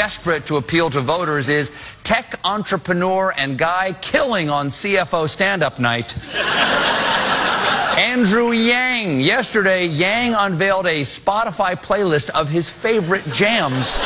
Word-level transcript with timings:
candidate 0.00 0.10
desperate 0.10 0.46
to 0.46 0.56
appeal 0.56 0.88
to 0.88 1.00
voters 1.00 1.48
is 1.50 1.70
tech 2.04 2.38
entrepreneur 2.42 3.34
and 3.36 3.58
guy 3.58 3.92
killing 4.00 4.48
on 4.48 4.68
CFO 4.68 5.28
stand 5.28 5.62
up 5.62 5.78
night. 5.78 6.14
Andrew 7.98 8.52
Yang. 8.52 9.20
Yesterday, 9.20 9.84
Yang 9.86 10.34
unveiled 10.38 10.86
a 10.86 11.02
Spotify 11.02 11.74
playlist 11.74 12.30
of 12.30 12.48
his 12.48 12.70
favorite 12.70 13.24
jams, 13.32 14.00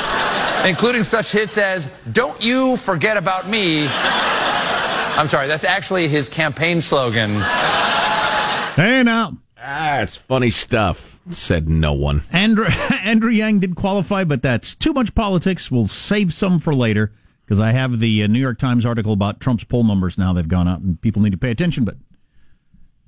including 0.67 1.05
such 1.05 1.31
hits 1.31 1.59
as 1.59 1.87
Don't 2.13 2.43
You 2.43 2.77
Forget 2.77 3.17
About 3.17 3.49
Me. 3.49 3.87
I'm 5.17 5.29
sorry, 5.29 5.47
that's 5.47 5.65
actually 5.65 6.09
his 6.09 6.29
campaign 6.29 6.81
slogan. 6.81 7.41
Hey 8.75 9.05
now. 9.05 9.37
That's 9.57 10.17
funny 10.17 10.51
stuff, 10.51 11.14
said 11.31 11.69
no 11.69 11.93
one. 11.93 12.23
Andrew, 12.31 12.67
Andrew 13.03 13.31
Yang 13.31 13.61
did 13.61 13.77
qualify, 13.77 14.25
but 14.25 14.43
that's 14.43 14.75
too 14.75 14.93
much 14.93 15.15
politics. 15.15 15.71
We'll 15.71 15.87
save 15.87 16.33
some 16.35 16.59
for 16.59 16.75
later 16.75 17.13
because 17.45 17.61
I 17.61 17.73
have 17.73 18.01
the 18.01 18.23
uh, 18.23 18.27
New 18.27 18.39
York 18.41 18.59
Times 18.59 18.87
article 18.87 19.13
about 19.13 19.41
Trump's 19.41 19.65
poll 19.65 19.85
numbers 19.85 20.17
now. 20.19 20.33
They've 20.33 20.47
gone 20.49 20.69
out 20.69 20.81
and 20.81 21.01
people 21.01 21.23
need 21.23 21.33
to 21.33 21.39
pay 21.39 21.51
attention, 21.51 21.85
but 21.85 21.97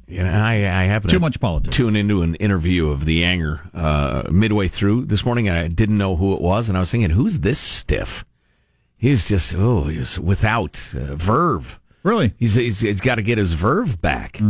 You 0.06 0.22
know, 0.22 0.30
I, 0.30 0.54
I 0.54 0.84
happened 0.84 1.10
Too 1.10 1.16
to 1.16 1.20
much 1.20 1.40
politics. 1.40 1.76
Tune 1.76 1.96
into 1.96 2.22
an 2.22 2.34
interview 2.36 2.88
of 2.88 3.04
the 3.06 3.24
Anger 3.24 3.68
uh, 3.74 4.22
midway 4.30 4.68
through 4.68 5.06
this 5.06 5.24
morning, 5.24 5.48
and 5.48 5.56
I 5.58 5.68
didn't 5.68 5.98
know 5.98 6.16
who 6.16 6.34
it 6.34 6.40
was, 6.40 6.68
and 6.68 6.76
I 6.76 6.80
was 6.80 6.90
thinking, 6.90 7.10
who's 7.10 7.40
this 7.40 7.58
stiff? 7.58 8.24
He's 8.98 9.28
just 9.28 9.54
oh, 9.54 9.84
he's 9.84 10.18
without 10.18 10.95
uh, 10.95 11.16
verve. 11.16 11.78
really, 12.02 12.32
He's 12.38 12.54
he's, 12.54 12.80
he's 12.80 13.01
got 13.01 13.16
to 13.16 13.23
get 13.23 13.36
his 13.36 13.52
verve 13.52 14.01
back. 14.01 14.40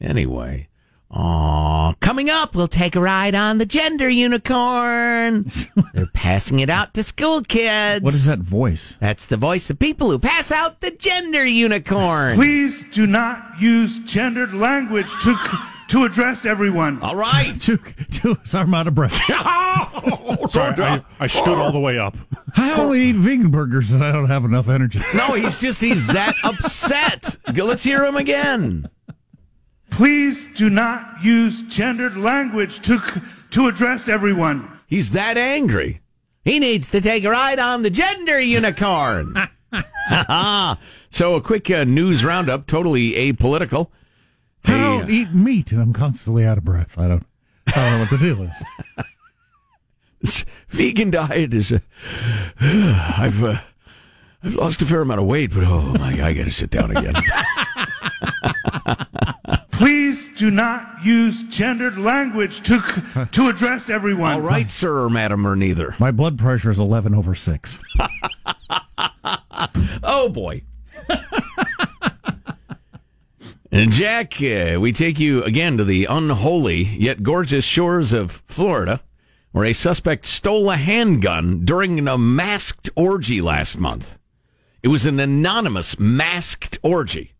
Anyway, 0.00 0.68
Aw, 1.10 1.92
coming 2.00 2.28
up, 2.28 2.54
we'll 2.54 2.66
take 2.68 2.96
a 2.96 3.00
ride 3.00 3.34
on 3.34 3.58
the 3.58 3.66
gender 3.66 4.08
unicorn. 4.08 5.48
They're 5.94 6.06
passing 6.12 6.58
it 6.58 6.68
out 6.68 6.94
to 6.94 7.02
school 7.02 7.42
kids. 7.42 8.02
what 8.02 8.12
is 8.12 8.26
that 8.26 8.40
voice? 8.40 8.96
That's 9.00 9.26
the 9.26 9.36
voice 9.36 9.70
of 9.70 9.78
people 9.78 10.10
who 10.10 10.18
pass 10.18 10.50
out 10.50 10.80
the 10.80 10.90
gender 10.90 11.46
unicorn. 11.46 12.34
Please 12.34 12.82
do 12.92 13.06
not 13.06 13.60
use 13.60 13.98
gendered 14.00 14.52
language 14.52 15.06
to 15.22 15.36
to 15.88 16.02
address 16.04 16.44
everyone. 16.44 17.00
All 17.00 17.14
right. 17.14 17.54
Too, 17.60 17.78
too, 18.10 18.36
sorry, 18.44 18.64
I'm 18.64 18.74
out 18.74 18.88
of 18.88 18.94
breath. 18.94 19.20
Oh, 20.08 20.46
sorry, 20.48 20.82
I, 20.82 21.04
I 21.20 21.26
stood 21.26 21.58
all 21.58 21.72
the 21.72 21.78
way 21.78 21.98
up. 21.98 22.16
I 22.56 22.80
only 22.80 23.02
eat 23.02 23.16
vegan 23.16 23.50
burgers 23.50 23.92
and 23.92 24.02
I 24.02 24.12
don't 24.12 24.26
have 24.28 24.44
enough 24.44 24.68
energy. 24.68 25.00
No, 25.14 25.32
he's 25.34 25.60
just 25.60 25.80
he's 25.80 26.06
that 26.08 26.34
upset. 26.44 27.36
Go, 27.52 27.64
Let's 27.64 27.82
hear 27.82 28.04
him 28.04 28.16
again. 28.16 28.88
Please 29.96 30.46
do 30.54 30.68
not 30.68 31.24
use 31.24 31.62
gendered 31.62 32.18
language 32.18 32.82
to 32.82 33.00
to 33.50 33.66
address 33.66 34.08
everyone. 34.08 34.70
He's 34.86 35.12
that 35.12 35.38
angry. 35.38 36.02
He 36.44 36.58
needs 36.58 36.90
to 36.90 37.00
take 37.00 37.24
a 37.24 37.30
ride 37.30 37.58
on 37.58 37.80
the 37.80 37.88
gender 37.88 38.38
unicorn. 38.38 39.34
so 41.08 41.34
a 41.34 41.40
quick 41.40 41.70
uh, 41.70 41.84
news 41.84 42.26
roundup, 42.26 42.66
totally 42.66 43.12
apolitical. 43.12 43.88
I 44.66 44.72
Hey, 44.72 44.80
don't 44.80 45.10
eat 45.10 45.32
meat 45.32 45.72
and 45.72 45.80
I'm 45.80 45.94
constantly 45.94 46.44
out 46.44 46.58
of 46.58 46.64
breath. 46.64 46.98
I 46.98 47.08
don't, 47.08 47.26
I 47.68 47.72
don't 47.72 47.92
know 47.92 48.00
what 48.00 48.10
the 48.10 48.18
deal 48.18 48.42
is. 48.42 48.54
this 50.20 50.44
vegan 50.68 51.10
diet 51.10 51.54
is. 51.54 51.72
Uh, 51.72 51.78
I've 52.60 53.42
uh, 53.42 53.60
I've 54.42 54.56
lost 54.56 54.82
a 54.82 54.84
fair 54.84 55.00
amount 55.00 55.20
of 55.20 55.26
weight, 55.26 55.54
but 55.54 55.64
oh 55.64 55.94
my, 55.94 56.10
god, 56.10 56.20
I 56.20 56.34
got 56.34 56.44
to 56.44 56.50
sit 56.50 56.68
down 56.68 56.94
again. 56.94 57.14
Please 59.76 60.26
do 60.36 60.50
not 60.50 61.04
use 61.04 61.42
gendered 61.44 61.98
language 61.98 62.62
to 62.62 63.28
to 63.32 63.48
address 63.48 63.88
everyone. 63.90 64.32
All 64.32 64.40
right, 64.40 64.70
sir 64.70 65.04
or 65.04 65.10
madam 65.10 65.46
or 65.46 65.54
neither. 65.54 65.94
My 65.98 66.10
blood 66.10 66.38
pressure 66.38 66.70
is 66.70 66.78
11 66.78 67.14
over 67.14 67.34
6. 67.34 67.78
Oh 70.02 70.28
boy. 70.28 70.62
and 73.72 73.90
Jack, 73.90 74.34
uh, 74.42 74.78
we 74.80 74.92
take 74.92 75.18
you 75.18 75.42
again 75.42 75.76
to 75.78 75.84
the 75.84 76.04
unholy 76.04 76.82
yet 76.84 77.22
gorgeous 77.22 77.64
shores 77.64 78.12
of 78.12 78.42
Florida, 78.46 79.00
where 79.52 79.64
a 79.64 79.72
suspect 79.72 80.26
stole 80.26 80.70
a 80.70 80.76
handgun 80.76 81.64
during 81.64 82.06
a 82.06 82.18
masked 82.18 82.90
orgy 82.94 83.40
last 83.40 83.78
month. 83.78 84.18
It 84.82 84.88
was 84.88 85.06
an 85.06 85.18
anonymous 85.18 85.98
masked 85.98 86.78
orgy, 86.82 87.32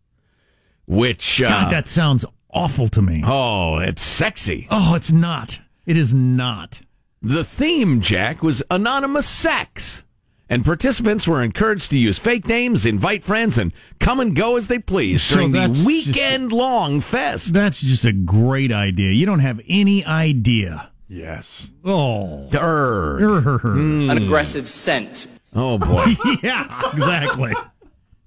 which 0.87 1.43
uh, 1.43 1.49
God, 1.49 1.73
that 1.73 1.89
sounds 1.89 2.25
awful 2.51 2.89
to 2.89 3.03
me. 3.03 3.23
oh, 3.25 3.79
it's 3.79 4.03
sexy. 4.03 4.67
Oh, 4.71 4.95
it's 4.95 5.13
not. 5.13 5.61
It 5.85 5.97
is 5.97 6.15
not. 6.15 6.81
The 7.23 7.45
theme, 7.45 8.01
Jack, 8.01 8.43
was 8.43 8.63
anonymous 8.71 9.29
sex. 9.29 10.05
And 10.49 10.65
participants 10.65 11.27
were 11.27 11.43
encouraged 11.43 11.91
to 11.91 11.99
use 11.99 12.19
fake 12.21 12.47
names, 12.47 12.87
invite 12.87 13.25
friends, 13.25 13.59
and 13.59 13.73
come 13.99 14.21
and 14.21 14.35
go 14.35 14.57
as 14.57 14.69
they 14.69 14.79
please 14.79 15.23
So 15.25 15.37
during 15.37 15.51
the 15.53 15.83
weekend 15.85 16.53
long 16.53 17.01
fest. 17.01 17.53
That's 17.53 17.81
just 17.81 18.05
a 18.05 18.13
great 18.13 18.71
idea. 18.71 19.11
You 19.11 19.27
don't 19.27 19.41
have 19.41 19.61
any 19.67 20.05
idea. 20.05 20.91
Yes. 21.09 21.71
Oh. 21.85 22.49
Durr. 22.51 23.73
an 23.75 24.11
aggressive 24.11 24.69
scent. 24.69 25.27
Oh 25.53 25.79
boy. 25.79 26.15
yeah, 26.43 26.91
exactly. 26.93 27.53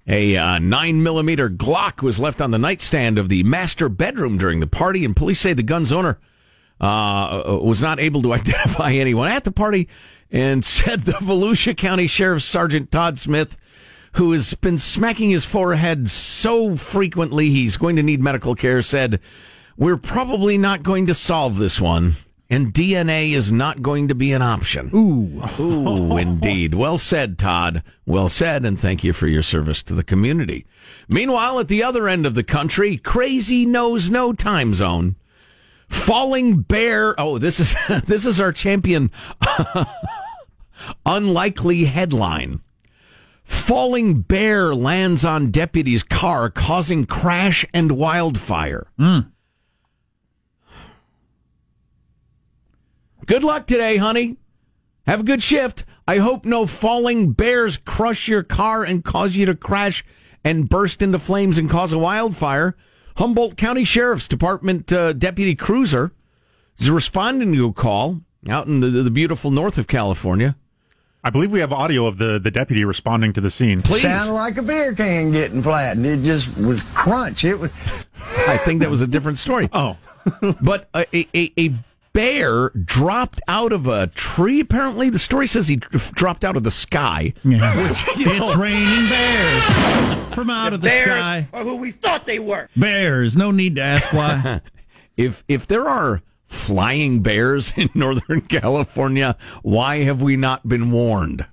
A 0.06 0.36
uh, 0.36 0.58
nine 0.58 1.02
millimeter 1.02 1.48
Glock 1.48 2.02
was 2.02 2.18
left 2.18 2.40
on 2.40 2.50
the 2.50 2.58
nightstand 2.58 3.18
of 3.18 3.28
the 3.28 3.42
master 3.42 3.88
bedroom 3.88 4.38
during 4.38 4.60
the 4.60 4.66
party, 4.66 5.04
and 5.04 5.14
police 5.14 5.40
say 5.40 5.52
the 5.52 5.62
gun's 5.62 5.92
owner 5.92 6.18
uh, 6.80 7.58
was 7.62 7.82
not 7.82 8.00
able 8.00 8.22
to 8.22 8.32
identify 8.34 8.92
anyone 8.92 9.30
at 9.30 9.44
the 9.44 9.52
party, 9.52 9.88
and 10.30 10.64
said 10.64 11.04
the 11.04 11.12
Volusia 11.12 11.76
County 11.76 12.06
Sheriff 12.06 12.42
Sergeant 12.42 12.90
Todd 12.90 13.18
Smith, 13.18 13.56
who 14.14 14.32
has 14.32 14.54
been 14.54 14.78
smacking 14.78 15.30
his 15.30 15.44
forehead 15.44 16.08
so 16.08 16.76
frequently 16.76 17.50
he's 17.50 17.76
going 17.76 17.96
to 17.96 18.02
need 18.02 18.20
medical 18.20 18.54
care, 18.54 18.82
said, 18.82 19.20
"We're 19.76 19.96
probably 19.96 20.56
not 20.56 20.82
going 20.82 21.06
to 21.06 21.14
solve 21.14 21.58
this 21.58 21.80
one." 21.80 22.16
And 22.52 22.74
DNA 22.74 23.30
is 23.30 23.52
not 23.52 23.80
going 23.80 24.08
to 24.08 24.14
be 24.14 24.32
an 24.32 24.42
option. 24.42 24.90
Ooh. 24.92 25.40
Ooh, 25.60 26.16
indeed. 26.16 26.74
Well 26.74 26.98
said, 26.98 27.38
Todd. 27.38 27.84
Well 28.04 28.28
said, 28.28 28.64
and 28.64 28.78
thank 28.78 29.04
you 29.04 29.12
for 29.12 29.28
your 29.28 29.42
service 29.42 29.84
to 29.84 29.94
the 29.94 30.02
community. 30.02 30.66
Meanwhile, 31.08 31.60
at 31.60 31.68
the 31.68 31.84
other 31.84 32.08
end 32.08 32.26
of 32.26 32.34
the 32.34 32.42
country, 32.42 32.96
crazy 32.96 33.64
knows 33.64 34.10
no 34.10 34.32
time 34.32 34.74
zone. 34.74 35.14
Falling 35.88 36.62
bear. 36.62 37.18
Oh, 37.20 37.38
this 37.38 37.60
is 37.60 37.76
this 38.06 38.26
is 38.26 38.40
our 38.40 38.52
champion. 38.52 39.12
unlikely 41.06 41.84
headline. 41.84 42.60
Falling 43.44 44.22
bear 44.22 44.74
lands 44.74 45.24
on 45.24 45.50
deputy's 45.50 46.02
car, 46.02 46.50
causing 46.50 47.04
crash 47.04 47.64
and 47.74 47.92
wildfire. 47.92 48.86
Hmm. 48.96 49.20
Good 53.30 53.44
luck 53.44 53.68
today, 53.68 53.96
honey. 53.96 54.38
Have 55.06 55.20
a 55.20 55.22
good 55.22 55.40
shift. 55.40 55.84
I 56.04 56.18
hope 56.18 56.44
no 56.44 56.66
falling 56.66 57.30
bears 57.30 57.76
crush 57.76 58.26
your 58.26 58.42
car 58.42 58.82
and 58.82 59.04
cause 59.04 59.36
you 59.36 59.46
to 59.46 59.54
crash 59.54 60.04
and 60.42 60.68
burst 60.68 61.00
into 61.00 61.20
flames 61.20 61.56
and 61.56 61.70
cause 61.70 61.92
a 61.92 61.98
wildfire. 62.00 62.76
Humboldt 63.18 63.56
County 63.56 63.84
Sheriff's 63.84 64.26
Department 64.26 64.92
uh, 64.92 65.12
Deputy 65.12 65.54
Cruiser 65.54 66.10
is 66.78 66.90
responding 66.90 67.52
to 67.52 67.66
a 67.66 67.72
call 67.72 68.18
out 68.48 68.66
in 68.66 68.80
the, 68.80 68.88
the 68.88 69.12
beautiful 69.12 69.52
north 69.52 69.78
of 69.78 69.86
California. 69.86 70.56
I 71.22 71.30
believe 71.30 71.52
we 71.52 71.60
have 71.60 71.72
audio 71.72 72.06
of 72.06 72.18
the, 72.18 72.40
the 72.40 72.50
deputy 72.50 72.84
responding 72.84 73.32
to 73.34 73.40
the 73.40 73.52
scene. 73.52 73.80
Please. 73.80 74.02
Sounded 74.02 74.32
like 74.32 74.56
a 74.56 74.62
beer 74.62 74.92
can 74.92 75.30
getting 75.30 75.62
flattened. 75.62 76.04
It 76.04 76.24
just 76.24 76.58
was 76.58 76.82
crunch. 76.94 77.44
It 77.44 77.60
was. 77.60 77.70
I 78.48 78.56
think 78.56 78.80
that 78.80 78.90
was 78.90 79.02
a 79.02 79.06
different 79.06 79.38
story. 79.38 79.68
Oh, 79.80 79.96
but 80.60 80.88
a, 80.92 81.06
a, 81.34 81.52
a 81.56 81.74
bear 82.12 82.70
dropped 82.70 83.40
out 83.48 83.72
of 83.72 83.86
a 83.86 84.08
tree. 84.08 84.60
Apparently, 84.60 85.10
the 85.10 85.18
story 85.18 85.46
says 85.46 85.68
he 85.68 85.76
dropped 85.76 86.44
out 86.44 86.56
of 86.56 86.62
the 86.64 86.70
sky. 86.70 87.32
Yeah. 87.44 87.88
Which, 87.88 88.06
you 88.16 88.26
know- 88.26 88.44
it's 88.46 88.56
raining 88.56 89.08
bears 89.08 89.64
from 90.34 90.50
out 90.50 90.72
of 90.72 90.80
the 90.82 90.90
sky. 90.90 91.48
are 91.52 91.64
who 91.64 91.76
we 91.76 91.92
thought 91.92 92.26
they 92.26 92.38
were. 92.38 92.68
Bears. 92.76 93.36
No 93.36 93.50
need 93.50 93.76
to 93.76 93.82
ask 93.82 94.12
why. 94.12 94.60
If 95.16 95.44
if 95.48 95.66
there 95.66 95.86
are 95.86 96.22
flying 96.46 97.20
bears 97.20 97.74
in 97.76 97.90
Northern 97.94 98.40
California, 98.42 99.36
why 99.62 100.04
have 100.04 100.22
we 100.22 100.36
not 100.36 100.66
been 100.66 100.90
warned? 100.90 101.46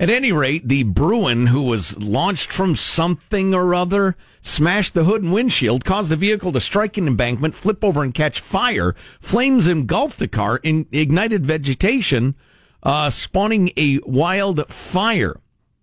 At 0.00 0.10
any 0.10 0.30
rate, 0.30 0.68
the 0.68 0.84
Bruin, 0.84 1.48
who 1.48 1.62
was 1.62 1.98
launched 1.98 2.52
from 2.52 2.76
something 2.76 3.52
or 3.52 3.74
other, 3.74 4.16
smashed 4.40 4.94
the 4.94 5.02
hood 5.02 5.24
and 5.24 5.32
windshield, 5.32 5.84
caused 5.84 6.12
the 6.12 6.16
vehicle 6.16 6.52
to 6.52 6.60
strike 6.60 6.96
an 6.96 7.08
embankment, 7.08 7.56
flip 7.56 7.82
over 7.82 8.04
and 8.04 8.14
catch 8.14 8.38
fire. 8.38 8.94
Flames 9.18 9.66
engulfed 9.66 10.20
the 10.20 10.28
car, 10.28 10.60
in, 10.62 10.86
ignited 10.92 11.44
vegetation, 11.44 12.36
uh, 12.84 13.10
spawning 13.10 13.72
a 13.76 13.98
wild 14.04 14.72
fire. 14.72 15.40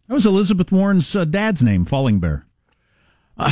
That 0.07 0.13
was 0.13 0.25
Elizabeth 0.25 0.71
Warren's 0.71 1.13
uh, 1.13 1.25
dad's 1.25 1.61
name, 1.61 1.83
Falling 1.83 2.19
Bear. 2.19 2.45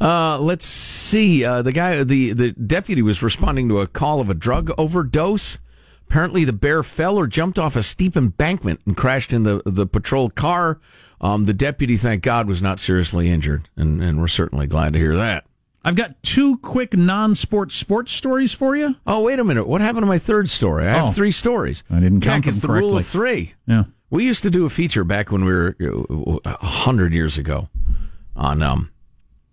Uh, 0.00 0.38
let's 0.38 0.64
see. 0.64 1.44
Uh, 1.44 1.60
the 1.62 1.70
guy, 1.70 2.02
the, 2.02 2.32
the 2.32 2.52
deputy 2.52 3.02
was 3.02 3.22
responding 3.22 3.68
to 3.68 3.78
a 3.78 3.86
call 3.86 4.20
of 4.20 4.30
a 4.30 4.34
drug 4.34 4.72
overdose. 4.78 5.58
Apparently, 6.12 6.44
the 6.44 6.52
bear 6.52 6.82
fell 6.82 7.16
or 7.16 7.26
jumped 7.26 7.58
off 7.58 7.74
a 7.74 7.82
steep 7.82 8.18
embankment 8.18 8.80
and 8.84 8.94
crashed 8.94 9.32
in 9.32 9.44
the, 9.44 9.62
the 9.64 9.86
patrol 9.86 10.28
car. 10.28 10.78
Um, 11.22 11.46
the 11.46 11.54
deputy, 11.54 11.96
thank 11.96 12.22
God, 12.22 12.46
was 12.46 12.60
not 12.60 12.78
seriously 12.78 13.30
injured, 13.30 13.70
and, 13.76 14.02
and 14.02 14.20
we're 14.20 14.28
certainly 14.28 14.66
glad 14.66 14.92
to 14.92 14.98
hear 14.98 15.16
that. 15.16 15.46
I've 15.82 15.94
got 15.94 16.22
two 16.22 16.58
quick 16.58 16.94
non-sports 16.94 17.74
sports 17.76 18.12
stories 18.12 18.52
for 18.52 18.76
you. 18.76 18.94
Oh, 19.06 19.22
wait 19.22 19.38
a 19.38 19.44
minute. 19.44 19.66
What 19.66 19.80
happened 19.80 20.02
to 20.02 20.06
my 20.06 20.18
third 20.18 20.50
story? 20.50 20.86
I 20.86 20.90
have 20.90 21.04
Oh. 21.06 21.10
three 21.12 21.32
stories. 21.32 21.82
I 21.90 21.94
didn't 22.00 22.20
count 22.20 22.44
Jack, 22.44 22.46
it's 22.52 22.60
the 22.60 22.66
them 22.66 22.76
rule 22.76 22.98
of 22.98 23.06
three. 23.06 23.54
Yeah. 23.66 23.84
We 24.10 24.26
used 24.26 24.42
to 24.42 24.50
do 24.50 24.66
a 24.66 24.68
feature 24.68 25.04
back 25.04 25.32
when 25.32 25.46
we 25.46 25.52
were 25.52 25.74
uh, 25.80 26.38
a 26.44 26.66
hundred 26.66 27.14
years 27.14 27.38
ago 27.38 27.70
on 28.36 28.62
um 28.62 28.90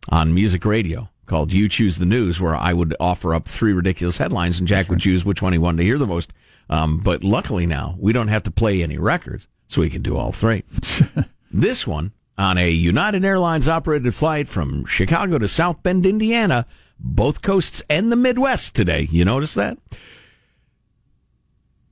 on 0.09 0.33
music 0.33 0.65
radio 0.65 1.09
called 1.25 1.53
"You 1.53 1.69
Choose 1.69 1.99
the 1.99 2.05
News," 2.05 2.41
where 2.41 2.53
I 2.53 2.73
would 2.73 2.93
offer 2.99 3.33
up 3.33 3.47
three 3.47 3.71
ridiculous 3.71 4.17
headlines, 4.17 4.59
and 4.59 4.67
Jack 4.67 4.89
would 4.89 4.99
choose 4.99 5.23
which 5.23 5.41
one 5.41 5.53
he 5.53 5.57
wanted 5.59 5.77
to 5.77 5.83
hear 5.83 5.97
the 5.97 6.05
most. 6.05 6.33
Um, 6.69 6.99
but 6.99 7.23
luckily 7.23 7.65
now 7.65 7.95
we 7.99 8.13
don't 8.13 8.27
have 8.27 8.43
to 8.43 8.51
play 8.51 8.83
any 8.83 8.97
records, 8.97 9.47
so 9.67 9.81
we 9.81 9.89
can 9.89 10.01
do 10.01 10.17
all 10.17 10.31
three. 10.31 10.63
this 11.51 11.87
one 11.87 12.11
on 12.37 12.57
a 12.57 12.69
United 12.69 13.25
Airlines 13.25 13.67
operated 13.67 14.13
flight 14.13 14.47
from 14.47 14.85
Chicago 14.85 15.37
to 15.39 15.47
South 15.47 15.83
Bend, 15.83 16.05
Indiana, 16.05 16.65
both 16.99 17.41
coasts 17.41 17.81
and 17.89 18.11
the 18.11 18.15
Midwest 18.15 18.75
today. 18.75 19.07
You 19.11 19.25
notice 19.25 19.53
that? 19.55 19.77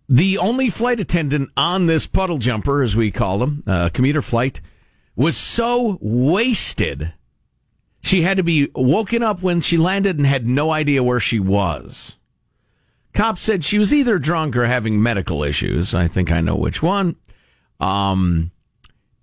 The 0.10 0.38
only 0.38 0.70
flight 0.70 1.02
attendant 1.02 1.50
on 1.58 1.88
this 1.88 2.08
puddle 2.08 2.38
jumper, 2.38 2.82
as 2.82 2.96
we 2.96 3.12
call 3.12 3.40
them, 3.40 3.64
uh, 3.68 3.90
commuter 3.90 4.22
flight, 4.22 4.62
was 5.18 5.36
so 5.36 5.98
wasted. 6.00 7.14
She 8.02 8.22
had 8.22 8.38
to 8.38 8.44
be 8.44 8.70
woken 8.74 9.22
up 9.22 9.42
when 9.42 9.60
she 9.60 9.76
landed 9.76 10.18
and 10.18 10.26
had 10.26 10.48
no 10.48 10.72
idea 10.72 11.04
where 11.04 11.20
she 11.20 11.40
was. 11.42 12.16
Cops 13.18 13.42
said 13.42 13.66
she 13.66 13.80
was 13.80 13.92
either 13.92 14.20
drunk 14.20 14.56
or 14.56 14.68
having 14.68 15.02
medical 15.02 15.44
issues. 15.44 15.96
I 15.96 16.08
think 16.08 16.32
I 16.32 16.40
know 16.40 16.56
which 16.56 16.84
one. 16.84 17.16
Um, 17.80 18.52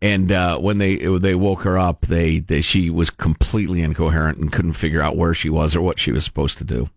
and 0.03 0.33
uh, 0.33 0.59
when 0.59 0.79
they 0.79 0.97
they 0.97 1.37
woke 1.37 1.63
her 1.63 1.79
up, 1.79 2.07
they, 2.07 2.41
they 2.41 2.61
she 2.61 2.91
was 2.91 3.09
completely 3.09 3.83
incoherent 3.83 4.39
and 4.39 4.51
couldn't 4.51 4.73
figure 4.73 5.01
out 5.01 5.17
where 5.17 5.33
she 5.33 5.49
was 5.49 5.77
or 5.77 5.81
what 5.81 6.01
she 6.01 6.11
was 6.11 6.25
supposed 6.25 6.59
to 6.59 6.65
do. 6.65 6.91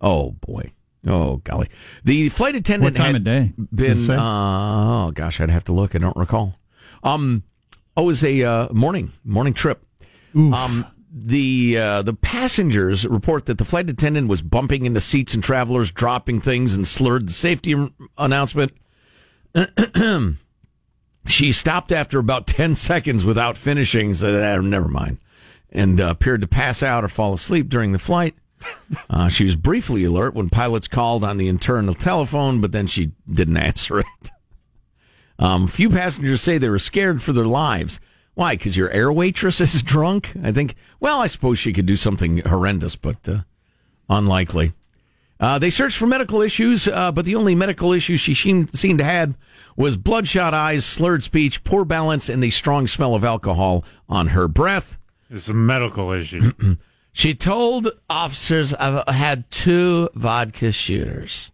Oh 0.00 0.30
boy. 0.30 0.70
Oh 1.04 1.38
golly. 1.38 1.70
The 2.04 2.28
flight 2.28 2.54
attendant 2.54 2.84
What 2.84 2.96
time 2.96 3.14
had 3.14 3.16
of 3.16 3.24
day? 3.24 3.52
Been 3.74 4.08
uh, 4.08 5.06
oh 5.08 5.10
gosh, 5.10 5.40
I'd 5.40 5.50
have 5.50 5.64
to 5.64 5.72
look. 5.72 5.96
I 5.96 5.98
don't 5.98 6.16
recall. 6.16 6.54
Um, 7.02 7.42
oh, 7.96 8.04
it 8.04 8.06
was 8.06 8.22
a 8.22 8.44
uh, 8.44 8.68
morning 8.72 9.10
morning 9.24 9.54
trip. 9.54 9.84
Um, 10.36 10.86
the 11.26 11.78
uh, 11.78 12.02
the 12.02 12.14
passengers 12.14 13.06
report 13.06 13.46
that 13.46 13.58
the 13.58 13.64
flight 13.64 13.88
attendant 13.90 14.28
was 14.28 14.42
bumping 14.42 14.86
into 14.86 15.00
seats 15.00 15.34
and 15.34 15.42
travelers, 15.42 15.90
dropping 15.90 16.40
things, 16.40 16.74
and 16.74 16.86
slurred 16.86 17.28
the 17.28 17.32
safety 17.32 17.74
announcement. 18.16 18.72
she 21.26 21.52
stopped 21.52 21.92
after 21.92 22.18
about 22.18 22.46
ten 22.46 22.74
seconds 22.74 23.24
without 23.24 23.56
finishing. 23.56 24.14
Said, 24.14 24.34
"Ah, 24.34 24.60
"Never 24.60 24.88
mind," 24.88 25.18
and 25.70 26.00
uh, 26.00 26.08
appeared 26.08 26.40
to 26.42 26.46
pass 26.46 26.82
out 26.82 27.04
or 27.04 27.08
fall 27.08 27.34
asleep 27.34 27.68
during 27.68 27.92
the 27.92 27.98
flight. 27.98 28.34
Uh, 29.08 29.28
she 29.28 29.44
was 29.44 29.54
briefly 29.54 30.02
alert 30.02 30.34
when 30.34 30.48
pilots 30.50 30.88
called 30.88 31.22
on 31.22 31.36
the 31.36 31.46
internal 31.46 31.94
telephone, 31.94 32.60
but 32.60 32.72
then 32.72 32.88
she 32.88 33.12
didn't 33.30 33.56
answer 33.68 34.00
it. 34.00 34.30
Um, 35.38 35.68
few 35.68 35.88
passengers 35.90 36.40
say 36.40 36.58
they 36.58 36.68
were 36.68 36.80
scared 36.80 37.22
for 37.22 37.32
their 37.32 37.46
lives. 37.46 38.00
Why? 38.38 38.54
Because 38.54 38.76
your 38.76 38.88
air 38.90 39.12
waitress 39.12 39.60
is 39.60 39.82
drunk? 39.94 40.32
I 40.44 40.52
think, 40.52 40.76
well, 41.00 41.18
I 41.20 41.26
suppose 41.26 41.58
she 41.58 41.72
could 41.72 41.86
do 41.86 41.96
something 41.96 42.38
horrendous, 42.38 42.94
but 42.94 43.28
uh, 43.28 43.38
unlikely. 44.08 44.74
Uh, 45.40 45.58
they 45.58 45.70
searched 45.70 45.98
for 45.98 46.06
medical 46.06 46.40
issues, 46.40 46.86
uh, 46.86 47.10
but 47.10 47.24
the 47.24 47.34
only 47.34 47.56
medical 47.56 47.92
issue 47.92 48.16
she 48.16 48.36
seemed, 48.36 48.72
seemed 48.76 49.00
to 49.00 49.04
have 49.04 49.36
was 49.76 49.96
bloodshot 49.96 50.54
eyes, 50.54 50.86
slurred 50.86 51.24
speech, 51.24 51.64
poor 51.64 51.84
balance, 51.84 52.28
and 52.28 52.40
the 52.40 52.50
strong 52.50 52.86
smell 52.86 53.16
of 53.16 53.24
alcohol 53.24 53.84
on 54.08 54.28
her 54.28 54.46
breath. 54.46 54.98
It's 55.28 55.48
a 55.48 55.54
medical 55.54 56.12
issue. 56.12 56.52
She 57.10 57.34
told 57.34 57.90
officers 58.08 58.72
I've 58.74 59.08
had 59.12 59.50
two 59.50 60.08
vodka 60.14 60.70
shooters. 60.70 61.50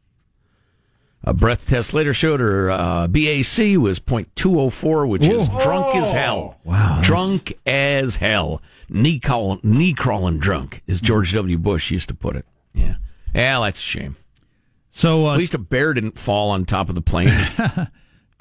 A 1.27 1.33
breath 1.33 1.67
test 1.67 1.95
later 1.95 2.13
showed 2.13 2.41
her 2.41 2.71
uh, 2.71 3.07
BAC 3.09 3.79
was 3.79 3.99
.204, 3.99 5.09
which 5.09 5.27
is 5.27 5.49
drunk 5.49 5.95
as 5.97 6.13
hell. 6.13 6.59
Wow, 6.65 7.01
drunk 7.03 7.55
as 7.65 8.17
hell. 8.17 8.61
Knee 8.91 9.19
crawling, 9.19 9.61
knee 9.63 9.95
crawling 9.95 10.39
drunk, 10.39 10.83
as 10.87 11.01
George 11.01 11.33
W. 11.33 11.57
Bush 11.57 11.91
used 11.91 12.09
to 12.09 12.15
put 12.15 12.37
it. 12.37 12.45
Yeah, 12.75 12.97
yeah, 13.35 13.61
that's 13.61 13.81
a 13.81 13.83
shame. 13.83 14.17
So 14.91 15.27
uh, 15.29 15.33
At 15.33 15.39
least 15.39 15.55
a 15.55 15.59
bear 15.59 15.95
didn't 15.95 16.19
fall 16.19 16.51
on 16.51 16.67
top 16.67 16.91
of 16.91 16.95
the 16.95 17.01
plane, 17.01 17.29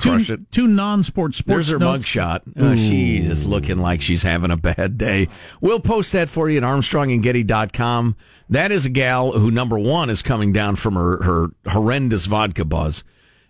crush 0.04 0.28
two, 0.28 0.34
it. 0.34 0.52
two 0.52 0.68
non-sports 0.68 1.38
sports. 1.38 1.68
There's 1.68 1.70
her 1.70 1.80
notes. 1.80 2.06
mugshot. 2.06 2.58
Uh, 2.58 2.76
she 2.76 3.18
is 3.18 3.48
looking 3.48 3.78
like 3.80 4.02
she's 4.02 4.24
having 4.24 4.52
a 4.52 4.58
bad 4.58 4.98
day. 4.98 5.28
We'll 5.62 5.80
post 5.80 6.12
that 6.14 6.30
for 6.30 6.50
you 6.50 6.58
at 6.58 6.64
armstrongandgetty.com. 6.64 8.16
That 8.50 8.72
is 8.72 8.86
a 8.86 8.90
gal 8.90 9.32
who, 9.32 9.52
number 9.52 9.80
one, 9.80 10.10
is 10.10 10.22
coming 10.22 10.52
down 10.54 10.76
from 10.76 10.96
her, 10.96 11.24
her 11.24 11.48
horrendous 11.68 12.26
vodka 12.26 12.66
buzz. 12.66 13.04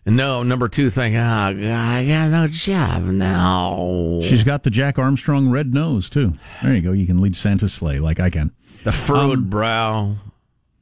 And 0.06 0.18
no, 0.18 0.44
number 0.44 0.68
two, 0.68 0.90
think, 0.90 1.16
ah, 1.18 1.48
I 1.48 2.06
got 2.06 2.30
no 2.30 2.48
job 2.50 3.04
now. 3.04 4.20
She's 4.24 4.44
got 4.44 4.64
the 4.64 4.70
Jack 4.70 5.00
Armstrong 5.00 5.50
red 5.50 5.74
nose 5.74 6.10
too. 6.10 6.34
There 6.62 6.76
you 6.76 6.82
go. 6.82 6.92
You 6.92 7.06
can 7.08 7.22
lead 7.22 7.36
Santa's 7.38 7.74
sleigh 7.74 8.00
like 8.00 8.20
I 8.20 8.30
can. 8.30 8.52
the 8.84 8.92
furrowed 8.92 9.40
Um, 9.40 9.50
brow, 9.50 10.16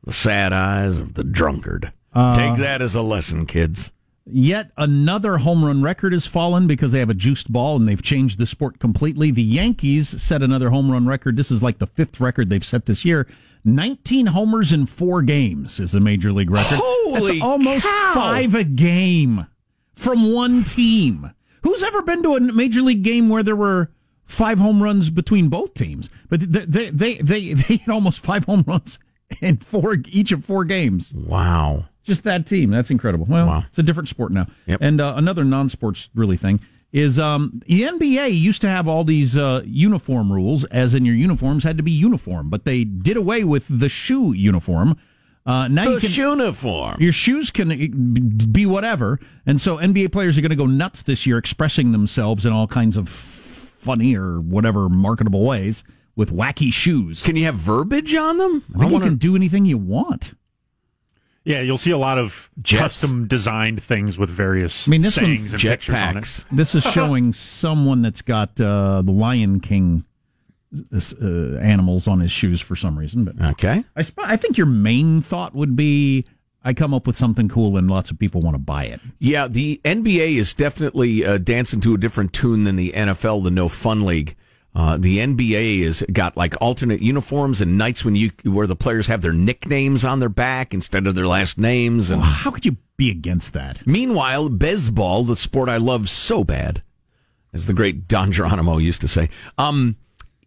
the 0.04 0.12
sad 0.14 0.54
eyes 0.54 0.98
of 0.98 1.14
the 1.14 1.24
drunkard. 1.24 1.94
Uh, 2.14 2.34
Take 2.34 2.58
that 2.58 2.82
as 2.82 2.96
a 2.96 3.02
lesson, 3.04 3.46
kids. 3.46 3.92
Yet 4.26 4.72
another 4.78 5.40
home 5.40 5.66
run 5.66 5.82
record 5.82 6.14
has 6.14 6.28
fallen 6.28 6.68
because 6.68 6.92
they 6.92 7.00
have 7.00 7.10
a 7.10 7.16
juiced 7.16 7.52
ball 7.52 7.76
and 7.76 7.88
they've 7.88 8.02
changed 8.02 8.38
the 8.38 8.46
sport 8.46 8.80
completely. 8.80 9.32
The 9.32 9.42
Yankees 9.42 10.22
set 10.22 10.44
another 10.44 10.70
home 10.70 10.92
run 10.92 11.08
record. 11.08 11.36
This 11.36 11.50
is 11.50 11.64
like 11.64 11.80
the 11.80 11.88
fifth 11.88 12.20
record 12.20 12.50
they've 12.50 12.64
set 12.64 12.86
this 12.86 13.04
year. 13.04 13.28
19 13.66 14.28
homers 14.28 14.72
in 14.72 14.86
four 14.86 15.22
games 15.22 15.80
is 15.80 15.92
the 15.92 16.00
major 16.00 16.32
league 16.32 16.52
record. 16.52 16.80
Holy 16.82 17.40
That's 17.40 17.42
almost 17.42 17.86
cow. 17.86 18.12
five 18.14 18.56
a 18.56 18.64
game 18.64 19.48
from 19.96 20.34
one 20.34 20.64
team. 20.64 21.32
Who's 21.64 21.84
ever 21.84 22.02
been 22.02 22.24
to 22.24 22.36
a 22.36 22.40
major 22.40 22.82
league 22.82 23.04
game 23.04 23.30
where 23.30 23.44
there 23.44 23.56
were 23.56 23.92
five 24.26 24.60
home 24.60 24.82
runs 24.82 25.10
between 25.10 25.50
both 25.50 25.74
teams? 25.74 26.10
But 26.30 26.52
they 26.52 26.66
they 26.66 26.90
they 26.90 27.18
they, 27.18 27.54
they 27.54 27.76
hit 27.78 27.90
almost 27.90 28.20
five 28.20 28.46
home 28.46 28.64
runs 28.68 29.00
in 29.42 29.58
four 29.58 29.98
each 30.08 30.32
of 30.32 30.46
four 30.46 30.64
games. 30.64 31.14
Wow. 31.14 31.86
Just 32.04 32.24
that 32.24 32.46
team. 32.48 32.72
That's 32.72 32.90
incredible. 32.90 33.26
Well, 33.30 33.46
Wow. 33.48 33.64
it's 33.68 33.78
a 33.80 33.84
different 33.84 34.10
sport 34.10 34.32
now. 34.32 34.48
Yep. 34.66 34.80
And 34.82 35.00
uh, 35.02 35.14
another 35.18 35.44
non-sports 35.44 36.10
really 36.16 36.38
thing 36.38 36.60
is 36.92 37.18
um, 37.20 37.62
the 37.68 37.84
NBA 37.84 38.38
used 38.38 38.60
to 38.62 38.68
have 38.68 38.88
all 38.88 39.04
these 39.04 39.38
uh, 39.38 39.62
uniform 39.66 40.32
rules, 40.32 40.64
as 40.66 40.94
in 40.94 41.06
your 41.06 41.16
uniforms 41.16 41.64
had 41.64 41.78
to 41.78 41.84
be 41.84 41.92
uniform, 41.92 42.50
but 42.50 42.66
they 42.66 42.84
did 42.84 43.16
away 43.18 43.44
with 43.44 43.66
the 43.70 43.88
shoe 43.88 44.34
uniform. 44.34 44.98
Uh, 45.46 45.68
now 45.70 45.90
you 45.90 46.00
can, 46.00 46.12
uniform. 46.12 46.98
your 47.00 47.14
shoes 47.14 47.50
can 47.50 47.70
be 48.52 48.66
whatever, 48.66 49.20
and 49.46 49.60
so 49.62 49.78
NBA 49.78 50.12
players 50.12 50.38
are 50.38 50.42
going 50.42 50.50
to 50.52 50.56
go 50.56 50.68
nuts 50.68 51.02
this 51.04 51.26
year, 51.26 51.38
expressing 51.38 51.92
themselves 51.94 52.46
in 52.46 52.52
all 52.54 52.68
kinds 52.68 52.98
of 52.98 53.08
funny 53.10 54.16
or 54.16 54.40
whatever 54.42 54.88
marketable 54.90 55.44
ways 55.46 55.84
with 56.16 56.32
wacky 56.32 56.72
shoes. 56.74 57.24
Can 57.24 57.36
you 57.38 57.46
have 57.46 57.56
verbiage 57.56 58.14
on 58.16 58.38
them? 58.38 58.64
I 58.76 58.80
think 58.80 58.92
wanna- 58.92 59.06
you 59.06 59.12
can 59.12 59.18
do 59.18 59.36
anything 59.36 59.66
you 59.66 59.78
want. 59.78 60.34
Yeah, 61.44 61.62
you'll 61.62 61.78
see 61.78 61.92
a 61.92 61.98
lot 61.98 62.18
of 62.18 62.50
Jets. 62.62 62.82
custom 62.82 63.28
designed 63.28 63.82
things 63.82 64.18
with 64.18 64.30
various 64.30 64.88
I 64.88 64.92
mean, 64.92 65.02
this 65.02 65.16
sayings 65.16 65.54
and 65.54 65.62
pictures 65.62 66.00
on 66.02 66.18
it. 66.18 66.46
This 66.52 66.76
is 66.76 66.84
showing 66.94 67.34
someone 67.34 68.02
that's 68.02 68.22
got 68.22 68.60
uh, 68.62 69.02
the 69.02 69.12
Lion 69.12 69.60
King 69.60 70.06
uh, 70.94 71.58
animals 71.58 72.08
on 72.08 72.20
his 72.20 72.32
shoes 72.32 72.62
for 72.62 72.76
some 72.76 72.98
reason. 72.98 73.26
But 73.26 73.42
Okay. 73.52 73.84
I, 73.96 74.02
sp- 74.08 74.24
I 74.24 74.38
think 74.38 74.58
your 74.58 74.68
main 74.68 75.22
thought 75.22 75.54
would 75.54 75.76
be 75.76 76.26
I 76.64 76.74
come 76.74 76.94
up 76.94 77.08
with 77.08 77.18
something 77.18 77.50
cool 77.50 77.76
and 77.76 77.90
lots 77.90 78.12
of 78.12 78.20
people 78.20 78.40
want 78.42 78.54
to 78.56 78.60
buy 78.60 78.86
it. 78.86 79.02
Yeah, 79.20 79.48
the 79.48 79.82
NBA 79.84 80.36
is 80.36 80.54
definitely 80.54 81.26
uh, 81.26 81.40
dancing 81.40 81.82
to 81.82 81.96
a 81.96 81.98
different 81.98 82.34
tune 82.34 82.64
than 82.64 82.76
the 82.76 82.92
NFL, 82.96 83.44
the 83.44 83.52
No 83.52 83.68
Fun 83.68 84.06
League. 84.06 84.36
Uh, 84.74 84.98
the 84.98 85.18
NBA 85.20 85.84
has 85.84 86.02
got 86.14 86.38
like 86.38 86.56
alternate 86.62 87.02
uniforms 87.02 87.60
and 87.60 87.78
nights 87.78 88.06
when 88.06 88.16
you 88.16 88.32
where 88.44 88.68
the 88.68 88.76
players 88.76 89.08
have 89.08 89.22
their 89.22 89.34
nicknames 89.34 90.06
on 90.06 90.20
their 90.20 90.30
back 90.30 90.74
instead 90.74 91.08
of 91.08 91.16
their 91.16 91.28
last 91.28 91.58
names. 91.58 92.10
And 92.10 92.22
How 92.22 92.52
could 92.52 92.66
you 92.66 92.78
be 92.96 93.12
against 93.12 93.54
that? 93.54 93.86
meanwhile, 93.86 94.48
baseball, 94.48 95.24
the 95.24 95.36
sport 95.36 95.68
I 95.68 95.78
love 95.78 96.10
so 96.10 96.44
bad, 96.44 96.82
as 97.54 97.66
the 97.66 97.74
great 97.74 98.08
Don 98.08 98.32
Geronimo 98.32 98.78
used 98.78 99.02
to 99.02 99.08
say, 99.10 99.30
um, 99.58 99.98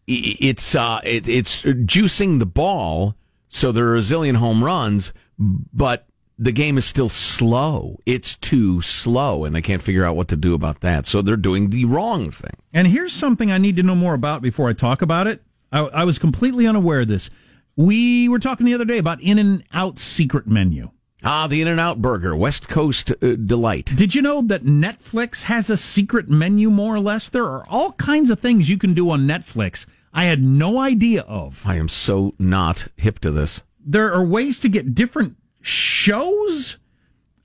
it's 0.06 0.74
uh, 0.74 1.00
it, 1.04 1.28
it's 1.28 1.62
juicing 1.62 2.38
the 2.38 2.46
ball 2.46 3.16
so 3.54 3.70
there 3.70 3.86
are 3.86 3.96
a 3.96 4.00
zillion 4.00 4.34
home 4.36 4.64
runs, 4.64 5.12
but 5.38 6.08
the 6.38 6.52
game 6.52 6.78
is 6.78 6.84
still 6.84 7.08
slow. 7.08 7.98
It's 8.06 8.36
too 8.36 8.80
slow, 8.80 9.44
and 9.44 9.54
they 9.54 9.62
can't 9.62 9.82
figure 9.82 10.04
out 10.04 10.16
what 10.16 10.28
to 10.28 10.36
do 10.36 10.54
about 10.54 10.80
that. 10.80 11.06
So 11.06 11.22
they're 11.22 11.36
doing 11.36 11.70
the 11.70 11.84
wrong 11.84 12.30
thing. 12.30 12.56
And 12.72 12.86
here's 12.86 13.12
something 13.12 13.50
I 13.50 13.58
need 13.58 13.76
to 13.76 13.82
know 13.82 13.94
more 13.94 14.14
about 14.14 14.42
before 14.42 14.68
I 14.68 14.72
talk 14.72 15.02
about 15.02 15.26
it. 15.26 15.42
I, 15.70 15.80
I 15.80 16.04
was 16.04 16.18
completely 16.18 16.66
unaware 16.66 17.02
of 17.02 17.08
this. 17.08 17.30
We 17.76 18.28
were 18.28 18.38
talking 18.38 18.66
the 18.66 18.74
other 18.74 18.84
day 18.84 18.98
about 18.98 19.20
In 19.20 19.38
and 19.38 19.64
Out 19.72 19.98
secret 19.98 20.46
menu. 20.46 20.90
Ah, 21.22 21.46
the 21.46 21.62
In 21.62 21.68
and 21.68 21.80
Out 21.80 22.02
Burger, 22.02 22.36
West 22.36 22.68
Coast 22.68 23.10
uh, 23.10 23.36
delight. 23.36 23.92
Did 23.96 24.14
you 24.14 24.22
know 24.22 24.42
that 24.42 24.64
Netflix 24.64 25.42
has 25.44 25.70
a 25.70 25.76
secret 25.76 26.28
menu, 26.28 26.70
more 26.70 26.94
or 26.94 27.00
less? 27.00 27.28
There 27.28 27.46
are 27.46 27.64
all 27.68 27.92
kinds 27.92 28.30
of 28.30 28.40
things 28.40 28.68
you 28.68 28.76
can 28.76 28.92
do 28.92 29.10
on 29.10 29.26
Netflix 29.26 29.86
I 30.16 30.24
had 30.26 30.44
no 30.44 30.78
idea 30.78 31.22
of. 31.22 31.62
I 31.66 31.74
am 31.74 31.88
so 31.88 32.34
not 32.38 32.86
hip 32.96 33.18
to 33.20 33.32
this. 33.32 33.62
There 33.84 34.14
are 34.14 34.24
ways 34.24 34.60
to 34.60 34.68
get 34.68 34.94
different 34.94 35.36
shows. 35.64 36.78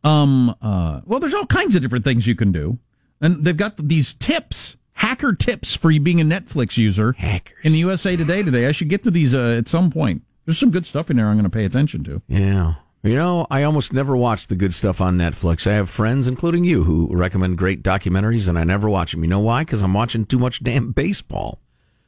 Um, 0.04 0.56
uh, 0.62 1.02
well, 1.06 1.20
there's 1.20 1.34
all 1.34 1.46
kinds 1.46 1.76
of 1.76 1.82
different 1.82 2.06
things 2.06 2.28
you 2.28 2.36
can 2.36 2.52
do. 2.52 2.80
And 3.22 3.44
they've 3.44 3.58
got 3.58 3.78
these 3.78 4.14
tips, 4.14 4.78
hacker 4.94 5.34
tips 5.34 5.76
for 5.76 5.92
you 5.92 6.00
being 6.00 6.22
a 6.22 6.26
Netflix 6.26 6.78
user. 6.78 7.14
Hackers. 7.14 7.58
In 7.64 7.74
the 7.74 7.80
USA 7.80 8.16
Today 8.16 8.44
today. 8.44 8.68
I 8.68 8.72
should 8.72 8.90
get 8.90 9.04
to 9.04 9.12
these 9.12 9.34
uh, 9.34 9.56
at 9.58 9.68
some 9.68 9.92
point. 9.92 10.22
There's 10.46 10.58
some 10.58 10.72
good 10.72 10.86
stuff 10.86 11.10
in 11.10 11.18
there 11.18 11.28
I'm 11.28 11.36
going 11.36 11.44
to 11.44 11.50
pay 11.50 11.66
attention 11.66 12.04
to. 12.06 12.22
Yeah. 12.28 12.76
You 13.04 13.16
know, 13.16 13.48
I 13.50 13.64
almost 13.64 13.94
never 13.94 14.18
watch 14.18 14.48
the 14.48 14.56
good 14.56 14.74
stuff 14.74 15.00
on 15.00 15.18
Netflix. 15.18 15.66
I 15.66 15.74
have 15.74 15.90
friends, 15.90 16.28
including 16.28 16.66
you, 16.66 16.84
who 16.84 17.08
recommend 17.16 17.58
great 17.58 17.82
documentaries, 17.82 18.50
and 18.50 18.60
I 18.60 18.66
never 18.66 18.90
watch 18.90 19.12
them. 19.12 19.24
You 19.24 19.30
know 19.30 19.40
why? 19.40 19.62
Because 19.62 19.82
I'm 19.82 19.94
watching 19.94 20.26
too 20.26 20.40
much 20.40 20.64
damn 20.64 20.92
baseball. 20.92 21.62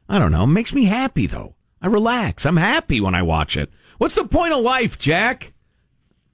I 0.10 0.20
don't 0.20 0.34
know. 0.34 0.44
It 0.44 0.48
makes 0.48 0.74
me 0.74 0.86
happy, 0.86 1.28
though. 1.28 1.56
I 1.82 1.88
relax. 1.88 2.46
I'm 2.46 2.58
happy 2.58 3.00
when 3.00 3.16
I 3.16 3.22
watch 3.22 3.56
it. 3.56 3.72
What's 4.00 4.16
the 4.16 4.26
point 4.26 4.54
of 4.54 4.62
life, 4.62 5.00
Jack? 5.00 5.54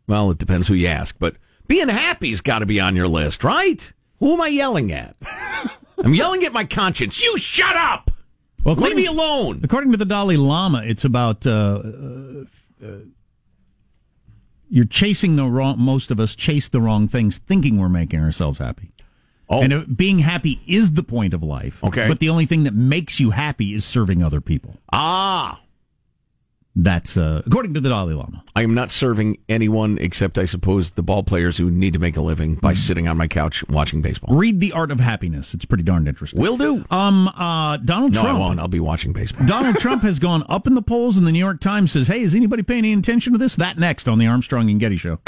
Well, 0.08 0.32
it 0.32 0.38
depends 0.38 0.68
who 0.68 0.74
you 0.74 0.88
ask, 0.88 1.18
but 1.20 1.36
being 1.68 1.90
happy's 1.90 2.42
got 2.42 2.60
to 2.60 2.66
be 2.66 2.80
on 2.80 2.96
your 2.96 3.08
list, 3.08 3.44
right? 3.44 3.92
Who 4.20 4.34
am 4.34 4.42
I 4.42 4.48
yelling 4.48 4.92
at? 4.92 5.16
I'm 6.04 6.14
yelling 6.14 6.44
at 6.46 6.54
my 6.54 6.64
conscience. 6.64 7.22
You 7.22 7.38
shut 7.38 7.76
up! 7.76 8.12
Well, 8.64 8.76
Leave 8.76 8.96
me 8.96 9.06
alone! 9.06 9.62
According 9.64 9.92
to 9.92 9.98
the 9.98 10.06
Dalai 10.06 10.38
Lama, 10.38 10.84
it's 10.84 11.06
about 11.06 11.46
uh, 11.46 11.50
uh, 11.84 12.44
uh, 12.84 12.88
you're 14.70 14.86
chasing 14.86 15.36
the 15.36 15.46
wrong. 15.46 15.80
Most 15.80 16.12
of 16.12 16.20
us 16.20 16.36
chase 16.36 16.70
the 16.70 16.82
wrong 16.82 17.08
things, 17.08 17.38
thinking 17.38 17.80
we're 17.80 17.90
making 17.90 18.20
ourselves 18.20 18.60
happy. 18.60 18.92
Oh. 19.50 19.62
And 19.62 19.72
it, 19.72 19.98
being 19.98 20.20
happy 20.20 20.62
is 20.68 20.94
the 20.94 21.04
point 21.04 21.34
of 21.34 21.42
life. 21.42 21.82
Okay. 21.84 22.08
but 22.08 22.20
the 22.20 22.30
only 22.30 22.46
thing 22.46 22.64
that 22.64 22.74
makes 22.74 23.20
you 23.20 23.32
happy 23.32 23.74
is 23.74 23.86
serving 23.86 24.22
other 24.22 24.42
people. 24.42 24.76
Ah! 24.92 25.62
That's 26.80 27.18
uh, 27.18 27.42
according 27.44 27.74
to 27.74 27.82
the 27.82 27.90
Dalai 27.90 28.14
Lama. 28.14 28.44
I 28.56 28.62
am 28.62 28.76
not 28.76 28.92
serving 28.92 29.40
anyone 29.50 29.98
except, 30.00 30.38
I 30.38 30.46
suppose, 30.46 30.92
the 30.92 31.02
ball 31.02 31.24
players 31.24 31.58
who 31.58 31.72
need 31.72 31.94
to 31.94 32.00
make 32.00 32.18
a 32.18 32.22
living 32.22 32.54
by 32.54 32.76
sitting 32.76 33.08
on 33.08 33.18
my 33.18 33.28
couch 33.28 33.68
watching 33.68 34.04
baseball. 34.04 34.36
Read 34.36 34.60
the 34.60 34.74
Art 34.74 34.92
of 34.92 35.00
Happiness. 35.00 35.56
It's 35.56 35.66
pretty 35.66 35.84
darn 35.84 36.08
interesting. 36.08 36.40
Will 36.40 36.56
do. 36.56 36.86
Um, 36.92 37.30
uh, 37.30 37.78
Donald 37.78 38.14
No, 38.14 38.22
Trump. 38.22 38.38
I 38.38 38.40
won't. 38.40 38.60
I'll 38.60 38.68
be 38.68 38.80
watching 38.80 39.12
baseball. 39.12 39.48
Donald 39.48 39.78
Trump 39.78 40.04
has 40.04 40.20
gone 40.20 40.44
up 40.48 40.68
in 40.68 40.76
the 40.76 40.84
polls, 40.84 41.18
and 41.18 41.26
the 41.26 41.32
New 41.32 41.40
York 41.40 41.60
Times 41.60 41.92
says, 41.92 42.08
"Hey, 42.08 42.22
is 42.22 42.36
anybody 42.36 42.62
paying 42.62 42.86
any 42.86 42.94
attention 42.94 43.34
to 43.34 43.40
this?" 43.40 43.56
That 43.56 43.80
next 43.80 44.08
on 44.08 44.20
the 44.20 44.28
Armstrong 44.28 44.70
and 44.70 44.80
Getty 44.80 44.98
Show. 44.98 45.20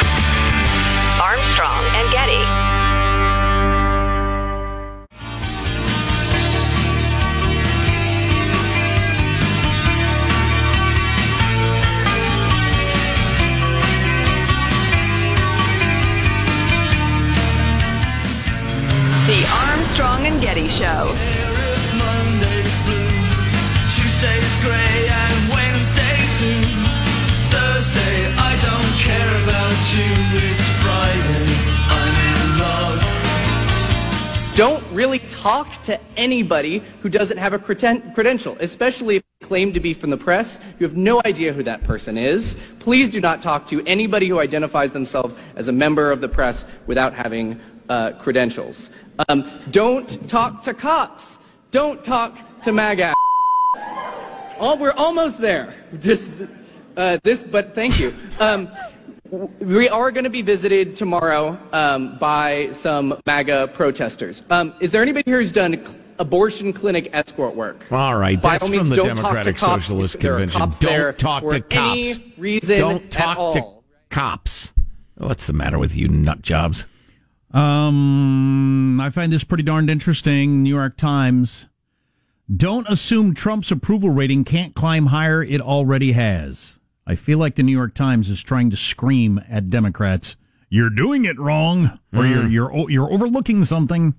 Really 35.00 35.20
talk 35.30 35.82
to 35.82 35.98
anybody 36.18 36.84
who 37.02 37.08
doesn't 37.08 37.38
have 37.38 37.54
a 37.54 37.58
creden- 37.58 38.14
credential, 38.14 38.58
especially 38.60 39.16
if 39.16 39.24
they 39.40 39.48
claim 39.48 39.72
to 39.72 39.80
be 39.80 39.94
from 39.94 40.10
the 40.10 40.18
press. 40.18 40.60
You 40.78 40.86
have 40.86 40.98
no 40.98 41.22
idea 41.24 41.54
who 41.54 41.64
that 41.64 41.86
person 41.86 42.18
is. 42.18 42.58
Please 42.80 43.10
do 43.10 43.22
not 43.22 43.42
talk 43.42 43.66
to 43.68 43.82
anybody 43.88 44.28
who 44.28 44.42
identifies 44.42 44.92
themselves 44.92 45.38
as 45.56 45.70
a 45.70 45.72
member 45.72 46.12
of 46.12 46.20
the 46.20 46.28
press 46.28 46.66
without 46.86 47.14
having 47.14 47.62
uh, 47.88 48.12
credentials. 48.20 48.90
Um, 49.30 49.50
don't 49.72 50.28
talk 50.28 50.64
to 50.64 50.74
cops. 50.74 51.40
Don't 51.72 52.04
talk 52.04 52.38
to 52.64 52.74
MAGA. 52.74 53.14
Oh, 54.60 54.76
we're 54.78 54.92
almost 54.92 55.40
there. 55.40 55.76
Just 56.02 56.30
uh, 56.98 57.20
this, 57.24 57.42
but 57.42 57.74
thank 57.74 58.02
you. 58.02 58.14
Um, 58.42 58.68
we 59.32 59.90
are 59.90 60.12
going 60.12 60.24
to 60.24 60.30
be 60.30 60.42
visited 60.42 60.96
tomorrow 60.96 61.58
um, 61.72 62.18
by 62.18 62.70
some 62.72 63.20
MAGA 63.26 63.70
protesters. 63.74 64.44
Um, 64.50 64.74
is 64.80 64.92
there 64.92 65.02
anybody 65.02 65.24
here 65.30 65.40
who's 65.40 65.52
done 65.52 65.86
cl- 65.86 66.00
abortion 66.20 66.74
clinic 66.74 67.10
escort 67.14 67.56
work? 67.56 67.86
All 67.92 68.16
right, 68.18 68.42
By 68.42 68.54
that's 68.54 68.64
all 68.64 68.70
means, 68.70 68.82
from 68.82 68.90
the 68.90 68.96
don't 68.96 69.16
Democratic 69.16 69.58
talk 69.58 69.62
to 69.62 69.66
cops 69.74 69.86
Socialist 69.86 70.16
if 70.16 70.22
there 70.22 70.34
are 70.34 70.38
Convention. 70.38 70.62
cops 70.62 70.80
there 70.80 71.04
Don't 71.12 71.20
talk 71.20 71.44
for 71.44 71.60
to 71.60 71.78
any 71.78 72.14
cops. 72.16 72.26
reason 72.38 72.78
Don't 72.80 73.04
at 73.06 73.12
talk 73.12 73.54
to 73.54 73.62
all. 73.62 73.84
cops. 74.10 74.74
What's 75.18 75.48
the 75.48 75.54
matter 75.54 75.78
with 75.78 75.96
you, 75.96 76.08
nut 76.08 76.42
jobs? 76.42 76.88
Um, 77.52 79.00
I 79.02 79.10
find 79.10 79.32
this 79.32 79.44
pretty 79.44 79.64
darned 79.64 79.90
interesting. 79.90 80.64
New 80.64 80.70
York 80.74 80.98
Times. 80.98 81.68
Don't 82.56 82.88
assume 82.90 83.36
Trump's 83.36 83.70
approval 83.70 84.10
rating 84.10 84.44
can't 84.44 84.74
climb 84.74 85.08
higher. 85.08 85.44
It 85.44 85.62
already 85.62 86.14
has. 86.14 86.79
I 87.10 87.16
feel 87.16 87.40
like 87.40 87.56
the 87.56 87.64
New 87.64 87.72
York 87.72 87.96
Times 87.96 88.30
is 88.30 88.44
trying 88.44 88.70
to 88.70 88.78
scream 88.78 89.44
at 89.50 89.72
Democrats, 89.72 90.36
"You're 90.70 90.92
doing 90.92 91.26
it 91.26 91.40
wrong, 91.40 91.98
or 92.14 92.24
you're 92.24 92.48
you're 92.48 92.90
you're 92.92 93.12
overlooking 93.12 93.66
something." 93.66 94.14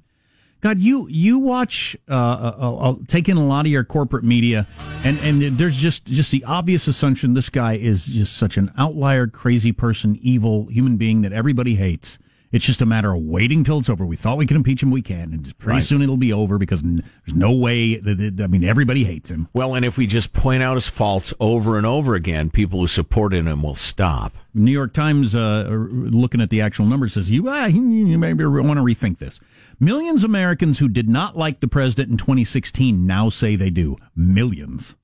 God, 0.61 0.80
you 0.80 1.06
you 1.09 1.38
watch 1.38 1.97
uh, 2.09 2.12
uh, 2.12 2.76
uh, 2.76 2.94
take 3.06 3.28
in 3.28 3.37
a 3.37 3.47
lot 3.47 3.64
of 3.64 3.70
your 3.70 3.85
corporate 3.85 4.25
media, 4.25 4.66
and 5.04 5.20
and 5.20 5.56
there's 5.56 5.76
just 5.76 6.04
just 6.04 6.32
the 6.32 6.42
obvious 6.42 6.88
assumption 6.88 7.35
this 7.35 7.49
guy 7.49 7.75
is 7.75 8.06
just 8.06 8.37
such 8.37 8.56
an 8.56 8.73
outlier, 8.76 9.28
crazy 9.28 9.70
person, 9.70 10.18
evil 10.20 10.66
human 10.66 10.97
being 10.97 11.23
that 11.23 11.32
everybody 11.32 11.76
hates. 11.76 12.18
It's 12.52 12.64
just 12.64 12.83
a 12.83 12.87
matter 12.87 13.12
of 13.14 13.23
waiting 13.23 13.62
till 13.62 13.78
it's 13.78 13.88
over. 13.88 14.04
We 14.04 14.16
thought 14.16 14.37
we 14.37 14.45
could 14.47 14.57
impeach 14.57 14.83
him, 14.83 14.90
we 14.90 15.02
can, 15.02 15.33
and 15.33 15.57
pretty 15.59 15.76
Right. 15.76 15.85
soon 15.85 16.02
it'll 16.02 16.16
be 16.16 16.33
over 16.33 16.59
because 16.59 16.83
n- 16.83 17.04
there's 17.25 17.37
no 17.38 17.52
way. 17.52 17.97
That, 17.97 18.19
that- 18.37 18.42
I 18.42 18.47
mean, 18.49 18.64
everybody 18.64 19.04
hates 19.04 19.30
him. 19.30 19.47
Well, 19.52 19.75
and 19.76 19.85
if 19.85 19.97
we 19.97 20.07
just 20.09 20.33
point 20.33 20.61
out 20.62 20.75
his 20.76 20.88
faults 20.88 21.33
over 21.38 21.76
and 21.78 21.87
over 21.87 22.14
again, 22.16 22.50
people 22.50 22.80
who 22.80 22.87
supported 22.88 23.47
him 23.47 23.62
will 23.62 23.76
stop. 23.76 24.37
New 24.52 24.73
York 24.73 24.92
Times, 24.92 25.35
uh, 25.35 25.69
looking 25.71 26.40
at 26.40 26.50
the 26.50 26.61
actual 26.61 26.87
numbers, 26.87 27.12
says 27.12 27.30
you, 27.30 27.49
ah, 27.49 27.66
you 27.66 27.83
you 27.88 28.19
maybe 28.19 28.45
want 28.45 28.78
to 28.78 28.83
rethink 28.83 29.19
this. 29.19 29.38
Millions 29.78 30.25
of 30.25 30.30
Americans 30.30 30.80
who 30.80 30.88
did 30.88 31.09
not 31.09 31.38
like 31.38 31.61
the 31.61 31.69
president 31.69 32.11
in 32.11 32.16
2016 32.16 33.07
now 33.07 33.28
say 33.28 33.54
they 33.54 33.71
do. 33.71 33.97
Millions. 34.16 34.95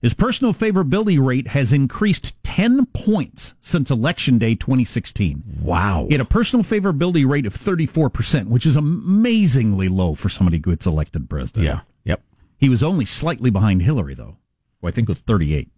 His 0.00 0.14
personal 0.14 0.54
favorability 0.54 1.24
rate 1.24 1.48
has 1.48 1.72
increased 1.72 2.40
10 2.44 2.86
points 2.86 3.54
since 3.60 3.90
Election 3.90 4.38
Day 4.38 4.54
2016. 4.54 5.58
Wow. 5.60 6.06
He 6.08 6.14
had 6.14 6.20
a 6.20 6.24
personal 6.24 6.64
favorability 6.64 7.28
rate 7.28 7.46
of 7.46 7.54
34%, 7.54 8.46
which 8.46 8.64
is 8.64 8.76
amazingly 8.76 9.88
low 9.88 10.14
for 10.14 10.28
somebody 10.28 10.58
who 10.58 10.70
gets 10.70 10.86
elected 10.86 11.28
president. 11.28 11.64
Yeah. 11.64 11.80
Yep. 12.04 12.22
He 12.58 12.68
was 12.68 12.82
only 12.82 13.04
slightly 13.04 13.50
behind 13.50 13.82
Hillary, 13.82 14.14
though, 14.14 14.36
who 14.80 14.88
I 14.88 14.92
think 14.92 15.08
was 15.08 15.20
38. 15.20 15.68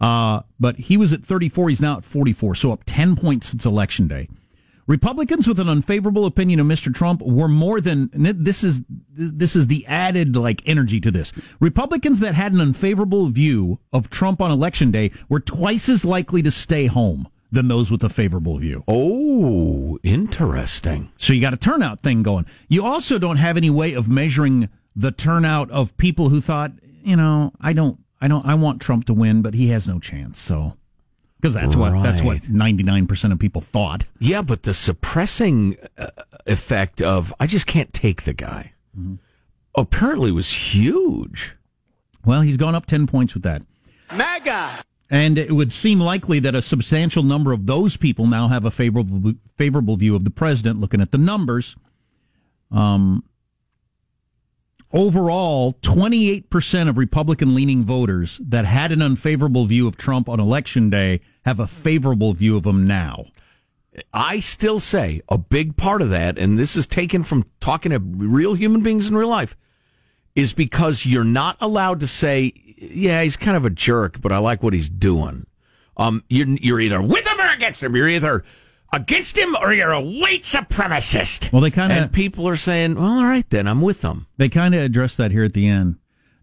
Uh, 0.00 0.40
but 0.60 0.76
he 0.76 0.96
was 0.98 1.12
at 1.12 1.24
34. 1.24 1.70
He's 1.70 1.80
now 1.80 1.96
at 1.96 2.04
44, 2.04 2.54
so 2.56 2.72
up 2.72 2.82
10 2.84 3.16
points 3.16 3.48
since 3.48 3.64
Election 3.64 4.08
Day. 4.08 4.28
Republicans 4.86 5.48
with 5.48 5.58
an 5.58 5.68
unfavorable 5.68 6.26
opinion 6.26 6.60
of 6.60 6.66
Mr. 6.66 6.94
Trump 6.94 7.22
were 7.22 7.48
more 7.48 7.80
than 7.80 8.10
this 8.12 8.62
is 8.62 8.82
this 8.88 9.56
is 9.56 9.66
the 9.66 9.86
added 9.86 10.36
like 10.36 10.62
energy 10.66 11.00
to 11.00 11.10
this. 11.10 11.32
Republicans 11.60 12.20
that 12.20 12.34
had 12.34 12.52
an 12.52 12.60
unfavorable 12.60 13.28
view 13.28 13.78
of 13.92 14.10
Trump 14.10 14.40
on 14.40 14.50
election 14.50 14.90
day 14.90 15.10
were 15.28 15.40
twice 15.40 15.88
as 15.88 16.04
likely 16.04 16.42
to 16.42 16.50
stay 16.50 16.86
home 16.86 17.28
than 17.50 17.68
those 17.68 17.90
with 17.90 18.04
a 18.04 18.08
favorable 18.08 18.58
view. 18.58 18.84
Oh, 18.88 19.98
interesting. 20.02 21.10
So 21.16 21.32
you 21.32 21.40
got 21.40 21.54
a 21.54 21.58
turnout 21.58 22.00
thing 22.00 22.22
going. 22.22 22.46
You 22.68 22.84
also 22.84 23.18
don't 23.18 23.36
have 23.36 23.56
any 23.56 23.70
way 23.70 23.94
of 23.94 24.08
measuring 24.08 24.68
the 24.94 25.12
turnout 25.12 25.70
of 25.70 25.96
people 25.96 26.28
who 26.28 26.40
thought, 26.40 26.72
you 27.02 27.16
know, 27.16 27.52
I 27.60 27.72
don't, 27.72 27.98
I 28.20 28.28
don't, 28.28 28.44
I 28.46 28.54
want 28.54 28.80
Trump 28.80 29.06
to 29.06 29.14
win, 29.14 29.40
but 29.42 29.54
he 29.54 29.68
has 29.68 29.86
no 29.86 29.98
chance. 29.98 30.38
So, 30.38 30.76
because 31.44 31.54
that's 31.54 31.76
what 31.76 32.02
that's 32.02 32.22
what 32.22 32.48
ninety 32.48 32.82
nine 32.82 33.06
percent 33.06 33.30
of 33.30 33.38
people 33.38 33.60
thought. 33.60 34.06
Yeah, 34.18 34.40
but 34.40 34.62
the 34.62 34.72
suppressing 34.72 35.76
uh, 35.98 36.06
effect 36.46 37.02
of 37.02 37.34
I 37.38 37.46
just 37.46 37.66
can't 37.66 37.92
take 37.92 38.22
the 38.22 38.32
guy 38.32 38.72
apparently 39.74 40.32
was 40.32 40.50
huge. 40.50 41.54
Well, 42.24 42.40
he's 42.40 42.56
gone 42.56 42.74
up 42.74 42.86
ten 42.86 43.06
points 43.06 43.34
with 43.34 43.42
that, 43.42 43.60
MAGA! 44.10 44.84
and 45.10 45.36
it 45.36 45.52
would 45.52 45.70
seem 45.70 46.00
likely 46.00 46.38
that 46.38 46.54
a 46.54 46.62
substantial 46.62 47.22
number 47.22 47.52
of 47.52 47.66
those 47.66 47.98
people 47.98 48.26
now 48.26 48.48
have 48.48 48.64
a 48.64 48.70
favorable 48.70 49.34
favorable 49.58 49.96
view 49.96 50.16
of 50.16 50.24
the 50.24 50.30
president. 50.30 50.80
Looking 50.80 51.02
at 51.02 51.12
the 51.12 51.18
numbers, 51.18 51.76
um, 52.70 53.22
overall, 54.94 55.72
28% 55.82 56.88
of 56.88 56.96
Republican 56.96 57.54
leaning 57.54 57.84
voters 57.84 58.40
that 58.42 58.64
had 58.64 58.92
an 58.92 59.02
unfavorable 59.02 59.66
view 59.66 59.88
of 59.88 59.96
Trump 59.96 60.28
on 60.28 60.38
election 60.40 60.88
day 60.88 61.20
have 61.44 61.58
a 61.58 61.66
favorable 61.66 62.32
view 62.32 62.56
of 62.56 62.64
him 62.64 62.86
now. 62.86 63.26
I 64.12 64.40
still 64.40 64.80
say 64.80 65.20
a 65.28 65.36
big 65.36 65.76
part 65.76 66.00
of 66.00 66.10
that, 66.10 66.38
and 66.38 66.58
this 66.58 66.76
is 66.76 66.86
taken 66.86 67.24
from 67.24 67.44
talking 67.60 67.90
to 67.90 67.98
real 67.98 68.54
human 68.54 68.82
beings 68.82 69.08
in 69.08 69.16
real 69.16 69.28
life, 69.28 69.56
is 70.34 70.52
because 70.52 71.06
you're 71.06 71.24
not 71.24 71.56
allowed 71.60 72.00
to 72.00 72.06
say, 72.06 72.52
yeah, 72.76 73.22
he's 73.22 73.36
kind 73.36 73.56
of 73.56 73.64
a 73.64 73.70
jerk, 73.70 74.20
but 74.20 74.32
I 74.32 74.38
like 74.38 74.62
what 74.62 74.72
he's 74.72 74.88
doing. 74.88 75.46
Um, 75.96 76.24
you're, 76.28 76.48
you're 76.48 76.80
either 76.80 77.00
with 77.00 77.26
him 77.26 77.40
or 77.40 77.52
against 77.52 77.82
him. 77.82 77.94
You're 77.94 78.08
either 78.08 78.44
against 78.94 79.36
him 79.36 79.56
or 79.60 79.74
you're 79.74 79.92
a 79.92 80.00
white 80.00 80.42
supremacist. 80.42 81.52
Well, 81.52 81.62
they 81.62 81.70
kinda- 81.70 81.94
and 81.94 82.12
people 82.12 82.46
are 82.48 82.56
saying, 82.56 82.94
well, 82.94 83.18
all 83.18 83.24
right, 83.24 83.48
then 83.50 83.66
I'm 83.66 83.80
with 83.80 84.00
them. 84.02 84.26
They 84.36 84.48
kind 84.48 84.74
of 84.74 84.80
address 84.82 85.16
that 85.16 85.30
here 85.32 85.44
at 85.44 85.54
the 85.54 85.68
end. 85.68 85.96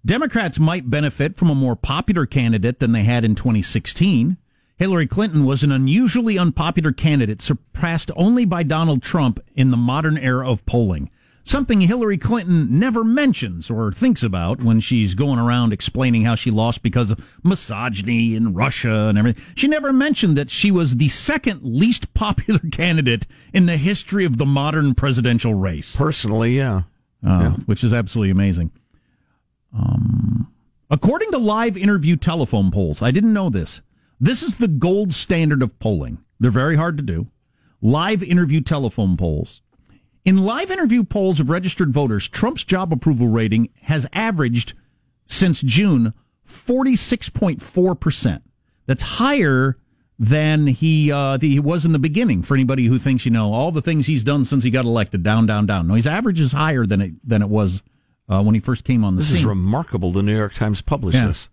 Democrats 0.05 0.59
might 0.59 0.89
benefit 0.89 1.37
from 1.37 1.49
a 1.49 1.55
more 1.55 1.75
popular 1.75 2.25
candidate 2.25 2.79
than 2.79 2.91
they 2.91 3.03
had 3.03 3.23
in 3.23 3.35
2016. 3.35 4.37
Hillary 4.77 5.05
Clinton 5.05 5.45
was 5.45 5.61
an 5.63 5.71
unusually 5.71 6.39
unpopular 6.39 6.91
candidate, 6.91 7.39
surpassed 7.41 8.09
only 8.15 8.45
by 8.45 8.63
Donald 8.63 9.03
Trump 9.03 9.39
in 9.53 9.69
the 9.69 9.77
modern 9.77 10.17
era 10.17 10.49
of 10.49 10.65
polling. 10.65 11.09
Something 11.43 11.81
Hillary 11.81 12.17
Clinton 12.17 12.79
never 12.79 13.03
mentions 13.03 13.69
or 13.69 13.91
thinks 13.91 14.21
about 14.21 14.61
when 14.61 14.79
she's 14.79 15.15
going 15.15 15.39
around 15.39 15.73
explaining 15.73 16.23
how 16.23 16.35
she 16.35 16.51
lost 16.51 16.83
because 16.83 17.09
of 17.11 17.39
misogyny 17.43 18.35
in 18.35 18.53
Russia 18.53 19.07
and 19.07 19.17
everything. 19.17 19.43
She 19.55 19.67
never 19.67 19.91
mentioned 19.91 20.37
that 20.37 20.51
she 20.51 20.69
was 20.71 20.97
the 20.97 21.09
second 21.09 21.61
least 21.63 22.13
popular 22.13 22.59
candidate 22.71 23.25
in 23.53 23.65
the 23.65 23.77
history 23.77 24.23
of 24.23 24.37
the 24.37 24.45
modern 24.45 24.93
presidential 24.93 25.53
race 25.53 25.95
Personally, 25.95 26.55
yeah. 26.55 26.83
uh, 27.25 27.51
which 27.65 27.83
is 27.83 27.93
absolutely 27.93 28.31
amazing. 28.31 28.71
Um, 29.75 30.51
according 30.89 31.31
to 31.31 31.37
live 31.37 31.75
interview 31.75 32.17
telephone 32.17 32.69
polls, 32.71 33.01
I 33.01 33.11
didn't 33.11 33.33
know 33.33 33.49
this. 33.49 33.81
This 34.19 34.43
is 34.43 34.57
the 34.57 34.67
gold 34.67 35.13
standard 35.13 35.63
of 35.63 35.79
polling. 35.79 36.19
They're 36.39 36.51
very 36.51 36.75
hard 36.75 36.97
to 36.97 37.03
do. 37.03 37.27
Live 37.81 38.21
interview 38.21 38.61
telephone 38.61 39.17
polls. 39.17 39.61
In 40.23 40.37
live 40.45 40.69
interview 40.69 41.03
polls 41.03 41.39
of 41.39 41.49
registered 41.49 41.91
voters, 41.91 42.27
Trump's 42.29 42.63
job 42.63 42.93
approval 42.93 43.27
rating 43.27 43.69
has 43.83 44.05
averaged 44.13 44.73
since 45.25 45.61
June 45.61 46.13
46.4%. 46.47 48.41
That's 48.85 49.03
higher 49.03 49.77
than 50.19 50.67
he 50.67 51.11
uh, 51.11 51.37
the, 51.37 51.49
he 51.49 51.59
was 51.59 51.83
in 51.85 51.93
the 51.93 51.99
beginning 51.99 52.43
for 52.43 52.53
anybody 52.53 52.85
who 52.85 52.99
thinks, 52.99 53.25
you 53.25 53.31
know, 53.31 53.51
all 53.53 53.71
the 53.71 53.81
things 53.81 54.05
he's 54.05 54.23
done 54.23 54.45
since 54.45 54.63
he 54.63 54.69
got 54.69 54.85
elected, 54.85 55.23
down, 55.23 55.45
down, 55.47 55.65
down. 55.65 55.87
No, 55.87 55.95
his 55.95 56.05
average 56.05 56.39
is 56.39 56.51
higher 56.51 56.85
than 56.85 57.01
it, 57.01 57.11
than 57.27 57.41
it 57.41 57.49
was 57.49 57.81
uh, 58.29 58.43
when 58.43 58.53
he 58.53 58.61
first 58.61 58.83
came 58.83 59.03
on 59.03 59.15
the 59.15 59.21
This 59.21 59.29
scene. 59.29 59.39
is 59.39 59.45
remarkable. 59.45 60.11
The 60.11 60.21
New 60.21 60.35
York 60.37 60.53
Times 60.53 60.81
published 60.81 61.15
Yeah. 61.17 61.27
this. 61.27 61.49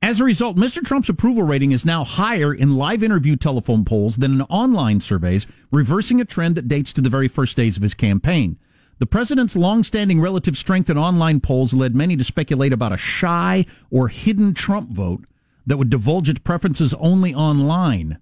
As 0.00 0.20
a 0.20 0.24
result, 0.24 0.56
Mr. 0.56 0.84
Trump's 0.84 1.08
approval 1.08 1.42
rating 1.42 1.72
is 1.72 1.84
now 1.84 2.04
higher 2.04 2.54
in 2.54 2.76
live 2.76 3.02
interview 3.02 3.34
telephone 3.34 3.84
polls 3.84 4.16
than 4.16 4.34
in 4.34 4.42
online 4.42 5.00
surveys, 5.00 5.46
reversing 5.72 6.20
a 6.20 6.24
trend 6.24 6.54
that 6.54 6.68
dates 6.68 6.92
to 6.92 7.00
the 7.00 7.10
very 7.10 7.26
first 7.26 7.56
days 7.56 7.76
of 7.76 7.82
his 7.82 7.94
campaign. 7.94 8.58
The 8.98 9.06
president's 9.06 9.56
long-standing 9.56 10.20
relative 10.20 10.56
strength 10.56 10.88
in 10.88 10.98
online 10.98 11.40
polls 11.40 11.72
led 11.72 11.94
many 11.94 12.16
to 12.16 12.24
speculate 12.24 12.72
about 12.72 12.92
a 12.92 12.96
shy 12.96 13.66
or 13.90 14.08
hidden 14.08 14.54
Trump 14.54 14.90
vote 14.90 15.24
that 15.66 15.76
would 15.76 15.90
divulge 15.90 16.28
its 16.28 16.40
preferences 16.40 16.94
only 16.94 17.34
online. 17.34 18.18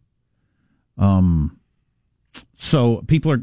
Um, 0.98 1.60
so 2.54 3.04
people 3.06 3.32
are, 3.32 3.42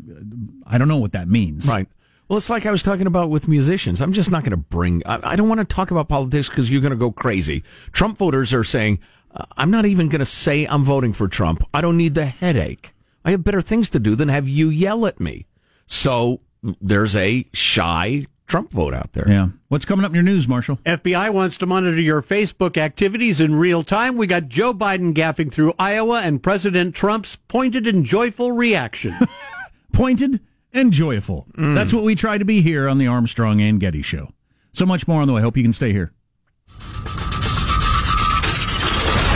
I 0.66 0.78
don't 0.78 0.88
know 0.88 0.98
what 0.98 1.14
that 1.14 1.28
means. 1.28 1.68
Right. 1.68 1.88
Well, 2.28 2.38
it's 2.38 2.50
like 2.50 2.66
I 2.66 2.72
was 2.72 2.84
talking 2.84 3.08
about 3.08 3.30
with 3.30 3.48
musicians. 3.48 4.02
I'm 4.02 4.14
just 4.14 4.32
not 4.32 4.44
going 4.44 4.52
to 4.52 4.58
bring. 4.58 5.04
I, 5.06 5.32
I 5.32 5.36
don't 5.36 5.50
want 5.50 5.60
to 5.60 5.66
talk 5.66 5.92
about 5.92 6.08
politics 6.08 6.50
because 6.50 6.72
you're 6.72 6.82
going 6.82 6.92
to 6.92 6.98
go 6.98 7.12
crazy. 7.12 7.64
Trump 7.92 8.18
voters 8.18 8.54
are 8.54 8.64
saying, 8.64 9.00
uh, 9.36 9.46
"I'm 9.58 9.72
not 9.72 9.86
even 9.86 10.10
going 10.10 10.20
to 10.20 10.26
say 10.26 10.66
I'm 10.66 10.84
voting 10.84 11.14
for 11.14 11.28
Trump. 11.28 11.64
I 11.74 11.82
don't 11.82 11.98
need 11.98 12.16
the 12.16 12.26
headache. 12.26 12.94
I 13.26 13.32
have 13.32 13.44
better 13.44 13.62
things 13.62 13.90
to 13.92 14.00
do 14.00 14.16
than 14.16 14.30
have 14.30 14.48
you 14.48 14.70
yell 14.70 15.06
at 15.06 15.20
me." 15.20 15.48
So 15.86 16.40
there's 16.82 17.16
a 17.16 17.46
shy 17.54 18.26
Trump 18.48 18.72
vote 18.72 18.94
out 18.94 19.14
there. 19.14 19.28
Yeah. 19.28 19.50
What's 19.70 19.86
coming 19.86 20.06
up 20.06 20.12
in 20.12 20.16
your 20.16 20.24
news, 20.24 20.48
Marshall? 20.48 20.78
FBI 20.86 21.32
wants 21.32 21.58
to 21.58 21.66
monitor 21.66 22.00
your 22.00 22.22
Facebook 22.22 22.78
activities 22.78 23.40
in 23.40 23.56
real 23.56 23.84
time. 23.84 24.16
We 24.16 24.28
got 24.28 24.48
Joe 24.48 24.74
Biden 24.74 25.14
gaffing 25.14 25.52
through 25.52 25.74
Iowa 25.80 26.22
and 26.22 26.44
President 26.44 26.96
Trump's 26.96 27.36
pointed 27.36 27.88
and 27.88 28.06
joyful 28.06 28.52
reaction. 28.52 29.16
pointed 29.92 30.40
and 30.74 30.92
joyful. 30.92 31.48
Mm. 31.58 31.76
That's 31.76 31.94
what 31.94 32.04
we 32.04 32.16
try 32.16 32.38
to 32.38 32.46
be 32.46 32.62
here 32.62 32.90
on 32.90 32.98
the 32.98 33.08
Armstrong 33.08 33.62
and 33.62 33.80
Getty 33.80 34.02
Show. 34.02 34.30
So 34.74 34.86
much 34.86 35.08
more 35.08 35.22
on 35.22 35.28
the 35.28 35.34
way. 35.34 35.42
Hope 35.42 35.56
you 35.56 35.64
can 35.64 35.74
stay 35.74 35.94
here. 35.94 36.12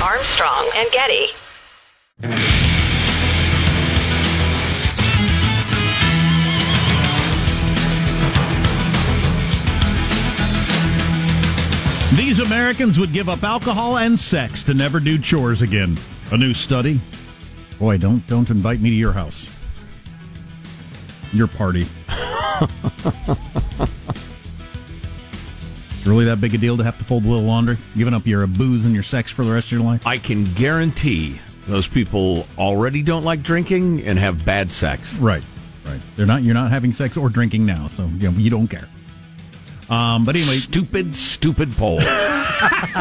Armstrong 0.03 0.69
and 0.75 0.91
Getty. 0.91 1.27
These 12.15 12.39
Americans 12.39 12.97
would 12.97 13.13
give 13.13 13.29
up 13.29 13.43
alcohol 13.43 13.97
and 13.97 14.19
sex 14.19 14.63
to 14.63 14.73
never 14.73 14.99
do 14.99 15.19
chores 15.19 15.61
again. 15.61 15.97
A 16.31 16.37
new 16.37 16.53
study. 16.53 16.99
Boy, 17.77 17.97
don't 17.97 18.25
don't 18.27 18.49
invite 18.49 18.81
me 18.81 18.89
to 18.89 18.95
your 18.95 19.13
house. 19.13 19.56
Your 21.33 21.47
party. 21.47 21.85
really 26.07 26.25
that 26.25 26.39
big 26.39 26.55
a 26.55 26.57
deal 26.57 26.77
to 26.77 26.83
have 26.83 26.97
to 26.97 27.03
fold 27.03 27.25
a 27.25 27.27
little 27.27 27.43
laundry? 27.43 27.77
Giving 27.95 28.13
up 28.13 28.25
your 28.25 28.47
booze 28.47 28.85
and 28.85 28.93
your 28.93 29.03
sex 29.03 29.31
for 29.31 29.43
the 29.43 29.51
rest 29.51 29.67
of 29.67 29.73
your 29.73 29.81
life? 29.81 30.07
I 30.07 30.17
can 30.17 30.45
guarantee 30.45 31.39
those 31.67 31.87
people 31.87 32.47
already 32.57 33.03
don't 33.03 33.23
like 33.23 33.43
drinking 33.43 34.03
and 34.07 34.17
have 34.17 34.45
bad 34.45 34.71
sex. 34.71 35.19
Right, 35.19 35.43
right. 35.85 35.99
They're 36.15 36.25
not. 36.25 36.43
You're 36.43 36.53
not 36.53 36.71
having 36.71 36.93
sex 36.93 37.17
or 37.17 37.29
drinking 37.29 37.65
now, 37.65 37.87
so 37.87 38.05
you, 38.19 38.31
know, 38.31 38.37
you 38.37 38.49
don't 38.49 38.67
care. 38.67 38.87
Um, 39.89 40.25
but 40.25 40.35
anyway, 40.35 40.55
Stupid, 40.55 41.15
stupid 41.15 41.71
poll. 41.73 41.99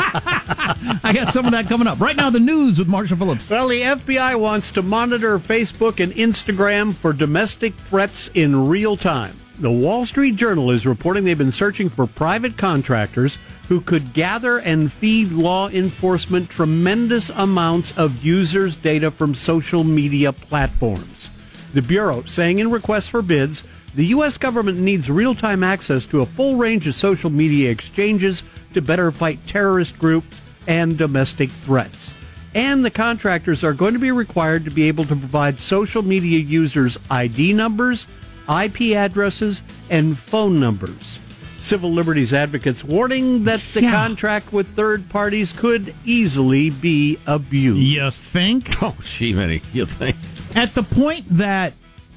I 0.08 1.12
got 1.14 1.32
some 1.32 1.46
of 1.46 1.52
that 1.52 1.68
coming 1.68 1.86
up 1.88 2.00
right 2.00 2.16
now. 2.16 2.30
The 2.30 2.40
news 2.40 2.78
with 2.78 2.88
Marshall 2.88 3.16
Phillips. 3.16 3.50
well, 3.50 3.68
the 3.68 3.80
FBI 3.82 4.38
wants 4.38 4.70
to 4.72 4.82
monitor 4.82 5.38
Facebook 5.38 6.02
and 6.02 6.12
Instagram 6.12 6.94
for 6.94 7.12
domestic 7.12 7.74
threats 7.74 8.30
in 8.34 8.68
real 8.68 8.96
time. 8.96 9.36
The 9.58 9.70
Wall 9.70 10.04
Street 10.04 10.36
Journal 10.36 10.70
is 10.70 10.86
reporting 10.86 11.24
they've 11.24 11.36
been 11.38 11.50
searching 11.50 11.88
for 11.88 12.06
private 12.06 12.58
contractors 12.58 13.38
who 13.68 13.80
could 13.80 14.12
gather 14.12 14.58
and 14.58 14.92
feed 14.92 15.32
law 15.32 15.68
enforcement 15.68 16.50
tremendous 16.50 17.30
amounts 17.30 17.96
of 17.96 18.22
users' 18.24 18.76
data 18.76 19.10
from 19.10 19.34
social 19.34 19.82
media 19.82 20.32
platforms. 20.32 21.30
The 21.72 21.80
Bureau 21.82 22.22
saying 22.24 22.58
in 22.58 22.70
requests 22.70 23.08
for 23.08 23.22
bids, 23.22 23.64
the 23.96 24.06
U.S. 24.06 24.36
government 24.38 24.78
needs 24.78 25.10
real 25.10 25.34
time 25.34 25.64
access 25.64 26.06
to 26.06 26.20
a 26.20 26.26
full 26.26 26.56
range 26.56 26.86
of 26.86 26.94
social 26.94 27.30
media 27.30 27.70
exchanges 27.70 28.44
to 28.74 28.82
better 28.82 29.10
fight 29.10 29.44
terrorist 29.46 29.98
groups 29.98 30.40
and 30.68 30.96
domestic 30.98 31.50
threats. 31.50 32.12
And 32.54 32.84
the 32.84 32.90
contractors 32.90 33.64
are 33.64 33.72
going 33.72 33.94
to 33.94 33.98
be 33.98 34.10
required 34.10 34.64
to 34.66 34.70
be 34.70 34.86
able 34.88 35.04
to 35.06 35.16
provide 35.16 35.58
social 35.60 36.02
media 36.02 36.38
users 36.38 36.98
ID 37.10 37.52
numbers, 37.54 38.06
IP 38.48 38.94
addresses, 38.96 39.62
and 39.90 40.16
phone 40.16 40.60
numbers. 40.60 41.18
Civil 41.58 41.90
liberties 41.90 42.32
advocates 42.32 42.84
warning 42.84 43.44
that 43.44 43.60
the 43.74 43.82
Yeah. 43.82 43.90
contract 43.92 44.52
with 44.52 44.68
third 44.68 45.08
parties 45.08 45.52
could 45.52 45.94
easily 46.04 46.70
be 46.70 47.18
abused. 47.26 47.80
You 47.80 48.10
think? 48.10 48.70
oh, 48.82 48.94
gee, 49.02 49.32
many. 49.32 49.62
You 49.72 49.86
think? 49.86 50.16
At 50.54 50.74
the 50.74 50.82
point 50.82 51.24
that 51.30 51.72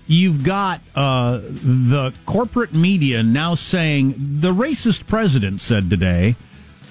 you've 0.10 0.43
got 0.43 0.82
uh, 0.95 1.39
the 1.43 2.12
corporate 2.26 2.74
media 2.74 3.22
now 3.24 3.54
saying 3.56 4.15
the 4.17 4.52
racist 4.52 5.06
president 5.08 5.62
said 5.62 5.89
today. 5.89 6.36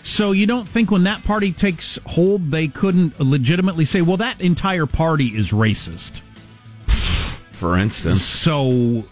So 0.03 0.31
you 0.33 0.47
don't 0.47 0.67
think 0.69 0.91
when 0.91 1.03
that 1.03 1.25
party 1.25 1.53
takes 1.53 1.99
hold, 2.07 2.51
they 2.53 2.69
couldn't 2.69 3.19
legitimately 3.21 3.85
say, 3.85 4.01
"Well, 4.01 4.17
that 4.19 4.41
entire 4.41 4.87
party 4.87 5.27
is 5.37 5.51
racist." 5.53 6.23
For 6.87 7.77
instance, 7.77 8.23
So, 8.23 9.05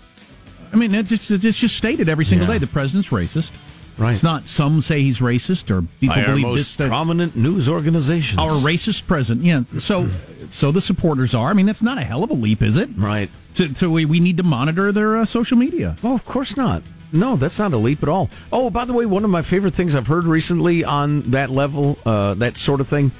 I 0.73 0.77
mean, 0.77 0.95
it's 0.95 1.11
just, 1.11 1.31
it's 1.33 1.59
just 1.59 1.77
stated 1.77 2.09
every 2.09 2.25
single 2.25 2.47
Yeah. 2.47 2.55
day 2.55 2.59
the 2.59 2.69
president's 2.69 3.09
racist. 3.11 3.51
Right. 3.98 4.12
It's 4.12 4.22
not 4.22 4.46
some 4.46 4.80
say 4.82 5.00
he's 5.02 5.20
racist 5.20 5.70
or 5.70 5.82
people 6.00 6.16
by 6.16 6.20
our 6.22 6.26
believe 6.28 6.46
most 6.46 6.56
this. 6.59 6.76
that- 6.76 6.88
prominent 6.88 7.35
news 7.35 7.68
organizations. 7.68 8.38
our 8.38 8.50
racist 8.50 9.06
president. 9.06 9.44
Yeah. 9.46 9.62
So, 9.78 10.09
so 10.50 10.70
the 10.70 10.82
supporters 10.82 11.35
are. 11.35 11.48
I 11.48 11.52
mean, 11.54 11.64
that's 11.66 11.80
not 11.82 11.96
a 11.96 12.02
hell 12.04 12.22
of 12.22 12.30
a 12.30 12.35
leap, 12.35 12.62
is 12.62 12.76
it? 12.76 12.90
right. 12.96 13.30
So, 13.54 13.68
so 13.68 13.88
we, 13.88 14.04
we 14.04 14.20
need 14.20 14.37
to 14.37 14.42
monitor 14.42 14.92
their 14.92 15.16
uh, 15.16 15.24
social 15.24 15.56
media. 15.56 15.96
Oh, 16.04 16.14
of 16.14 16.26
course 16.26 16.59
not. 16.59 16.82
No, 17.11 17.37
that's 17.37 17.59
not 17.59 17.72
a 17.72 17.78
leap 17.78 18.02
at 18.02 18.09
all. 18.11 18.28
Oh, 18.52 18.68
by 18.68 18.85
the 18.85 18.92
way, 18.92 19.06
one 19.06 19.24
of 19.24 19.30
my 19.30 19.40
favorite 19.40 19.74
things 19.74 19.94
I've 19.94 20.09
heard 20.09 20.24
recently 20.24 20.85
on 20.85 21.22
that 21.30 21.48
level, 21.50 21.96
uh, 22.04 22.35
that 22.35 22.59
sort 22.59 22.82
of 22.82 22.88
thing, 22.88 23.12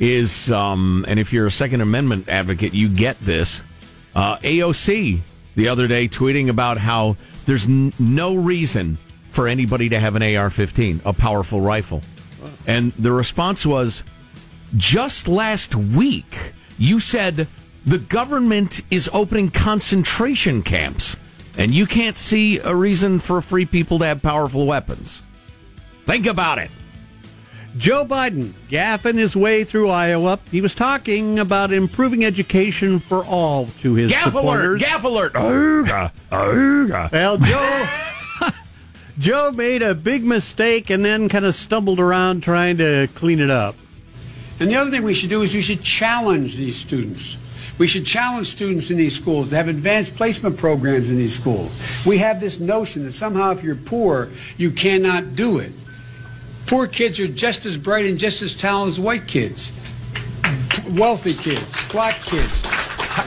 is, 0.00 0.50
um, 0.50 1.04
and 1.06 1.20
if 1.20 1.32
you're 1.32 1.46
a 1.46 1.50
Second 1.52 1.82
Amendment 1.82 2.28
advocate, 2.28 2.74
you 2.74 2.88
get 2.88 3.20
this. 3.20 3.62
Uh, 4.14 4.38
AOC 4.38 5.20
the 5.54 5.68
other 5.68 5.86
day 5.86 6.08
tweeting 6.08 6.48
about 6.48 6.78
how 6.78 7.16
there's 7.46 7.66
n- 7.68 7.92
no 7.98 8.34
reason 8.34 8.98
for 9.30 9.48
anybody 9.48 9.88
to 9.88 9.98
have 10.00 10.16
an 10.16 10.22
AR 10.36 10.50
15, 10.50 11.00
a 11.04 11.12
powerful 11.12 11.60
rifle. 11.60 12.02
And 12.66 12.92
the 12.92 13.12
response 13.12 13.64
was 13.66 14.02
just 14.76 15.28
last 15.28 15.74
week, 15.74 16.52
you 16.78 17.00
said 17.00 17.46
the 17.84 17.98
government 17.98 18.82
is 18.90 19.08
opening 19.12 19.50
concentration 19.50 20.62
camps, 20.62 21.16
and 21.58 21.72
you 21.72 21.86
can't 21.86 22.16
see 22.16 22.58
a 22.58 22.74
reason 22.74 23.18
for 23.18 23.40
free 23.40 23.66
people 23.66 23.98
to 24.00 24.04
have 24.06 24.22
powerful 24.22 24.66
weapons. 24.66 25.22
Think 26.06 26.26
about 26.26 26.58
it. 26.58 26.70
Joe 27.76 28.04
Biden 28.04 28.52
gaffing 28.68 29.14
his 29.16 29.36
way 29.36 29.62
through 29.62 29.90
Iowa. 29.90 30.40
He 30.50 30.60
was 30.60 30.74
talking 30.74 31.38
about 31.38 31.72
improving 31.72 32.24
education 32.24 32.98
for 32.98 33.24
all 33.24 33.66
to 33.80 33.94
his 33.94 34.10
Gaffe 34.10 34.24
supporters. 34.32 34.82
alert! 34.82 34.90
Gaffe 35.00 35.04
alert! 35.04 35.32
Ooga, 35.34 36.10
ooga. 36.32 37.12
Well, 37.12 37.38
Joe 37.38 37.86
Joe 39.20 39.52
made 39.52 39.82
a 39.82 39.94
big 39.94 40.24
mistake 40.24 40.88
and 40.88 41.04
then 41.04 41.28
kind 41.28 41.44
of 41.44 41.54
stumbled 41.54 42.00
around 42.00 42.42
trying 42.42 42.78
to 42.78 43.06
clean 43.14 43.38
it 43.38 43.50
up. 43.50 43.76
And 44.58 44.70
the 44.70 44.76
other 44.76 44.90
thing 44.90 45.02
we 45.02 45.12
should 45.12 45.28
do 45.28 45.42
is 45.42 45.54
we 45.54 45.60
should 45.60 45.82
challenge 45.82 46.56
these 46.56 46.74
students. 46.74 47.36
We 47.76 47.86
should 47.86 48.06
challenge 48.06 48.46
students 48.46 48.90
in 48.90 48.96
these 48.96 49.14
schools 49.14 49.50
to 49.50 49.56
have 49.56 49.68
advanced 49.68 50.16
placement 50.16 50.56
programs 50.56 51.10
in 51.10 51.16
these 51.16 51.34
schools. 51.34 51.76
We 52.06 52.16
have 52.16 52.40
this 52.40 52.60
notion 52.60 53.04
that 53.04 53.12
somehow 53.12 53.50
if 53.50 53.62
you're 53.62 53.74
poor, 53.74 54.30
you 54.56 54.70
cannot 54.70 55.36
do 55.36 55.58
it. 55.58 55.72
Poor 56.66 56.86
kids 56.86 57.20
are 57.20 57.28
just 57.28 57.66
as 57.66 57.76
bright 57.76 58.06
and 58.06 58.18
just 58.18 58.40
as 58.40 58.56
talented 58.56 58.94
as 58.94 59.00
white 59.00 59.28
kids, 59.28 59.74
wealthy 60.92 61.34
kids, 61.34 61.76
black 61.92 62.22
kids, 62.22 62.66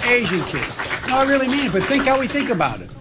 Asian 0.05 0.41
kids. 0.45 0.75
No, 1.07 1.17
I 1.17 1.25
really 1.27 1.47
mean 1.47 1.67
it, 1.67 1.71
but 1.71 1.83
think 1.83 2.05
how 2.05 2.19
we 2.19 2.27
think 2.27 2.49
about 2.49 2.81
it. 2.81 2.92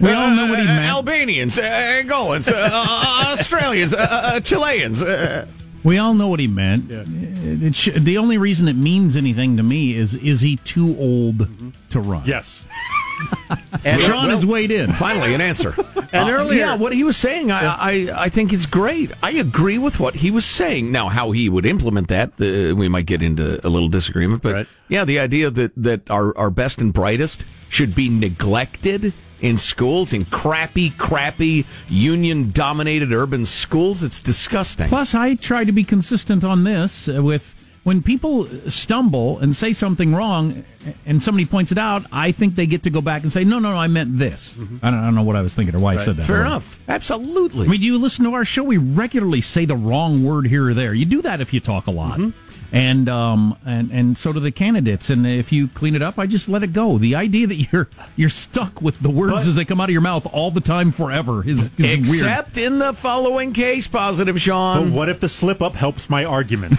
We 0.00 0.10
all 0.12 0.30
know 0.30 0.46
what 0.46 0.58
he 0.60 0.64
Uh, 0.66 0.74
meant. 0.74 0.90
Albanians, 0.90 1.58
uh, 1.58 1.62
Angolans, 2.02 2.50
uh, 2.50 2.54
uh, 2.72 3.34
Australians, 3.38 3.92
uh, 3.94 3.98
uh, 3.98 4.40
Chileans. 4.40 5.02
Uh, 5.02 5.46
We 5.84 5.96
all 5.96 6.12
know 6.12 6.26
what 6.28 6.40
he 6.40 6.48
meant. 6.48 6.90
It 6.90 7.74
sh- 7.74 7.90
the 7.96 8.18
only 8.18 8.36
reason 8.36 8.66
it 8.68 8.74
means 8.76 9.14
anything 9.16 9.56
to 9.56 9.62
me 9.62 9.94
is 9.94 10.14
is 10.16 10.40
he 10.40 10.56
too 10.56 10.96
old 10.98 11.48
to 11.90 12.00
run? 12.00 12.22
Yes. 12.26 12.62
And 13.84 14.00
Sean 14.02 14.28
has 14.30 14.44
weighed 14.46 14.70
in. 14.70 14.92
Finally, 14.92 15.34
an 15.34 15.40
answer. 15.40 15.74
And 16.12 16.28
Uh, 16.28 16.32
earlier- 16.32 16.58
yeah, 16.58 16.74
what 16.76 16.92
he 16.92 17.04
was 17.04 17.16
saying, 17.16 17.50
I, 17.50 17.60
I, 17.90 17.92
I 18.26 18.28
think 18.30 18.52
it's 18.52 18.64
great. 18.66 19.10
I 19.22 19.32
agree 19.32 19.76
with 19.78 19.98
what 20.00 20.14
he 20.16 20.30
was 20.30 20.44
saying. 20.44 20.90
Now, 20.92 21.08
how 21.10 21.32
he 21.32 21.48
would 21.48 21.66
implement 21.66 22.08
that, 22.08 22.28
uh, 22.40 22.74
we 22.76 22.88
might 22.88 23.06
get 23.06 23.20
into 23.22 23.44
a 23.66 23.68
little 23.68 23.88
disagreement. 23.88 24.42
But 24.42 24.54
Right. 24.54 24.66
yeah, 24.88 25.04
the 25.04 25.18
idea 25.20 25.50
that 25.50 25.72
that 25.76 26.00
our 26.10 26.36
our 26.38 26.50
best 26.50 26.80
and 26.80 26.92
brightest 26.92 27.44
should 27.68 27.94
be 27.94 28.08
neglected 28.08 29.12
in 29.40 29.56
schools 29.58 30.12
in 30.12 30.24
crappy, 30.24 30.90
crappy 30.90 31.64
union 31.88 32.50
dominated 32.52 33.12
urban 33.12 33.46
schools, 33.46 34.02
it's 34.02 34.20
disgusting. 34.22 34.88
Plus, 34.88 35.14
I 35.14 35.34
try 35.34 35.64
to 35.64 35.72
be 35.72 35.84
consistent 35.84 36.44
on 36.44 36.64
this 36.64 37.08
uh, 37.08 37.22
with 37.22 37.54
when 37.84 38.02
people 38.02 38.46
stumble 38.68 39.38
and 39.38 39.56
say 39.56 39.72
something 39.72 40.14
wrong, 40.14 40.62
and 41.06 41.22
somebody 41.22 41.46
points 41.46 41.72
it 41.72 41.78
out. 41.78 42.04
I 42.12 42.32
think 42.32 42.54
they 42.54 42.66
get 42.66 42.82
to 42.82 42.90
go 42.90 43.00
back 43.00 43.22
and 43.22 43.32
say, 43.32 43.44
"No, 43.44 43.58
no, 43.60 43.70
no, 43.72 43.78
I 43.78 43.86
meant 43.86 44.18
this." 44.18 44.58
I, 44.82 44.90
don't, 44.90 44.98
I 45.00 45.04
don't 45.04 45.14
know 45.14 45.22
what 45.22 45.36
I 45.36 45.42
was 45.42 45.54
thinking 45.54 45.74
or 45.74 45.78
why 45.78 45.94
I 45.94 45.96
said 45.96 46.16
that. 46.16 46.26
Fair 46.26 46.40
Right. 46.40 46.46
enough. 46.48 46.78
Absolutely. 46.88 47.66
I 47.66 47.68
mean, 47.70 47.80
do 47.80 47.86
you 47.86 47.96
listen 47.96 48.24
to 48.26 48.34
our 48.34 48.44
show? 48.44 48.62
We 48.64 48.76
regularly 48.76 49.40
say 49.40 49.64
the 49.64 49.76
wrong 49.76 50.22
word 50.24 50.48
here 50.48 50.68
or 50.68 50.74
there. 50.74 50.92
You 50.92 51.06
do 51.06 51.22
that 51.22 51.40
if 51.40 51.54
you 51.54 51.60
talk 51.60 51.86
a 51.86 51.90
lot. 51.92 52.20
And 52.70 53.08
um 53.08 53.56
and 53.64 53.90
and 53.90 54.18
so 54.18 54.32
do 54.32 54.40
the 54.40 54.52
candidates. 54.52 55.08
And 55.08 55.26
if 55.26 55.52
you 55.52 55.68
clean 55.68 55.94
it 55.94 56.02
up, 56.02 56.18
I 56.18 56.26
just 56.26 56.48
let 56.48 56.62
it 56.62 56.72
go. 56.74 56.98
The 56.98 57.14
idea 57.14 57.46
that 57.46 57.54
you're 57.72 57.88
you're 58.14 58.28
stuck 58.28 58.82
with 58.82 59.00
the 59.00 59.10
words 59.10 59.46
as 59.46 59.54
they 59.54 59.64
come 59.64 59.80
out 59.80 59.88
of 59.88 59.92
your 59.92 60.02
mouth 60.02 60.26
all 60.34 60.50
the 60.50 60.60
time 60.60 60.92
forever 60.92 61.42
is, 61.46 61.70
is 61.78 61.78
weird. 61.78 61.98
Except 62.00 62.58
in 62.58 62.78
the 62.78 62.92
following 62.92 63.52
case, 63.54 63.86
positive, 63.86 64.40
Sean. 64.40 64.90
But 64.90 64.96
what 64.96 65.08
if 65.08 65.20
the 65.20 65.28
slip 65.28 65.62
up 65.62 65.74
helps 65.74 66.10
my 66.10 66.24
argument? 66.24 66.74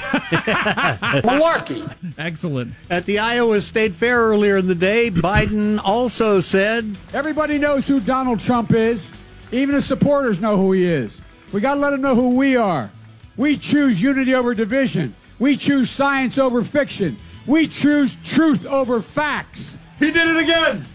Malarkey. 1.14 1.92
Excellent. 2.18 2.74
At 2.90 3.06
the 3.06 3.20
Iowa 3.20 3.62
State 3.62 3.94
Fair 3.94 4.20
earlier 4.20 4.58
in 4.58 4.68
the 4.68 4.76
day, 4.76 5.10
Biden 5.10 5.80
also 5.84 6.40
said, 6.40 6.98
Everybody 7.14 7.58
knows 7.58 7.88
who 7.88 8.00
Donald 8.00 8.40
Trump 8.40 8.74
is. 8.74 9.10
Even 9.52 9.76
his 9.76 9.86
supporters 9.86 10.40
know 10.40 10.58
who 10.58 10.72
he 10.74 10.86
is. 10.86 11.22
We 11.52 11.62
got 11.62 11.76
to 11.76 11.80
let 11.80 11.92
them 11.92 12.02
know 12.02 12.16
who 12.16 12.36
we 12.36 12.56
are. 12.56 12.92
We 13.38 13.58
choose 13.58 14.02
unity 14.02 14.36
over 14.36 14.54
division. 14.54 15.16
We 15.40 15.56
choose 15.58 15.90
science 15.90 16.38
over 16.38 16.64
fiction. 16.64 17.18
We 17.48 17.68
choose 17.68 18.18
truth 18.24 18.66
over 18.66 19.02
facts. 19.02 19.78
He 19.98 20.12
did 20.12 20.28
it 20.28 20.38
again. 20.38 20.86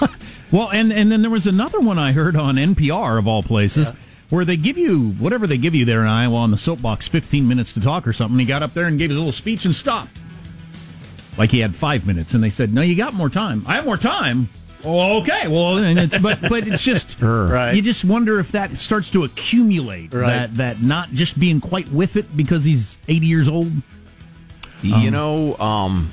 Well, 0.50 0.70
and 0.70 0.90
and 0.92 1.12
then 1.12 1.20
there 1.20 1.30
was 1.30 1.46
another 1.46 1.78
one 1.78 1.98
I 1.98 2.12
heard 2.12 2.34
on 2.34 2.54
NPR 2.54 3.18
of 3.18 3.28
all 3.28 3.42
places. 3.42 3.92
Where 4.30 4.46
they 4.46 4.56
give 4.56 4.78
you 4.78 5.10
whatever 5.12 5.46
they 5.46 5.58
give 5.58 5.74
you 5.74 5.84
there 5.84 6.00
in 6.02 6.08
Iowa 6.08 6.36
on 6.36 6.50
the 6.50 6.56
soapbox, 6.56 7.06
fifteen 7.06 7.46
minutes 7.46 7.72
to 7.74 7.80
talk 7.80 8.06
or 8.06 8.14
something. 8.14 8.38
He 8.38 8.46
got 8.46 8.62
up 8.62 8.72
there 8.72 8.86
and 8.86 8.98
gave 8.98 9.10
his 9.10 9.18
little 9.18 9.32
speech 9.32 9.66
and 9.66 9.74
stopped, 9.74 10.18
like 11.36 11.50
he 11.50 11.60
had 11.60 11.74
five 11.74 12.06
minutes. 12.06 12.32
And 12.32 12.42
they 12.42 12.48
said, 12.48 12.72
"No, 12.72 12.80
you 12.80 12.94
got 12.94 13.12
more 13.12 13.28
time. 13.28 13.62
I 13.66 13.74
have 13.74 13.84
more 13.84 13.98
time." 13.98 14.48
Oh, 14.84 15.20
okay. 15.20 15.48
Well, 15.48 15.78
and 15.78 15.98
it's 15.98 16.16
but 16.18 16.40
but 16.42 16.66
it's 16.66 16.82
just 16.84 17.18
Right. 17.20 17.72
you 17.74 17.82
just 17.82 18.04
wonder 18.04 18.38
if 18.38 18.52
that 18.52 18.76
starts 18.78 19.10
to 19.10 19.24
accumulate 19.24 20.14
Right. 20.14 20.26
that 20.26 20.54
that 20.56 20.82
not 20.82 21.10
just 21.12 21.38
being 21.38 21.60
quite 21.60 21.88
with 21.90 22.16
it 22.16 22.36
because 22.36 22.64
he's 22.64 22.98
eighty 23.08 23.26
years 23.26 23.48
old. 23.48 23.70
you 24.82 25.10
know, 25.10 25.56
um, 25.56 26.12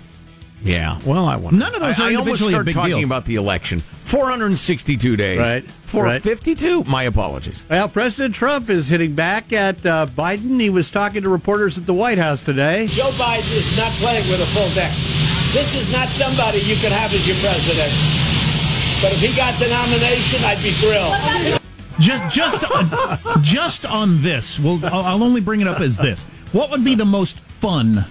yeah. 0.64 1.00
Well, 1.06 1.26
I 1.26 1.36
wonder. 1.36 1.60
None 1.60 1.76
of 1.76 1.82
those 1.82 2.00
I, 2.00 2.06
are 2.06 2.12
I 2.12 2.16
almost 2.16 2.42
individually 2.42 2.54
a 2.54 2.56
start 2.56 2.66
big 2.66 2.74
talking 2.76 2.96
deal. 2.98 3.04
about 3.06 3.26
the 3.26 3.36
election. 3.36 3.80
462 3.82 5.16
days. 5.18 5.40
Right, 5.40 5.70
452. 5.70 6.84
My 6.86 7.04
apologies. 7.04 7.64
Well, 7.70 7.90
President 7.90 8.34
Trump 8.36 8.70
is 8.70 8.88
hitting 8.88 9.14
back 9.14 9.52
at 9.54 9.84
uh, 9.86 10.06
Biden. 10.08 10.60
He 10.60 10.70
was 10.70 10.90
talking 10.90 11.22
to 11.24 11.30
reporters 11.30 11.78
at 11.78 11.86
the 11.86 11.94
White 11.94 12.18
House 12.20 12.42
today. 12.44 12.86
Joe 12.88 13.10
Biden 13.12 13.40
is 13.58 13.78
not 13.78 13.92
playing 13.94 14.24
with 14.30 14.42
a 14.42 14.46
full 14.48 14.70
deck. 14.76 14.92
This 15.54 15.74
is 15.76 15.92
not 15.94 16.08
somebody 16.10 16.60
you 16.60 16.76
could 16.76 16.92
have 16.92 17.14
as 17.14 17.28
your 17.28 17.38
president. 17.38 18.35
But 19.06 19.14
if 19.14 19.22
he 19.22 19.38
got 19.38 19.54
the 19.60 19.68
nomination, 19.68 20.44
I'd 20.46 20.64
be 20.64 20.72
thrilled. 20.72 21.62
Just 22.00 22.36
just 22.36 22.64
on, 22.64 23.44
just 23.44 23.86
on 23.86 24.20
this, 24.24 24.60
well, 24.60 24.80
I'll, 24.84 25.02
I'll 25.02 25.24
only 25.24 25.42
bring 25.42 25.62
it 25.62 25.68
up 25.68 25.80
as 25.80 25.96
this. 25.96 26.24
What 26.54 26.72
would 26.72 26.84
be 26.84 26.96
the 26.96 27.06
most 27.06 27.40
fun 27.40 28.04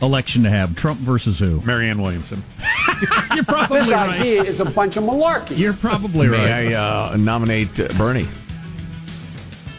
election 0.00 0.44
to 0.44 0.50
have? 0.50 0.76
Trump 0.76 1.00
versus 1.00 1.40
who? 1.40 1.60
Marianne 1.62 2.00
Williamson. 2.00 2.44
You're 3.34 3.42
probably 3.42 3.80
This 3.80 3.90
right. 3.90 4.20
idea 4.20 4.44
is 4.44 4.60
a 4.60 4.66
bunch 4.66 4.96
of 4.96 5.02
malarkey. 5.02 5.58
You're 5.58 5.72
probably 5.72 6.28
right. 6.28 6.42
May 6.42 6.74
I 6.76 7.08
uh, 7.10 7.16
nominate 7.16 7.80
uh, 7.80 7.88
Bernie? 7.98 8.28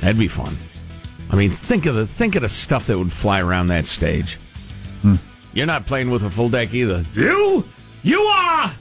That'd 0.01 0.19
be 0.19 0.27
fun. 0.27 0.57
I 1.29 1.37
mean, 1.37 1.51
think 1.51 1.85
of 1.85 1.95
the 1.95 2.05
think 2.05 2.35
of 2.35 2.41
the 2.41 2.49
stuff 2.49 2.87
that 2.87 2.97
would 2.97 3.13
fly 3.13 3.39
around 3.39 3.67
that 3.67 3.85
stage. 3.85 4.37
You're 5.53 5.65
not 5.65 5.85
playing 5.85 6.11
with 6.11 6.23
a 6.23 6.29
full 6.29 6.49
deck 6.49 6.73
either. 6.73 7.05
You, 7.13 7.63
you 8.03 8.19
are, 8.23 8.73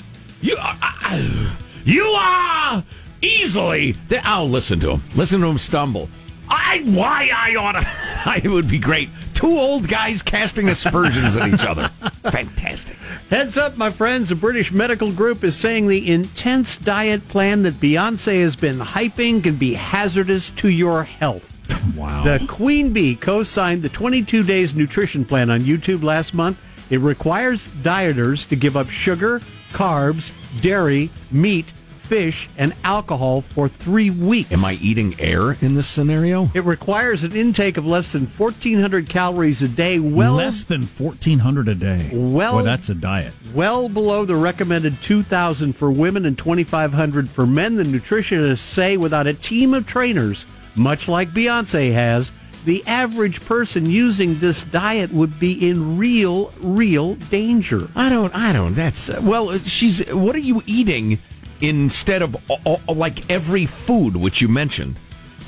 you 0.46 0.56
are, 0.56 0.76
uh, 0.80 1.50
you 1.84 2.04
are 2.04 2.84
easily. 3.20 3.92
The, 4.08 4.24
I'll 4.26 4.48
listen 4.48 4.78
to 4.80 4.92
him. 4.92 5.02
Listen 5.16 5.40
to 5.40 5.46
him 5.48 5.58
stumble. 5.58 6.08
I 6.48 6.82
why 6.86 7.30
I 7.34 7.56
ought 7.56 7.72
to. 7.72 7.86
It 8.42 8.48
would 8.48 8.68
be 8.68 8.78
great. 8.78 9.08
Two 9.34 9.56
old 9.56 9.86
guys 9.86 10.20
casting 10.20 10.68
aspersions 10.68 11.36
at 11.36 11.48
each 11.48 11.64
other. 11.64 11.88
Fantastic. 12.30 12.96
Heads 13.30 13.56
up, 13.56 13.76
my 13.76 13.88
friends. 13.88 14.32
A 14.32 14.36
British 14.36 14.72
medical 14.72 15.12
group 15.12 15.44
is 15.44 15.56
saying 15.56 15.86
the 15.86 16.12
intense 16.12 16.76
diet 16.76 17.26
plan 17.28 17.62
that 17.62 17.74
Beyonce 17.74 18.40
has 18.40 18.56
been 18.56 18.78
hyping 18.78 19.44
can 19.44 19.54
be 19.54 19.74
hazardous 19.74 20.50
to 20.50 20.68
your 20.68 21.04
health. 21.04 21.48
Wow. 21.96 22.24
The 22.24 22.44
Queen 22.46 22.92
Bey 22.92 23.14
co 23.14 23.42
signed 23.42 23.82
the 23.82 23.88
22 23.88 24.42
Days 24.42 24.74
Nutrition 24.74 25.24
Plan 25.24 25.50
on 25.50 25.60
YouTube 25.60 26.02
last 26.02 26.34
month. 26.34 26.58
It 26.90 26.98
requires 26.98 27.68
dieters 27.68 28.48
to 28.48 28.56
give 28.56 28.76
up 28.76 28.90
sugar, 28.90 29.40
carbs, 29.72 30.32
dairy, 30.60 31.10
meat, 31.30 31.66
fish, 31.98 32.48
and 32.56 32.72
alcohol 32.84 33.40
for 33.40 33.66
three 33.68 34.10
weeks. 34.10 34.52
Am 34.52 34.64
I 34.64 34.74
eating 34.80 35.16
air 35.18 35.52
in 35.60 35.74
this 35.74 35.88
scenario? 35.88 36.48
It 36.54 36.64
requires 36.64 37.24
an 37.24 37.34
intake 37.34 37.76
of 37.76 37.84
less 37.84 38.12
than 38.12 38.26
1,400 38.26 39.08
calories 39.08 39.60
a 39.60 39.66
day, 39.68 39.98
well 39.98 40.34
Less 40.34 40.62
than 40.62 40.82
fourteen 40.82 41.40
hundred 41.40 41.66
a 41.68 41.74
day. 41.74 42.08
Well- 42.12 42.58
Boy, 42.58 42.62
that's 42.62 42.88
a 42.90 42.94
diet. 42.94 43.32
well 43.54 43.88
below 43.88 44.24
the 44.24 44.36
recommended 44.36 45.02
2000 45.02 45.72
for 45.72 45.90
women 45.90 46.26
and 46.26 46.38
2500 46.38 47.28
for 47.28 47.44
men 47.44 47.74
the 47.74 47.82
nutritionists 47.82 48.58
say 48.60 48.96
without 48.96 49.26
a 49.26 49.34
team 49.34 49.74
of 49.74 49.86
trainers 49.86 50.46
much 50.76 51.08
like 51.08 51.30
beyonce 51.32 51.92
has 51.92 52.30
the 52.66 52.86
average 52.86 53.40
person 53.46 53.88
using 53.88 54.38
this 54.38 54.62
diet 54.64 55.10
would 55.12 55.40
be 55.40 55.70
in 55.70 55.96
real 55.96 56.52
real 56.60 57.14
danger 57.14 57.88
I 57.96 58.10
don't. 58.10 58.34
I 58.34 58.52
don't. 58.52 58.74
That's 58.74 59.08
uh, 59.08 59.20
well. 59.22 59.56
She's. 59.60 60.06
What 60.12 60.36
are 60.36 60.40
you 60.40 60.62
eating 60.66 61.18
instead 61.60 62.20
of 62.20 62.36
uh, 62.50 62.76
like 62.92 63.30
every 63.30 63.64
food 63.64 64.16
which 64.16 64.42
you 64.42 64.48
mentioned? 64.48 64.98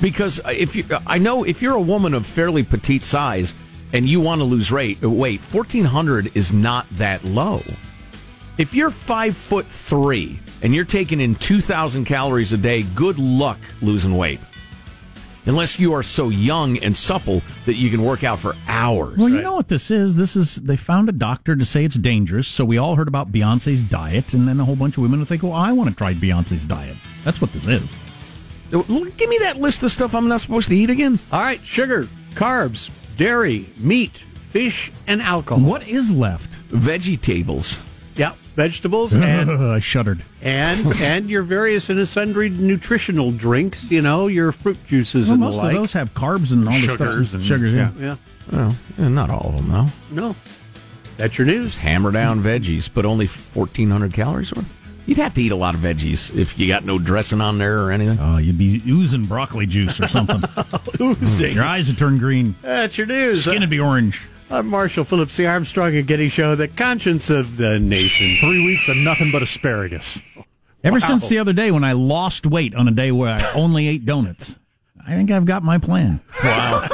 Because 0.01 0.39
if 0.47 0.75
you, 0.75 0.85
I 1.05 1.17
know 1.19 1.43
if 1.43 1.61
you're 1.61 1.75
a 1.75 1.81
woman 1.81 2.13
of 2.13 2.25
fairly 2.25 2.63
petite 2.63 3.03
size 3.03 3.53
and 3.91 4.07
you 4.07 4.21
want 4.21 4.39
to 4.39 4.45
lose 4.45 4.71
weight, 4.71 5.41
fourteen 5.41 5.85
hundred 5.85 6.35
is 6.35 6.53
not 6.53 6.87
that 6.91 7.23
low. 7.23 7.61
If 8.57 8.73
you're 8.73 8.89
five 8.89 9.35
foot 9.35 9.65
three 9.67 10.39
and 10.61 10.73
you're 10.73 10.85
taking 10.85 11.19
in 11.19 11.35
two 11.35 11.61
thousand 11.61 12.05
calories 12.05 12.53
a 12.53 12.57
day, 12.57 12.83
good 12.95 13.19
luck 13.19 13.59
losing 13.81 14.15
weight. 14.17 14.39
Unless 15.45 15.79
you 15.79 15.93
are 15.93 16.03
so 16.03 16.29
young 16.29 16.77
and 16.79 16.95
supple 16.95 17.41
that 17.65 17.75
you 17.75 17.89
can 17.89 18.03
work 18.03 18.23
out 18.23 18.39
for 18.39 18.55
hours. 18.67 19.17
Well, 19.17 19.29
you 19.29 19.41
know 19.41 19.55
what 19.55 19.67
this 19.67 19.89
is? 19.89 20.15
This 20.15 20.35
is 20.35 20.55
they 20.55 20.75
found 20.75 21.09
a 21.09 21.13
doctor 21.13 21.55
to 21.55 21.65
say 21.65 21.85
it's 21.85 21.95
dangerous. 21.95 22.47
So 22.47 22.65
we 22.65 22.77
all 22.77 22.95
heard 22.95 23.07
about 23.07 23.31
Beyonce's 23.31 23.81
diet, 23.83 24.33
and 24.33 24.47
then 24.47 24.59
a 24.59 24.65
whole 24.65 24.75
bunch 24.75 24.97
of 24.97 25.03
women 25.03 25.19
will 25.19 25.25
think, 25.25 25.41
"Well, 25.41 25.53
I 25.53 25.71
want 25.71 25.89
to 25.89 25.95
try 25.95 26.13
Beyonce's 26.13 26.65
diet." 26.65 26.97
That's 27.23 27.41
what 27.41 27.53
this 27.53 27.65
is. 27.65 27.99
Give 28.71 29.29
me 29.29 29.37
that 29.39 29.59
list 29.59 29.81
of 29.81 29.91
stuff 29.91 30.13
I'm 30.13 30.27
not 30.27 30.41
supposed 30.41 30.69
to 30.69 30.75
eat 30.75 30.89
again. 30.89 31.17
All 31.31 31.41
right, 31.41 31.61
sugar, 31.63 32.07
carbs, 32.35 32.91
dairy, 33.17 33.67
meat, 33.77 34.11
fish, 34.51 34.91
and 35.07 35.21
alcohol. 35.21 35.63
What 35.63 35.87
is 35.87 36.11
left? 36.11 36.57
Veggie 36.69 37.19
tables. 37.19 37.79
Yeah, 38.19 38.33
vegetables 38.55 39.13
and 39.15 39.49
I 39.49 39.79
shuddered. 39.79 40.23
and 40.41 40.93
and 41.01 41.29
your 41.29 41.41
various 41.43 41.89
and 41.89 42.07
sundry 42.07 42.49
nutritional 42.49 43.31
drinks. 43.31 43.89
You 43.89 44.01
know, 44.01 44.27
your 44.27 44.51
fruit 44.51 44.77
juices 44.85 45.27
Well, 45.27 45.33
and 45.35 45.41
most 45.41 45.55
the 45.55 45.67
of 45.69 45.73
those 45.73 45.93
have 45.93 46.13
carbs 46.13 46.51
and 46.51 46.67
all 46.67 46.73
this 46.73 46.83
Sugars 46.83 47.29
stuff. 47.29 47.39
and- 47.39 47.47
sugars, 47.47 47.73
yeah. 47.73 47.91
yeah, 47.99 48.15
Well, 48.51 49.09
not 49.09 49.29
all 49.31 49.49
of 49.49 49.55
them 49.55 49.69
though. 49.69 49.85
no, 50.11 50.35
that's 51.17 51.37
your 51.37 51.47
news. 51.47 51.77
Hammer 51.77 52.11
down 52.11 52.43
veggies, 52.43 52.89
but 52.93 53.05
only 53.05 53.25
1,400 53.27 54.13
calories 54.13 54.53
worth. 54.53 54.73
You'd 55.05 55.17
have 55.17 55.33
to 55.35 55.41
eat 55.41 55.51
a 55.51 55.55
lot 55.55 55.73
of 55.73 55.79
veggies 55.81 56.37
if 56.37 56.59
you 56.59 56.67
got 56.67 56.83
no 56.85 56.99
dressing 56.99 57.41
on 57.41 57.57
there 57.57 57.81
or 57.81 57.91
anything. 57.91 58.19
Oh, 58.21 58.37
you'd 58.37 58.57
be 58.59 58.81
oozing 58.87 59.23
broccoli 59.23 59.65
juice 59.65 59.99
or 59.99 60.07
something. 60.07 60.43
Oozing. 61.01 61.55
Your 61.55 61.63
eyes 61.63 61.87
would 61.87 61.97
turn 61.97 62.17
green. 62.19 62.53
That's 62.61 62.95
your 62.97 63.07
news. 63.07 63.43
Skin 63.45 63.61
would 63.61 63.69
be 63.71 63.79
orange. 63.79 64.21
I'm 64.51 64.65
Marshall 64.67 65.03
Phillips, 65.03 65.37
the 65.37 65.45
Armstrong 65.45 65.95
and 65.95 66.07
Getty 66.07 66.27
Show, 66.29 66.55
the 66.55 66.67
conscience 66.67 67.29
of 67.29 67.57
the 67.57 67.77
nation. 67.79 68.35
Three 68.39 68.65
weeks 68.65 68.89
of 68.89 68.97
nothing 68.97 69.31
but 69.31 69.43
asparagus. 69.43 70.21
Ever 70.83 70.99
since 70.99 71.27
the 71.29 71.37
other 71.37 71.53
day 71.53 71.69
when 71.69 71.83
I 71.83 71.91
lost 71.91 72.47
weight 72.47 72.73
on 72.73 72.87
a 72.87 72.91
day 72.91 73.11
where 73.11 73.35
I 73.35 73.51
only 73.53 73.87
ate 73.87 74.05
donuts, 74.05 74.57
I 75.05 75.11
think 75.11 75.29
I've 75.29 75.45
got 75.45 75.61
my 75.61 75.77
plan. 75.77 76.19
Wow. 76.43 76.87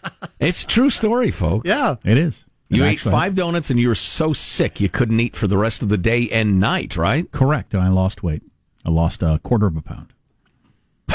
it's 0.40 0.64
a 0.64 0.66
true 0.66 0.90
story, 0.90 1.30
folks. 1.30 1.68
Yeah. 1.68 1.96
It 2.04 2.18
is. 2.18 2.44
You 2.68 2.84
ate 2.84 2.94
actually- 2.94 3.12
five 3.12 3.34
donuts 3.36 3.70
and 3.70 3.78
you 3.78 3.88
were 3.88 3.94
so 3.94 4.32
sick 4.32 4.80
you 4.80 4.88
couldn't 4.88 5.20
eat 5.20 5.36
for 5.36 5.46
the 5.46 5.56
rest 5.56 5.82
of 5.82 5.90
the 5.90 5.98
day 5.98 6.28
and 6.30 6.58
night, 6.58 6.96
right? 6.96 7.30
Correct. 7.30 7.74
And 7.74 7.82
I 7.82 7.88
lost 7.88 8.24
weight. 8.24 8.42
I 8.84 8.90
lost 8.90 9.22
a 9.22 9.38
quarter 9.44 9.66
of 9.66 9.76
a 9.76 9.82
pound. 9.82 10.12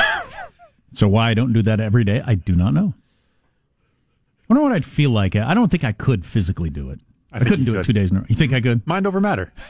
so 0.93 1.09
why 1.09 1.31
I 1.31 1.33
don't 1.33 1.51
do 1.51 1.61
that 1.63 1.81
every 1.81 2.05
day, 2.05 2.21
I 2.25 2.35
do 2.35 2.55
not 2.55 2.73
know. 2.73 2.93
I 4.49 4.53
wonder 4.53 4.63
what 4.63 4.71
I'd 4.73 4.85
feel 4.85 5.09
like. 5.09 5.35
I 5.35 5.53
don't 5.53 5.69
think 5.69 5.83
I 5.83 5.91
could 5.93 6.25
physically 6.25 6.69
do 6.69 6.89
it. 6.89 6.99
I, 7.31 7.39
think 7.39 7.49
couldn't 7.49 7.65
you 7.65 7.73
do 7.73 7.79
it 7.79 7.83
two 7.85 7.93
days 7.93 8.11
in 8.11 8.17
a 8.17 8.19
row. 8.19 8.25
You 8.29 8.35
think 8.35 8.53
I 8.53 8.61
could? 8.61 8.85
Mind 8.85 9.07
over 9.07 9.19
matter. 9.19 9.51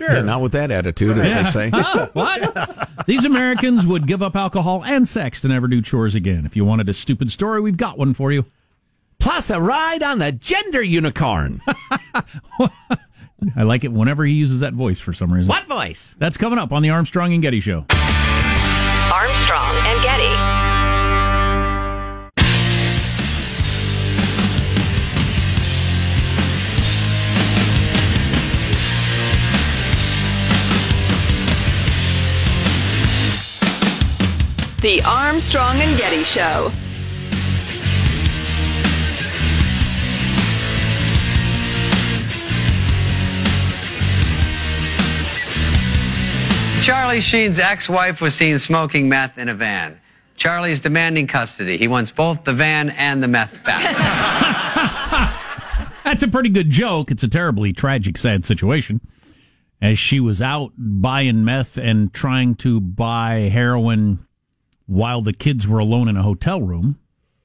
Yeah, 0.00 0.22
not 0.22 0.40
with 0.40 0.52
that 0.52 0.70
attitude, 0.70 1.18
as 1.18 1.30
they 1.30 1.70
say. 1.70 1.70
Huh? 1.74 2.08
what? 2.14 2.88
These 3.06 3.26
Americans 3.26 3.86
would 3.86 4.06
give 4.06 4.22
up 4.22 4.34
alcohol 4.34 4.82
and 4.84 5.06
sex 5.06 5.42
to 5.42 5.48
never 5.48 5.68
do 5.68 5.82
chores 5.82 6.14
again. 6.14 6.46
If 6.46 6.56
you 6.56 6.64
wanted 6.64 6.88
a 6.88 6.94
stupid 6.94 7.30
story, 7.30 7.60
we've 7.60 7.76
got 7.76 7.98
one 7.98 8.14
for 8.14 8.32
you. 8.32 8.46
Plus 9.18 9.50
a 9.50 9.60
ride 9.60 10.02
on 10.02 10.18
the 10.20 10.32
gender 10.32 10.82
unicorn. 10.82 11.60
I 13.56 13.62
like 13.62 13.84
it 13.84 13.92
whenever 13.92 14.24
he 14.24 14.32
uses 14.32 14.60
that 14.60 14.72
voice 14.72 15.00
for 15.00 15.12
some 15.12 15.30
reason. 15.32 15.48
what 15.48 15.66
voice? 15.66 16.16
That's 16.18 16.36
coming 16.38 16.58
up 16.58 16.72
on 16.72 16.82
the 16.82 16.90
Armstrong 16.90 17.32
and 17.34 17.42
Getty 17.42 17.60
Show. 17.60 17.84
Armstrong 17.90 19.76
and 19.86 20.02
Getty. 20.02 20.25
The 34.86 35.02
Armstrong 35.02 35.80
and 35.80 35.98
Getty 35.98 36.22
Show. 36.22 36.70
Charlie 46.82 47.20
Sheen's 47.20 47.58
ex-wife 47.58 48.20
was 48.20 48.36
seen 48.36 48.60
smoking 48.60 49.08
meth 49.08 49.38
in 49.38 49.48
a 49.48 49.54
van. 49.54 49.98
Charlie 50.36 50.70
is 50.70 50.78
demanding 50.78 51.26
custody. 51.26 51.78
He 51.78 51.88
wants 51.88 52.12
both 52.12 52.44
the 52.44 52.52
van 52.52 52.90
and 52.90 53.20
the 53.20 53.26
meth 53.26 53.64
back. 53.64 53.82
That's 56.04 56.22
a 56.22 56.28
pretty 56.28 56.50
good 56.50 56.70
joke. 56.70 57.10
It's 57.10 57.24
a 57.24 57.28
terribly 57.28 57.72
tragic, 57.72 58.16
sad 58.16 58.44
situation. 58.44 59.00
As 59.82 59.98
she 59.98 60.20
was 60.20 60.40
out 60.40 60.70
buying 60.78 61.44
meth 61.44 61.76
and 61.76 62.14
trying 62.14 62.54
to 62.58 62.80
buy 62.80 63.50
heroin 63.52 64.25
while 64.86 65.22
the 65.22 65.32
kids 65.32 65.66
were 65.66 65.78
alone 65.78 66.08
in 66.08 66.16
a 66.16 66.22
hotel 66.22 66.62
room, 66.62 66.98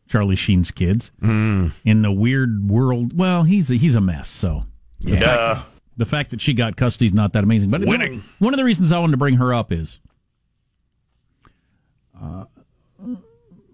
Charlie 0.08 0.36
Sheen's 0.36 0.72
kids, 0.72 1.12
in 1.22 2.02
the 2.02 2.12
weird 2.12 2.70
world. 2.70 3.18
Well, 3.18 3.44
he's 3.44 3.70
a, 3.72 3.76
he's 3.76 3.96
a 3.96 4.02
mess. 4.02 4.30
So 4.30 4.66
the, 5.00 5.18
fact, 5.18 5.62
the 5.98 6.06
fact 6.06 6.32
that 6.32 6.42
she 6.42 6.54
got 6.54 6.76
custody 6.76 7.08
is 7.08 7.14
not 7.14 7.34
that 7.34 7.44
amazing. 7.44 7.70
But 7.70 7.86
Winning. 7.86 8.24
One 8.40 8.54
of 8.54 8.58
the 8.58 8.64
reasons 8.64 8.92
I 8.92 9.00
wanted 9.00 9.12
to 9.12 9.18
bring 9.18 9.36
her 9.36 9.54
up 9.54 9.72
is 9.72 10.00
uh, 12.22 12.46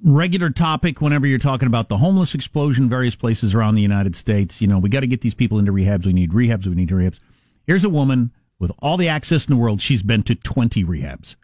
regular 0.04 0.50
topic 0.50 1.02
whenever 1.02 1.28
you're 1.28 1.40
talking 1.40 1.68
about 1.68 1.90
the 1.90 1.98
homeless 1.98 2.34
explosion 2.36 2.88
various 2.88 3.16
places 3.16 3.54
around 3.54 3.76
the 3.76 3.82
United 3.82 4.16
States. 4.16 4.62
You 4.62 4.68
know, 4.68 4.80
we 4.80 4.90
got 4.90 5.02
to 5.02 5.08
get 5.08 5.22
these 5.22 5.34
people 5.34 5.60
into 5.60 5.72
rehabs. 5.74 6.06
We 6.06 6.14
need 6.14 6.32
rehabs. 6.32 6.66
We 6.68 6.76
need 6.76 6.90
rehabs. 6.90 7.20
Here's 7.66 7.84
a 7.84 7.90
woman 7.90 8.32
with 8.60 8.72
all 8.80 8.98
the 8.98 9.08
access 9.10 9.46
in 9.46 9.56
the 9.56 9.62
world. 9.62 9.82
She's 9.82 10.04
been 10.04 10.24
to 10.24 10.36
20 10.36 10.84
rehabs. 10.86 11.36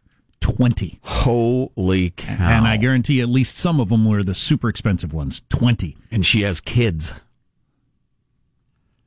20. 0.43 0.99
Holy 1.03 2.09
cow. 2.09 2.35
And 2.57 2.67
I 2.67 2.75
guarantee 2.75 3.21
at 3.21 3.29
least 3.29 3.57
some 3.57 3.79
of 3.79 3.87
them 3.87 4.03
were 4.03 4.23
the 4.23 4.35
super 4.35 4.67
expensive 4.67 5.13
ones. 5.13 5.41
20. 5.47 5.95
And 6.11 6.25
she 6.25 6.41
has 6.41 6.59
kids. 6.59 7.13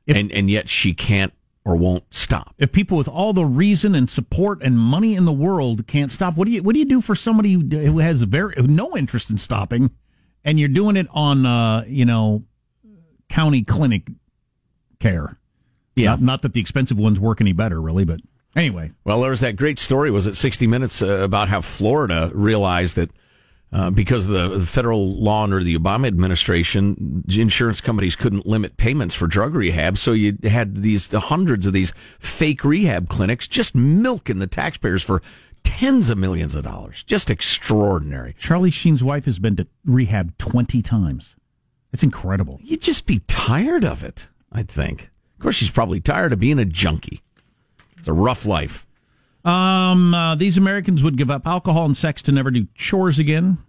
If- 0.07 0.17
and 0.17 0.31
and 0.31 0.49
yet 0.49 0.67
she 0.67 0.95
can't 0.95 1.33
or 1.63 1.75
won't 1.75 2.11
stop. 2.11 2.55
If 2.57 2.71
people 2.71 2.97
with 2.97 3.07
all 3.07 3.33
the 3.33 3.45
reason 3.45 3.93
and 3.93 4.09
support 4.09 4.63
and 4.63 4.79
money 4.79 5.15
in 5.15 5.25
the 5.25 5.31
world 5.31 5.85
can't 5.85 6.11
stop, 6.11 6.37
what 6.37 6.47
do 6.47 6.51
you 6.51 6.63
what 6.63 6.73
do 6.73 6.79
you 6.79 6.85
do 6.85 7.01
for 7.01 7.13
somebody 7.13 7.53
who, 7.53 7.99
has 7.99 8.23
very 8.23 8.55
no 8.63 8.97
interest 8.97 9.29
in 9.29 9.37
stopping, 9.37 9.91
and 10.43 10.59
you're 10.59 10.69
doing 10.69 10.95
it 10.95 11.07
on 11.11 11.45
uh, 11.45 11.83
you 11.87 12.05
know 12.05 12.45
county 13.29 13.63
clinic 13.63 14.07
care? 14.99 15.37
Yeah. 15.95 16.11
Not, 16.11 16.21
not 16.21 16.41
that 16.41 16.53
the 16.53 16.61
expensive 16.61 16.97
ones 16.97 17.19
work 17.19 17.41
any 17.41 17.53
better, 17.53 17.79
really, 17.79 18.05
but 18.05 18.21
anyway. 18.57 18.91
Well, 19.05 19.21
there 19.21 19.29
was 19.29 19.39
that 19.39 19.55
great 19.55 19.79
story. 19.79 20.11
Was 20.11 20.27
it 20.27 20.35
60 20.35 20.67
Minutes 20.67 21.01
uh, 21.01 21.19
about 21.19 21.47
how 21.47 21.61
Florida 21.61 22.31
realized 22.33 22.97
that 22.97 23.11
uh, 23.71 23.89
because 23.89 24.25
of 24.25 24.31
the, 24.31 24.59
the 24.59 24.65
federal 24.65 25.21
law 25.21 25.43
under 25.43 25.61
the 25.61 25.77
Obama 25.77 26.07
administration, 26.07 27.23
insurance 27.29 27.81
companies 27.81 28.15
couldn't 28.15 28.45
limit 28.45 28.77
payments 28.77 29.13
for 29.13 29.27
drug 29.27 29.53
rehab. 29.53 29.97
So 29.97 30.13
you 30.13 30.37
had 30.43 30.77
these 30.77 31.11
hundreds 31.11 31.65
of 31.65 31.73
these 31.73 31.93
fake 32.17 32.63
rehab 32.63 33.09
clinics 33.09 33.47
just 33.47 33.75
milking 33.75 34.39
the 34.39 34.47
taxpayers 34.47 35.03
for 35.03 35.21
tens 35.63 36.09
of 36.09 36.17
millions 36.17 36.55
of 36.55 36.63
dollars. 36.63 37.03
Just 37.03 37.29
extraordinary. 37.29 38.35
Charlie 38.39 38.71
Sheen's 38.71 39.03
wife 39.03 39.25
has 39.25 39.37
been 39.37 39.57
to 39.57 39.67
rehab 39.83 40.37
twenty 40.37 40.81
times. 40.81 41.35
It's 41.91 42.03
incredible. 42.03 42.59
You'd 42.63 42.81
just 42.81 43.05
be 43.05 43.19
tired 43.27 43.83
of 43.83 44.03
it, 44.03 44.27
I 44.51 44.63
think. 44.63 45.09
Of 45.35 45.41
course, 45.41 45.55
she's 45.55 45.71
probably 45.71 45.99
tired 45.99 46.31
of 46.31 46.39
being 46.39 46.59
a 46.59 46.65
junkie. 46.65 47.21
It's 47.97 48.07
a 48.07 48.13
rough 48.13 48.45
life. 48.45 48.85
Um, 49.45 50.13
uh, 50.13 50.35
these 50.35 50.57
Americans 50.57 51.03
would 51.03 51.17
give 51.17 51.31
up 51.31 51.47
alcohol 51.47 51.85
and 51.85 51.95
sex 51.95 52.21
to 52.23 52.31
never 52.31 52.51
do 52.51 52.67
chores 52.75 53.17
again. 53.17 53.59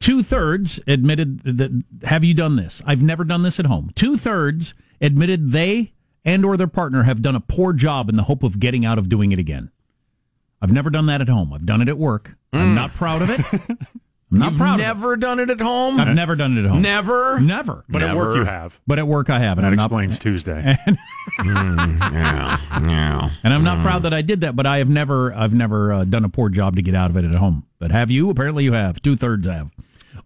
Two 0.00 0.22
thirds 0.22 0.78
admitted 0.86 1.40
that. 1.44 1.84
Have 2.04 2.22
you 2.22 2.34
done 2.34 2.56
this? 2.56 2.82
I've 2.86 3.02
never 3.02 3.24
done 3.24 3.42
this 3.42 3.58
at 3.58 3.66
home. 3.66 3.90
Two 3.94 4.16
thirds 4.16 4.74
admitted 5.00 5.52
they 5.52 5.94
and 6.24 6.44
or 6.44 6.56
their 6.56 6.66
partner 6.66 7.04
have 7.04 7.22
done 7.22 7.34
a 7.34 7.40
poor 7.40 7.72
job 7.72 8.08
in 8.08 8.16
the 8.16 8.24
hope 8.24 8.42
of 8.42 8.60
getting 8.60 8.84
out 8.84 8.98
of 8.98 9.08
doing 9.08 9.32
it 9.32 9.38
again. 9.38 9.70
I've 10.60 10.72
never 10.72 10.90
done 10.90 11.06
that 11.06 11.20
at 11.20 11.28
home. 11.28 11.52
I've 11.52 11.66
done 11.66 11.80
it 11.80 11.88
at 11.88 11.98
work. 11.98 12.36
I'm 12.52 12.74
not 12.74 12.94
proud 12.94 13.22
of 13.22 13.30
it. 13.30 13.78
I'm 14.32 14.38
not 14.40 14.50
You've 14.52 14.58
proud. 14.58 14.78
never 14.78 15.16
done 15.16 15.38
it 15.38 15.50
at 15.50 15.60
home? 15.60 16.00
I've 16.00 16.14
never 16.14 16.34
done 16.34 16.58
it 16.58 16.64
at 16.64 16.70
home. 16.70 16.82
Never? 16.82 17.38
Never. 17.38 17.84
But 17.88 18.02
at 18.02 18.16
work 18.16 18.36
you 18.36 18.44
have. 18.44 18.80
But 18.86 18.98
at 18.98 19.06
work 19.06 19.30
I 19.30 19.38
have. 19.38 19.56
and 19.58 19.64
That 19.64 19.68
I'm 19.70 19.76
not- 19.76 19.84
explains 19.84 20.18
Tuesday. 20.20 20.76
yeah, 21.44 22.58
yeah. 22.82 23.30
And 23.44 23.54
I'm 23.54 23.62
not 23.64 23.82
proud 23.82 24.02
that 24.02 24.12
I 24.14 24.22
did 24.22 24.40
that, 24.40 24.56
but 24.56 24.66
I 24.66 24.78
have 24.78 24.88
never, 24.88 25.32
I've 25.32 25.52
never 25.52 25.92
uh, 25.92 26.04
done 26.04 26.24
a 26.24 26.28
poor 26.28 26.48
job 26.48 26.76
to 26.76 26.82
get 26.82 26.94
out 26.94 27.10
of 27.10 27.16
it 27.16 27.24
at 27.24 27.34
home. 27.34 27.66
But 27.78 27.92
have 27.92 28.10
you? 28.10 28.30
Apparently, 28.30 28.64
you 28.64 28.72
have. 28.72 29.00
Two 29.02 29.16
thirds 29.16 29.46
have. 29.46 29.70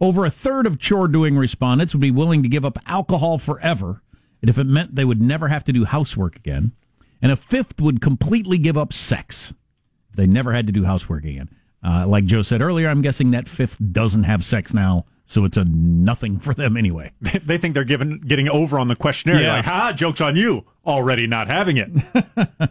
Over 0.00 0.24
a 0.24 0.30
third 0.30 0.66
of 0.66 0.78
chore 0.78 1.08
doing 1.08 1.36
respondents 1.36 1.94
would 1.94 2.00
be 2.00 2.10
willing 2.10 2.42
to 2.42 2.48
give 2.48 2.64
up 2.64 2.78
alcohol 2.86 3.36
forever, 3.38 4.02
if 4.40 4.56
it 4.56 4.64
meant 4.64 4.94
they 4.94 5.04
would 5.04 5.20
never 5.20 5.48
have 5.48 5.64
to 5.64 5.72
do 5.72 5.84
housework 5.84 6.36
again. 6.36 6.72
And 7.20 7.30
a 7.30 7.36
fifth 7.36 7.80
would 7.82 8.00
completely 8.00 8.56
give 8.56 8.78
up 8.78 8.94
sex 8.94 9.52
if 10.08 10.16
they 10.16 10.26
never 10.26 10.54
had 10.54 10.66
to 10.68 10.72
do 10.72 10.84
housework 10.84 11.24
again. 11.24 11.50
Uh, 11.82 12.06
like 12.06 12.24
Joe 12.26 12.42
said 12.42 12.60
earlier, 12.60 12.88
I'm 12.88 13.02
guessing 13.02 13.30
that 13.30 13.48
fifth 13.48 13.78
doesn't 13.92 14.24
have 14.24 14.44
sex 14.44 14.74
now, 14.74 15.06
so 15.24 15.44
it's 15.44 15.56
a 15.56 15.64
nothing 15.64 16.38
for 16.38 16.52
them 16.52 16.76
anyway. 16.76 17.12
they 17.20 17.56
think 17.56 17.74
they're 17.74 17.84
giving 17.84 18.18
getting 18.20 18.48
over 18.48 18.78
on 18.78 18.88
the 18.88 18.96
questionnaire. 18.96 19.40
Yeah. 19.40 19.56
Like, 19.56 19.64
ha, 19.64 19.92
joke's 19.94 20.20
on 20.20 20.36
you. 20.36 20.66
Already 20.86 21.26
not 21.26 21.48
having 21.48 21.76
it. 21.76 21.90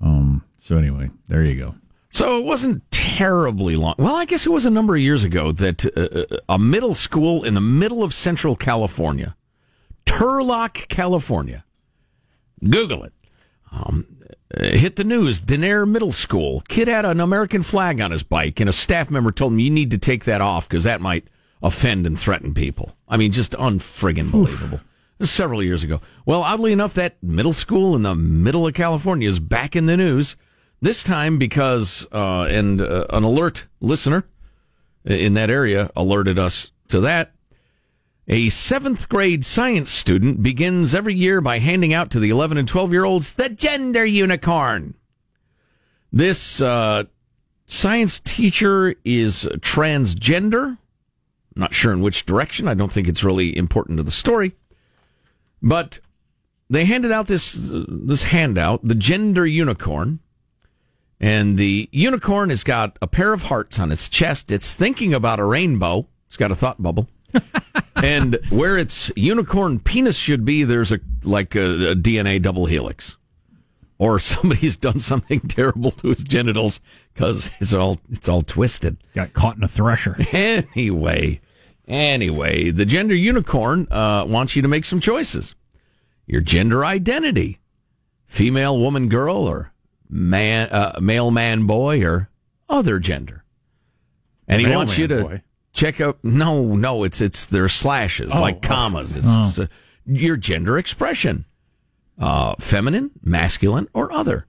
Um. 0.00 0.44
So 0.58 0.76
anyway, 0.76 1.10
there 1.28 1.44
you 1.44 1.54
go. 1.54 1.74
So 2.10 2.38
it 2.38 2.44
wasn't 2.44 2.82
terribly 2.90 3.76
long. 3.76 3.94
Well, 3.98 4.16
I 4.16 4.24
guess 4.24 4.44
it 4.44 4.50
was 4.50 4.66
a 4.66 4.70
number 4.70 4.94
of 4.94 5.00
years 5.00 5.24
ago 5.24 5.52
that 5.52 5.86
uh, 5.96 6.38
a 6.48 6.58
middle 6.58 6.94
school 6.94 7.44
in 7.44 7.54
the 7.54 7.60
middle 7.60 8.02
of 8.02 8.12
Central 8.12 8.54
California, 8.56 9.36
Turlock, 10.04 10.88
California. 10.88 11.64
Google 12.68 13.04
it. 13.04 13.12
Um, 13.72 14.06
uh, 14.22 14.34
hit 14.58 14.96
the 14.96 15.04
news. 15.04 15.40
Denair 15.40 15.88
Middle 15.88 16.12
School. 16.12 16.62
Kid 16.68 16.88
had 16.88 17.04
an 17.04 17.20
American 17.20 17.62
flag 17.62 18.00
on 18.00 18.10
his 18.10 18.22
bike, 18.22 18.60
and 18.60 18.68
a 18.68 18.72
staff 18.72 19.10
member 19.10 19.32
told 19.32 19.52
him, 19.52 19.58
You 19.58 19.70
need 19.70 19.90
to 19.92 19.98
take 19.98 20.24
that 20.24 20.40
off 20.40 20.68
because 20.68 20.84
that 20.84 21.00
might 21.00 21.26
offend 21.62 22.06
and 22.06 22.18
threaten 22.18 22.54
people. 22.54 22.96
I 23.08 23.16
mean, 23.16 23.32
just 23.32 23.52
unfriggin' 23.52 24.30
believable. 24.30 24.80
Several 25.20 25.62
years 25.62 25.84
ago. 25.84 26.00
Well, 26.26 26.42
oddly 26.42 26.72
enough, 26.72 26.94
that 26.94 27.22
middle 27.22 27.52
school 27.52 27.94
in 27.94 28.02
the 28.02 28.14
middle 28.16 28.66
of 28.66 28.74
California 28.74 29.28
is 29.28 29.38
back 29.38 29.76
in 29.76 29.86
the 29.86 29.96
news. 29.96 30.36
This 30.80 31.04
time 31.04 31.38
because, 31.38 32.08
uh, 32.10 32.42
and 32.50 32.80
uh, 32.80 33.06
an 33.10 33.22
alert 33.22 33.66
listener 33.80 34.26
in 35.04 35.34
that 35.34 35.48
area 35.48 35.92
alerted 35.94 36.40
us 36.40 36.72
to 36.88 36.98
that. 37.00 37.32
A 38.28 38.50
seventh 38.50 39.08
grade 39.08 39.44
science 39.44 39.90
student 39.90 40.42
begins 40.42 40.94
every 40.94 41.14
year 41.14 41.40
by 41.40 41.58
handing 41.58 41.92
out 41.92 42.10
to 42.12 42.20
the 42.20 42.30
11 42.30 42.56
and 42.56 42.68
12 42.68 42.92
year 42.92 43.04
olds 43.04 43.32
the 43.32 43.48
gender 43.48 44.04
unicorn. 44.04 44.94
This 46.12 46.60
uh, 46.60 47.04
science 47.66 48.20
teacher 48.20 48.94
is 49.04 49.44
transgender. 49.58 50.78
Not 51.56 51.74
sure 51.74 51.92
in 51.92 52.00
which 52.00 52.24
direction. 52.24 52.68
I 52.68 52.74
don't 52.74 52.92
think 52.92 53.08
it's 53.08 53.24
really 53.24 53.56
important 53.56 53.96
to 53.96 54.02
the 54.02 54.10
story. 54.10 54.54
But 55.60 55.98
they 56.70 56.84
handed 56.84 57.12
out 57.12 57.26
this 57.26 57.70
uh, 57.70 57.84
this 57.88 58.24
handout, 58.24 58.80
the 58.86 58.94
gender 58.94 59.46
unicorn, 59.46 60.20
and 61.20 61.58
the 61.58 61.88
unicorn 61.92 62.50
has 62.50 62.64
got 62.64 62.98
a 63.02 63.06
pair 63.06 63.32
of 63.32 63.44
hearts 63.44 63.78
on 63.78 63.90
its 63.90 64.08
chest. 64.08 64.50
It's 64.50 64.74
thinking 64.74 65.12
about 65.12 65.40
a 65.40 65.44
rainbow. 65.44 66.06
It's 66.26 66.36
got 66.36 66.50
a 66.50 66.56
thought 66.56 66.82
bubble. 66.82 67.08
and 67.96 68.38
where 68.50 68.76
its 68.76 69.10
unicorn 69.16 69.80
penis 69.80 70.16
should 70.16 70.44
be, 70.44 70.64
there's 70.64 70.92
a 70.92 71.00
like 71.22 71.54
a, 71.54 71.90
a 71.90 71.94
DNA 71.94 72.40
double 72.40 72.66
helix, 72.66 73.16
or 73.98 74.18
somebody's 74.18 74.76
done 74.76 74.98
something 74.98 75.40
terrible 75.48 75.90
to 75.92 76.08
his 76.08 76.24
genitals 76.24 76.80
because 77.14 77.50
it's 77.60 77.72
all 77.72 77.98
it's 78.10 78.28
all 78.28 78.42
twisted. 78.42 78.96
Got 79.14 79.32
caught 79.32 79.56
in 79.56 79.64
a 79.64 79.68
thresher. 79.68 80.16
Anyway, 80.32 81.40
anyway, 81.86 82.70
the 82.70 82.84
gender 82.84 83.14
unicorn 83.14 83.86
uh, 83.90 84.24
wants 84.26 84.56
you 84.56 84.62
to 84.62 84.68
make 84.68 84.84
some 84.84 85.00
choices. 85.00 85.54
Your 86.26 86.40
gender 86.40 86.84
identity: 86.84 87.58
female, 88.26 88.78
woman, 88.78 89.08
girl, 89.08 89.36
or 89.36 89.72
man, 90.08 90.68
uh, 90.70 90.98
male, 91.00 91.30
man, 91.30 91.66
boy, 91.66 92.04
or 92.04 92.28
other 92.68 92.98
gender. 92.98 93.44
And 94.48 94.60
he 94.60 94.68
wants 94.68 94.98
you 94.98 95.06
to 95.08 95.22
boy. 95.22 95.42
Check 95.82 96.00
out. 96.00 96.18
No, 96.22 96.74
no, 96.74 97.04
it's 97.04 97.20
it's 97.20 97.44
there 97.46 97.64
are 97.64 97.68
slashes 97.68 98.32
Oh, 98.34 98.40
like 98.40 98.56
oh. 98.56 98.68
commas. 98.68 99.16
It's, 99.16 99.26
Oh. 99.28 99.44
it's, 99.44 99.58
uh, 99.58 99.66
your 100.06 100.36
gender 100.36 100.78
expression: 100.78 101.44
uh, 102.18 102.54
feminine, 102.58 103.10
masculine, 103.22 103.88
or 103.92 104.12
other. 104.12 104.46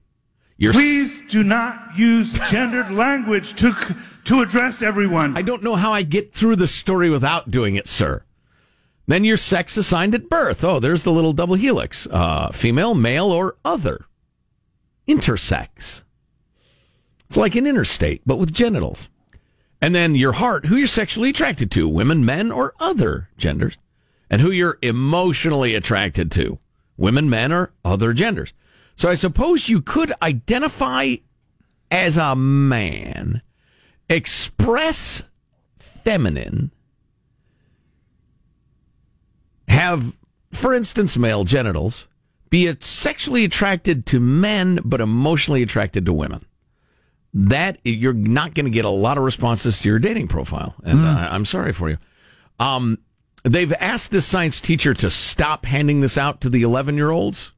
Your 0.56 0.72
Please 0.72 1.20
do 1.30 1.42
not 1.42 1.96
use 1.96 2.32
gendered 2.50 2.90
language 2.90 3.54
to 3.54 3.74
to 4.24 4.40
address 4.40 4.82
everyone. 4.82 5.36
I 5.36 5.42
don't 5.42 5.62
know 5.62 5.74
how 5.74 5.92
I 5.92 6.02
get 6.02 6.32
through 6.32 6.56
the 6.56 6.68
story 6.68 7.10
without 7.10 7.50
doing 7.50 7.74
it, 7.76 7.88
sir. 7.88 8.22
Then 9.06 9.24
your 9.24 9.36
sex 9.36 9.76
assigned 9.76 10.14
at 10.14 10.30
birth. 10.30 10.64
Oh, 10.64 10.78
there's 10.80 11.04
the 11.04 11.12
little 11.12 11.34
double 11.34 11.56
helix. 11.56 12.06
Uh, 12.10 12.50
female, 12.52 12.94
male, 12.94 13.30
or 13.30 13.56
other. 13.64 14.06
Intersex. 15.06 16.02
It's 17.26 17.36
like 17.36 17.54
an 17.54 17.66
interstate, 17.66 18.22
but 18.24 18.38
with 18.38 18.52
genitals. 18.54 19.08
And 19.80 19.94
then 19.94 20.14
your 20.14 20.32
heart, 20.32 20.66
who 20.66 20.76
you're 20.76 20.86
sexually 20.86 21.30
attracted 21.30 21.70
to, 21.72 21.88
women, 21.88 22.24
men, 22.24 22.50
or 22.50 22.74
other 22.80 23.28
genders. 23.36 23.76
And 24.30 24.40
who 24.40 24.50
you're 24.50 24.78
emotionally 24.82 25.74
attracted 25.74 26.30
to, 26.32 26.58
women, 26.96 27.28
men, 27.28 27.52
or 27.52 27.72
other 27.84 28.12
genders. 28.12 28.52
So 28.96 29.08
I 29.08 29.14
suppose 29.14 29.68
you 29.68 29.80
could 29.80 30.12
identify 30.22 31.16
as 31.90 32.16
a 32.16 32.34
man, 32.34 33.42
express 34.08 35.22
feminine, 35.78 36.70
have, 39.68 40.16
for 40.50 40.72
instance, 40.72 41.16
male 41.16 41.44
genitals, 41.44 42.08
be 42.50 42.74
sexually 42.80 43.44
attracted 43.44 44.06
to 44.06 44.20
men 44.20 44.78
but 44.84 45.00
emotionally 45.00 45.62
attracted 45.62 46.06
to 46.06 46.12
women. 46.12 46.44
That 47.36 47.78
you're 47.84 48.12
not 48.12 48.54
going 48.54 48.66
to 48.66 48.70
get 48.70 48.84
a 48.84 48.88
lot 48.90 49.18
of 49.18 49.24
responses 49.24 49.80
to 49.80 49.88
your 49.88 49.98
dating 49.98 50.28
profile, 50.28 50.74
and 50.84 51.00
Hmm. 51.00 51.04
uh, 51.04 51.28
I'm 51.30 51.44
sorry 51.44 51.72
for 51.72 51.90
you. 51.90 51.98
Um, 52.60 52.98
they've 53.42 53.72
asked 53.74 54.12
this 54.12 54.24
science 54.24 54.60
teacher 54.60 54.94
to 54.94 55.10
stop 55.10 55.66
handing 55.66 56.00
this 56.00 56.16
out 56.16 56.40
to 56.42 56.48
the 56.48 56.62
11 56.62 56.94
year 56.96 57.10
olds, 57.10 57.50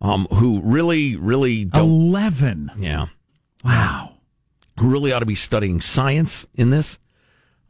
um, 0.00 0.26
who 0.32 0.60
really, 0.62 1.14
really 1.14 1.64
don't. 1.64 1.88
11. 1.88 2.72
Yeah. 2.78 3.06
Wow. 3.64 4.14
Who 4.78 4.88
really 4.90 5.12
ought 5.12 5.20
to 5.20 5.26
be 5.26 5.34
studying 5.36 5.80
science 5.80 6.46
in 6.54 6.70
this. 6.70 6.98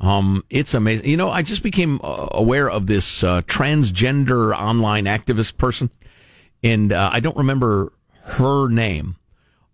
Um, 0.01 0.43
it's 0.49 0.73
amazing. 0.73 1.07
You 1.11 1.19
know, 1.19 1.29
I 1.29 1.43
just 1.43 1.63
became 1.63 2.01
uh, 2.03 2.29
aware 2.33 2.71
of 2.71 2.87
this 2.87 3.23
uh, 3.23 3.43
transgender 3.43 4.57
online 4.57 5.05
activist 5.05 5.59
person, 5.59 5.91
and 6.63 6.91
uh, 6.95 7.11
I 7.13 7.21
don't 7.21 7.37
remember 7.37 7.93
her 8.23 8.69
name. 8.71 9.17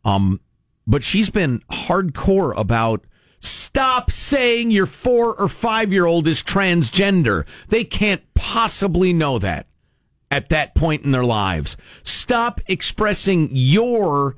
Um, 0.05 0.41
but 0.87 1.03
she's 1.03 1.31
been 1.31 1.61
hardcore 1.71 2.57
about 2.57 3.05
stop 3.41 4.11
saying 4.11 4.71
your 4.71 4.87
four 4.87 5.35
or 5.39 5.49
five 5.49 5.93
year 5.93 6.07
old 6.07 6.27
is 6.27 6.43
transgender. 6.43 7.47
They 7.69 7.85
can't 7.85 8.23
possibly 8.35 9.13
know 9.13 9.39
that 9.39 9.67
at 10.31 10.49
that 10.49 10.75
point 10.75 11.05
in 11.05 11.13
their 11.13 11.25
lives. 11.25 11.77
Stop 12.03 12.61
expressing 12.67 13.49
your 13.53 14.37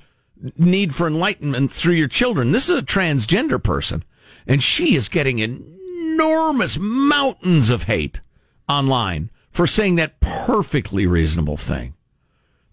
need 0.57 0.95
for 0.95 1.07
enlightenment 1.07 1.73
through 1.73 1.95
your 1.95 2.09
children. 2.09 2.53
This 2.53 2.69
is 2.69 2.79
a 2.79 2.83
transgender 2.83 3.63
person, 3.63 4.05
and 4.47 4.63
she 4.63 4.95
is 4.95 5.09
getting 5.09 5.39
enormous 5.39 6.79
mountains 6.79 7.71
of 7.71 7.85
hate 7.85 8.21
online 8.69 9.31
for 9.51 9.67
saying 9.67 9.97
that 9.97 10.21
perfectly 10.21 11.07
reasonable 11.07 11.57
thing. 11.57 11.95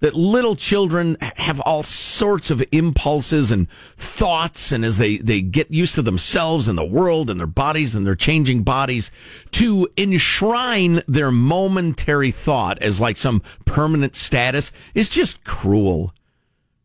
That 0.06 0.14
little 0.14 0.56
children 0.56 1.18
have 1.20 1.60
all 1.62 1.82
sorts 1.82 2.52
of 2.52 2.64
impulses 2.72 3.50
and 3.50 3.68
thoughts, 3.72 4.72
and 4.72 4.86
as 4.86 5.00
they, 5.00 5.18
they 5.18 5.42
get 5.42 5.72
used 5.72 5.96
to 5.96 6.04
themselves 6.04 6.68
and 6.68 6.78
the 6.78 6.86
world 6.86 7.28
and 7.32 7.40
their 7.40 7.48
bodies 7.48 7.96
and 7.96 8.06
their 8.06 8.14
changing 8.14 8.62
bodies, 8.62 9.10
to 9.54 9.88
enshrine 9.98 11.02
their 11.08 11.32
momentary 11.32 12.30
thought 12.30 12.80
as 12.84 13.02
like 13.02 13.18
some 13.18 13.42
permanent 13.66 14.16
status 14.16 14.72
is 14.94 15.10
just 15.10 15.44
cruel. 15.44 16.14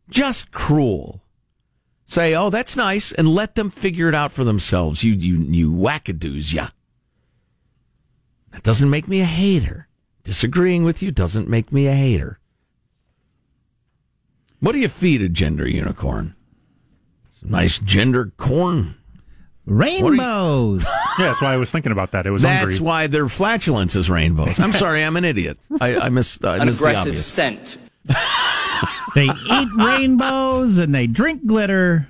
Just 0.09 0.51
cruel. 0.51 1.21
Say, 2.07 2.33
oh, 2.33 2.49
that's 2.49 2.75
nice, 2.75 3.11
and 3.11 3.35
let 3.35 3.53
them 3.53 3.69
figure 3.69 4.09
it 4.09 4.15
out 4.15 4.31
for 4.31 4.43
themselves. 4.43 5.03
You, 5.03 5.13
you, 5.13 5.37
you 5.41 5.71
wackadoos, 5.71 6.55
yeah. 6.55 6.69
That 8.51 8.63
doesn't 8.63 8.89
make 8.89 9.07
me 9.07 9.21
a 9.21 9.25
hater. 9.25 9.87
Disagreeing 10.23 10.83
with 10.83 11.03
you 11.03 11.11
doesn't 11.11 11.47
make 11.47 11.71
me 11.71 11.85
a 11.85 11.93
hater. 11.93 12.39
What 14.61 14.71
do 14.71 14.79
you 14.79 14.87
feed 14.87 15.21
a 15.21 15.27
gender 15.29 15.67
unicorn? 15.67 16.35
Some 17.41 17.49
nice 17.51 17.77
gender 17.79 18.31
corn. 18.37 18.95
Rainbows. 19.65 20.83
Yeah, 21.19 21.25
that's 21.27 21.41
why 21.41 21.53
I 21.53 21.57
was 21.57 21.69
thinking 21.69 21.91
about 21.91 22.11
that. 22.11 22.25
It 22.25 22.31
was 22.31 22.41
That's 22.41 22.61
hungry. 22.77 22.79
why 22.79 23.07
their 23.07 23.27
flatulence 23.27 23.97
is 23.97 24.09
rainbows. 24.09 24.59
I'm 24.61 24.71
sorry, 24.71 25.03
I'm 25.03 25.17
an 25.17 25.25
idiot. 25.25 25.59
I, 25.81 25.97
I 25.99 26.09
missed, 26.09 26.45
I 26.45 26.55
An 26.57 26.67
missed 26.67 26.79
the 26.79 26.85
aggressive 26.85 27.07
obvious. 27.09 27.25
scent. 27.25 27.77
They 29.13 29.25
eat 29.25 29.67
rainbows 29.75 30.77
and 30.77 30.95
they 30.95 31.05
drink 31.05 31.45
glitter. 31.45 32.07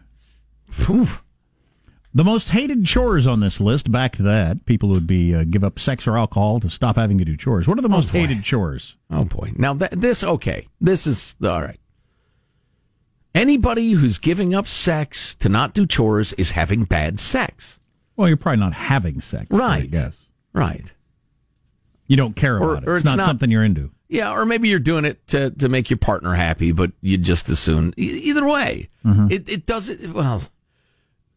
The 0.77 2.23
most 2.23 2.49
hated 2.49 2.85
chores 2.85 3.25
on 3.25 3.39
this 3.39 3.59
list, 3.59 3.91
back 3.91 4.15
to 4.17 4.23
that, 4.23 4.65
people 4.67 4.89
would 4.89 5.07
be 5.07 5.33
uh, 5.33 5.43
give 5.49 5.63
up 5.63 5.79
sex 5.79 6.05
or 6.07 6.15
alcohol 6.15 6.59
to 6.59 6.69
stop 6.69 6.97
having 6.97 7.17
to 7.17 7.25
do 7.25 7.35
chores. 7.35 7.67
What 7.67 7.79
are 7.79 7.81
the 7.81 7.89
most 7.89 8.13
boy. 8.13 8.19
hated 8.19 8.43
chores? 8.43 8.95
Oh 9.09 9.23
boy. 9.23 9.51
Now 9.55 9.73
that 9.73 9.99
this 9.99 10.23
okay. 10.23 10.67
This 10.79 11.07
is 11.07 11.35
all 11.43 11.61
right. 11.63 11.79
Anybody 13.33 13.91
who's 13.93 14.17
giving 14.17 14.53
up 14.53 14.67
sex 14.67 15.35
to 15.35 15.47
not 15.49 15.73
do 15.73 15.85
chores 15.85 16.33
is 16.33 16.51
having 16.51 16.83
bad 16.83 17.19
sex. 17.19 17.79
Well, 18.17 18.27
you're 18.27 18.37
probably 18.37 18.59
not 18.59 18.73
having 18.73 19.21
sex, 19.21 19.47
I 19.53 19.57
Right. 19.57 19.91
guess. 19.91 20.25
Right. 20.53 20.93
You 22.07 22.17
don't 22.17 22.35
care 22.35 22.57
Or- 22.57 22.71
about 22.73 22.83
it. 22.83 22.89
or 22.89 22.95
it's, 22.95 23.01
it's 23.03 23.05
not, 23.11 23.17
not- 23.17 23.25
something 23.27 23.49
you're 23.49 23.63
into. 23.63 23.91
Yeah, 24.09 24.33
or 24.33 24.45
maybe 24.45 24.67
you're 24.67 24.79
doing 24.79 25.05
it 25.05 25.25
to, 25.27 25.51
to 25.51 25.69
make 25.69 25.89
your 25.89 25.95
partner 25.97 26.33
happy, 26.33 26.73
but 26.73 26.91
you 27.01 27.17
just 27.17 27.47
as 27.47 27.59
soon. 27.59 27.93
Either 27.95 28.45
way, 28.45 28.89
mm-hmm. 29.05 29.31
it, 29.31 29.47
it 29.47 29.65
doesn't. 29.65 30.13
Well, 30.13 30.43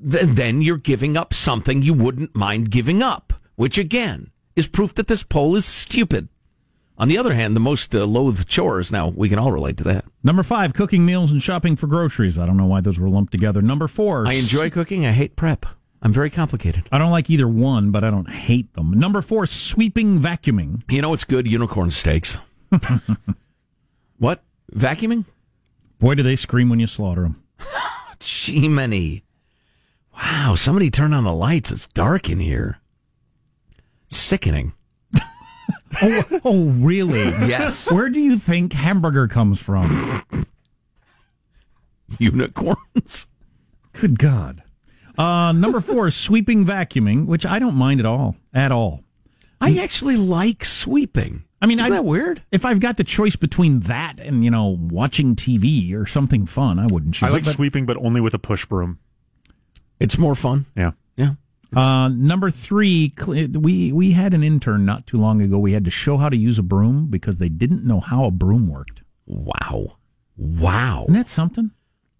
then, 0.00 0.34
then 0.34 0.60
you're 0.60 0.76
giving 0.78 1.16
up 1.16 1.32
something 1.32 1.82
you 1.82 1.94
wouldn't 1.94 2.34
mind 2.34 2.72
giving 2.72 3.00
up, 3.00 3.32
which 3.54 3.78
again 3.78 4.32
is 4.56 4.66
proof 4.66 4.92
that 4.94 5.06
this 5.06 5.22
poll 5.22 5.54
is 5.54 5.64
stupid. 5.64 6.28
On 6.96 7.08
the 7.08 7.18
other 7.18 7.34
hand, 7.34 7.56
the 7.56 7.60
most 7.60 7.94
uh, 7.94 8.04
loathed 8.04 8.48
chores. 8.48 8.92
Now 8.92 9.08
we 9.08 9.28
can 9.28 9.38
all 9.38 9.50
relate 9.50 9.76
to 9.78 9.84
that. 9.84 10.04
Number 10.22 10.42
five, 10.42 10.74
cooking 10.74 11.04
meals 11.04 11.32
and 11.32 11.42
shopping 11.42 11.74
for 11.76 11.86
groceries. 11.88 12.38
I 12.38 12.46
don't 12.46 12.56
know 12.56 12.66
why 12.66 12.80
those 12.80 12.98
were 12.98 13.08
lumped 13.08 13.32
together. 13.32 13.60
Number 13.60 13.88
four, 13.88 14.26
I 14.26 14.34
enjoy 14.34 14.70
cooking. 14.70 15.04
I 15.04 15.12
hate 15.12 15.34
prep. 15.36 15.66
I'm 16.02 16.12
very 16.12 16.30
complicated. 16.30 16.86
I 16.92 16.98
don't 16.98 17.10
like 17.10 17.30
either 17.30 17.48
one, 17.48 17.90
but 17.90 18.04
I 18.04 18.10
don't 18.10 18.28
hate 18.28 18.72
them. 18.74 18.92
Number 18.92 19.22
four, 19.22 19.46
sweeping, 19.46 20.20
vacuuming. 20.20 20.82
You 20.90 21.00
know 21.00 21.08
what's 21.08 21.24
good? 21.24 21.46
Unicorn 21.48 21.90
steaks. 21.90 22.38
what? 24.18 24.42
Vacuuming? 24.72 25.24
Boy, 25.98 26.14
do 26.14 26.22
they 26.22 26.36
scream 26.36 26.68
when 26.68 26.78
you 26.78 26.86
slaughter 26.86 27.22
them. 27.22 27.42
Jiminy. 28.20 29.22
Wow, 30.16 30.54
somebody 30.54 30.92
turned 30.92 31.12
on 31.12 31.24
the 31.24 31.32
lights. 31.32 31.72
It's 31.72 31.88
dark 31.88 32.30
in 32.30 32.38
here. 32.38 32.78
Sickening. 34.06 34.72
Oh, 36.02 36.40
oh, 36.44 36.64
really? 36.70 37.24
Yes. 37.48 37.90
Where 37.90 38.08
do 38.08 38.20
you 38.20 38.38
think 38.38 38.72
hamburger 38.72 39.28
comes 39.28 39.60
from? 39.60 40.22
Unicorns. 42.18 43.26
Good 43.92 44.18
God. 44.18 44.62
Uh, 45.16 45.52
number 45.52 45.80
four, 45.80 46.10
sweeping, 46.10 46.64
vacuuming, 46.64 47.26
which 47.26 47.46
I 47.46 47.58
don't 47.58 47.76
mind 47.76 48.00
at 48.00 48.06
all. 48.06 48.36
At 48.52 48.72
all. 48.72 49.02
I 49.60 49.78
actually 49.78 50.16
like 50.16 50.64
sweeping. 50.64 51.44
I 51.62 51.66
mean, 51.66 51.78
Isn't 51.78 51.92
I, 51.92 51.96
that 51.96 52.04
weird? 52.04 52.42
If 52.52 52.66
I've 52.66 52.80
got 52.80 52.98
the 52.98 53.04
choice 53.04 53.36
between 53.36 53.80
that 53.80 54.20
and 54.20 54.44
you 54.44 54.50
know 54.50 54.76
watching 54.78 55.34
TV 55.34 55.94
or 55.94 56.04
something 56.04 56.44
fun, 56.44 56.78
I 56.78 56.86
wouldn't 56.86 57.14
choose. 57.14 57.28
I 57.28 57.32
like 57.32 57.42
it, 57.42 57.46
but- 57.46 57.54
sweeping, 57.54 57.86
but 57.86 57.96
only 57.96 58.20
with 58.20 58.34
a 58.34 58.38
push 58.38 58.66
broom. 58.66 58.98
It's 59.98 60.18
more 60.18 60.34
fun. 60.34 60.66
Yeah. 60.76 60.90
Yeah. 61.76 62.04
Uh, 62.04 62.08
number 62.08 62.50
three, 62.50 63.12
we 63.26 63.92
we 63.92 64.12
had 64.12 64.34
an 64.34 64.42
intern 64.42 64.84
not 64.84 65.06
too 65.06 65.18
long 65.18 65.40
ago. 65.42 65.58
We 65.58 65.72
had 65.72 65.84
to 65.84 65.90
show 65.90 66.16
how 66.16 66.28
to 66.28 66.36
use 66.36 66.58
a 66.58 66.62
broom 66.62 67.06
because 67.08 67.36
they 67.38 67.48
didn't 67.48 67.84
know 67.84 68.00
how 68.00 68.24
a 68.24 68.30
broom 68.30 68.68
worked. 68.68 69.02
Wow. 69.26 69.96
Wow. 70.36 71.04
Isn't 71.04 71.14
that 71.14 71.28
something? 71.28 71.70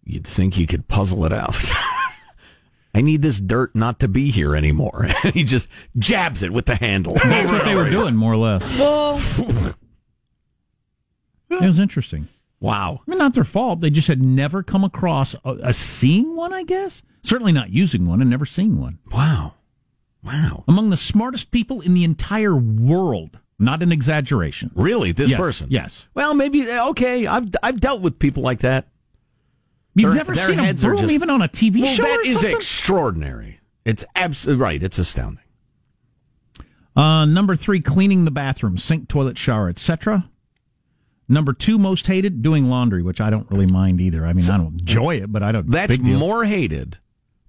You'd 0.05 0.27
think 0.27 0.59
you 0.59 0.67
could 0.67 0.89
puzzle 0.89 1.25
it 1.25 1.33
out. 1.33 1.57
I 2.95 3.01
need 3.01 3.23
this 3.23 3.41
dirt 3.41 3.75
not 3.75 3.99
to 4.01 4.09
be 4.09 4.31
here 4.31 4.55
anymore. 4.55 5.09
he 5.35 5.43
just 5.43 5.69
jabs 5.99 6.43
it 6.43 6.53
with 6.53 6.67
the 6.67 6.77
handle. 6.77 7.15
That's 7.15 7.51
what 7.51 7.65
they 7.65 7.75
were 7.75 7.91
doing, 7.91 8.15
more 8.15 8.33
or 8.33 8.37
less. 8.37 8.65
It 11.51 11.61
was 11.61 11.79
interesting. 11.79 12.29
Wow. 12.65 13.01
I 13.07 13.11
mean, 13.11 13.19
not 13.19 13.35
their 13.35 13.45
fault. 13.45 13.81
They 13.83 13.91
just 13.91 14.09
had 14.09 14.23
never 14.23 14.63
come 14.63 14.85
across 14.85 15.35
a, 15.45 15.51
a 15.65 15.73
seeing 15.75 16.35
one, 16.35 16.55
I 16.55 16.63
guess. 16.63 17.03
Certainly 17.23 17.53
not 17.53 17.69
using 17.69 18.07
one 18.07 18.23
and 18.23 18.31
never 18.31 18.47
seeing 18.47 18.81
one. 18.81 18.99
Wow. 19.13 19.53
Wow. 20.23 20.65
Among 20.67 20.89
the 20.89 20.97
smartest 20.97 21.51
people 21.51 21.83
in 21.83 21.93
the 21.93 22.05
entire 22.05 22.57
world. 22.57 23.39
Not 23.59 23.83
an 23.83 23.93
exaggeration. 23.93 24.71
Really? 24.75 25.13
This 25.13 25.31
Yes, 25.31 25.39
person? 25.41 25.67
Yes. 25.71 26.09
Well, 26.15 26.33
maybe, 26.33 26.67
okay. 26.71 27.27
I've, 27.27 27.49
I've 27.63 27.81
dealt 27.81 28.01
with 28.01 28.19
people 28.19 28.43
like 28.43 28.61
that. 28.61 28.89
You've 29.95 30.09
Their- 30.09 30.17
never 30.17 30.35
their 30.35 30.47
seen 30.47 30.59
a 30.59 30.73
broom 30.73 30.97
just- 30.99 31.13
even 31.13 31.29
on 31.29 31.43
a 31.43 31.49
TV 31.49 31.83
well, 31.83 31.95
show 31.95 32.03
That 32.03 32.21
is 32.25 32.41
something? 32.41 32.57
extraordinary. 32.57 33.61
It's 33.85 34.05
absolutely 34.17 34.63
right. 34.63 34.83
It's 34.83 34.99
astounding. 34.99 35.45
Uh, 36.97 37.27
number 37.27 37.57
three, 37.57 37.81
cleaning 37.81 38.25
the 38.25 38.31
bathroom, 38.31 38.79
sink, 38.79 39.09
toilet, 39.09 39.37
shower, 39.37 39.69
etc. 39.69 40.31
Number 41.29 41.53
two, 41.53 41.79
most 41.79 42.07
hated, 42.07 42.43
doing 42.43 42.69
laundry, 42.69 43.03
which 43.03 43.21
I 43.21 43.31
don't 43.31 43.51
really 43.51 43.67
mind 43.67 44.01
either. 44.01 44.27
I 44.27 44.33
mean, 44.33 44.49
I 44.49 44.59
don't 44.59 44.79
enjoy 44.81 45.17
it, 45.17 45.33
but 45.33 45.43
I 45.43 45.53
don't. 45.53 45.71
That's 45.71 45.99
more 45.99 46.45
hated 46.45 46.99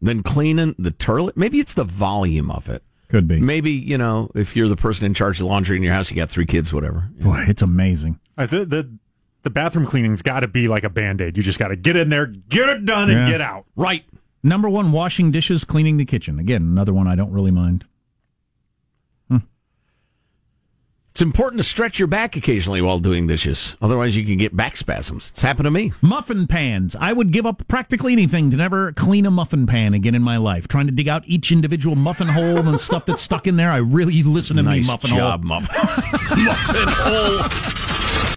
than 0.02 0.24
cleaning 0.24 0.76
the 0.80 0.92
toilet. 0.92 1.36
Maybe 1.36 1.60
it's 1.60 1.74
the 1.74 1.84
volume 1.84 2.50
of 2.52 2.70
it. 2.70 2.84
Could 3.10 3.28
be. 3.28 3.40
Maybe, 3.40 3.72
you 3.72 3.98
know, 3.98 4.32
if 4.34 4.56
you're 4.56 4.68
the 4.68 4.76
person 4.76 5.06
in 5.06 5.14
charge 5.14 5.40
of 5.40 5.46
laundry 5.48 5.78
in 5.78 5.84
your 5.84 5.94
house, 5.94 6.10
you 6.10 6.16
got 6.16 6.30
three 6.30 6.46
kids, 6.46 6.74
whatever. 6.74 7.10
Boy, 7.20 7.46
it's 7.48 7.62
amazing. 7.62 8.20
Uh, 8.38 8.44
I 8.44 8.46
th- 8.48 8.70
the 8.70 8.90
the 9.44 9.50
bathroom 9.52 9.86
cleaning's 9.86 10.22
got 10.24 10.40
to 10.40 10.48
be 10.48 10.68
like 10.68 10.84
a 10.84 10.90
band 10.90 11.22
aid. 11.22 11.38
You 11.38 11.44
just 11.44 11.60
got 11.60 11.68
to 11.68 11.76
get 11.76 11.96
in 11.96 12.10
there, 12.10 12.26
get 12.26 12.68
it 12.70 12.86
done, 12.86 13.12
and 13.12 13.28
get 13.28 13.42
out. 13.42 13.66
Right. 13.76 14.04
Number 14.42 14.70
one, 14.70 14.92
washing 14.92 15.32
dishes, 15.32 15.64
cleaning 15.64 15.98
the 15.98 16.06
kitchen. 16.06 16.40
Again, 16.40 16.62
another 16.64 16.94
one 16.94 17.08
I 17.08 17.16
don't 17.16 17.32
really 17.32 17.52
mind. 17.52 17.86
It's 21.16 21.22
important 21.22 21.62
to 21.62 21.64
stretch 21.64 21.98
your 21.98 22.10
back 22.10 22.36
occasionally 22.36 22.82
while 22.82 23.00
doing 23.00 23.26
dishes. 23.26 23.78
Otherwise, 23.82 24.18
you 24.18 24.26
can 24.26 24.36
get 24.36 24.54
back 24.54 24.76
spasms. 24.76 25.30
It's 25.30 25.42
happened 25.44 25.64
to 25.64 25.72
me. 25.72 25.94
Muffin 26.02 26.46
pans. 26.46 26.94
I 26.94 27.14
would 27.14 27.32
give 27.32 27.46
up 27.46 27.66
practically 27.70 28.12
anything 28.12 28.52
to 28.52 28.58
never 28.58 28.92
clean 28.92 29.26
a 29.26 29.32
muffin 29.32 29.66
pan 29.66 29.94
again 29.94 30.14
in 30.14 30.22
my 30.22 30.36
life. 30.36 30.68
Trying 30.68 30.88
to 30.88 30.92
dig 30.92 31.08
out 31.08 31.24
each 31.26 31.54
individual 31.54 31.96
muffin 31.96 32.28
hole 32.28 32.58
and 32.58 32.78
stuff 32.78 33.06
that's 33.06 33.22
stuck 33.22 33.48
in 33.48 33.56
there. 33.56 33.72
I 33.72 33.78
really 33.78 34.24
listen 34.24 34.58
to 34.58 34.64
nice 34.64 34.84
me, 34.84 34.92
muffin 34.92 35.10
job, 35.12 35.46
hole. 35.46 35.62
muffin. 35.62 36.44
muffin 36.44 36.90
hole. 36.90 37.82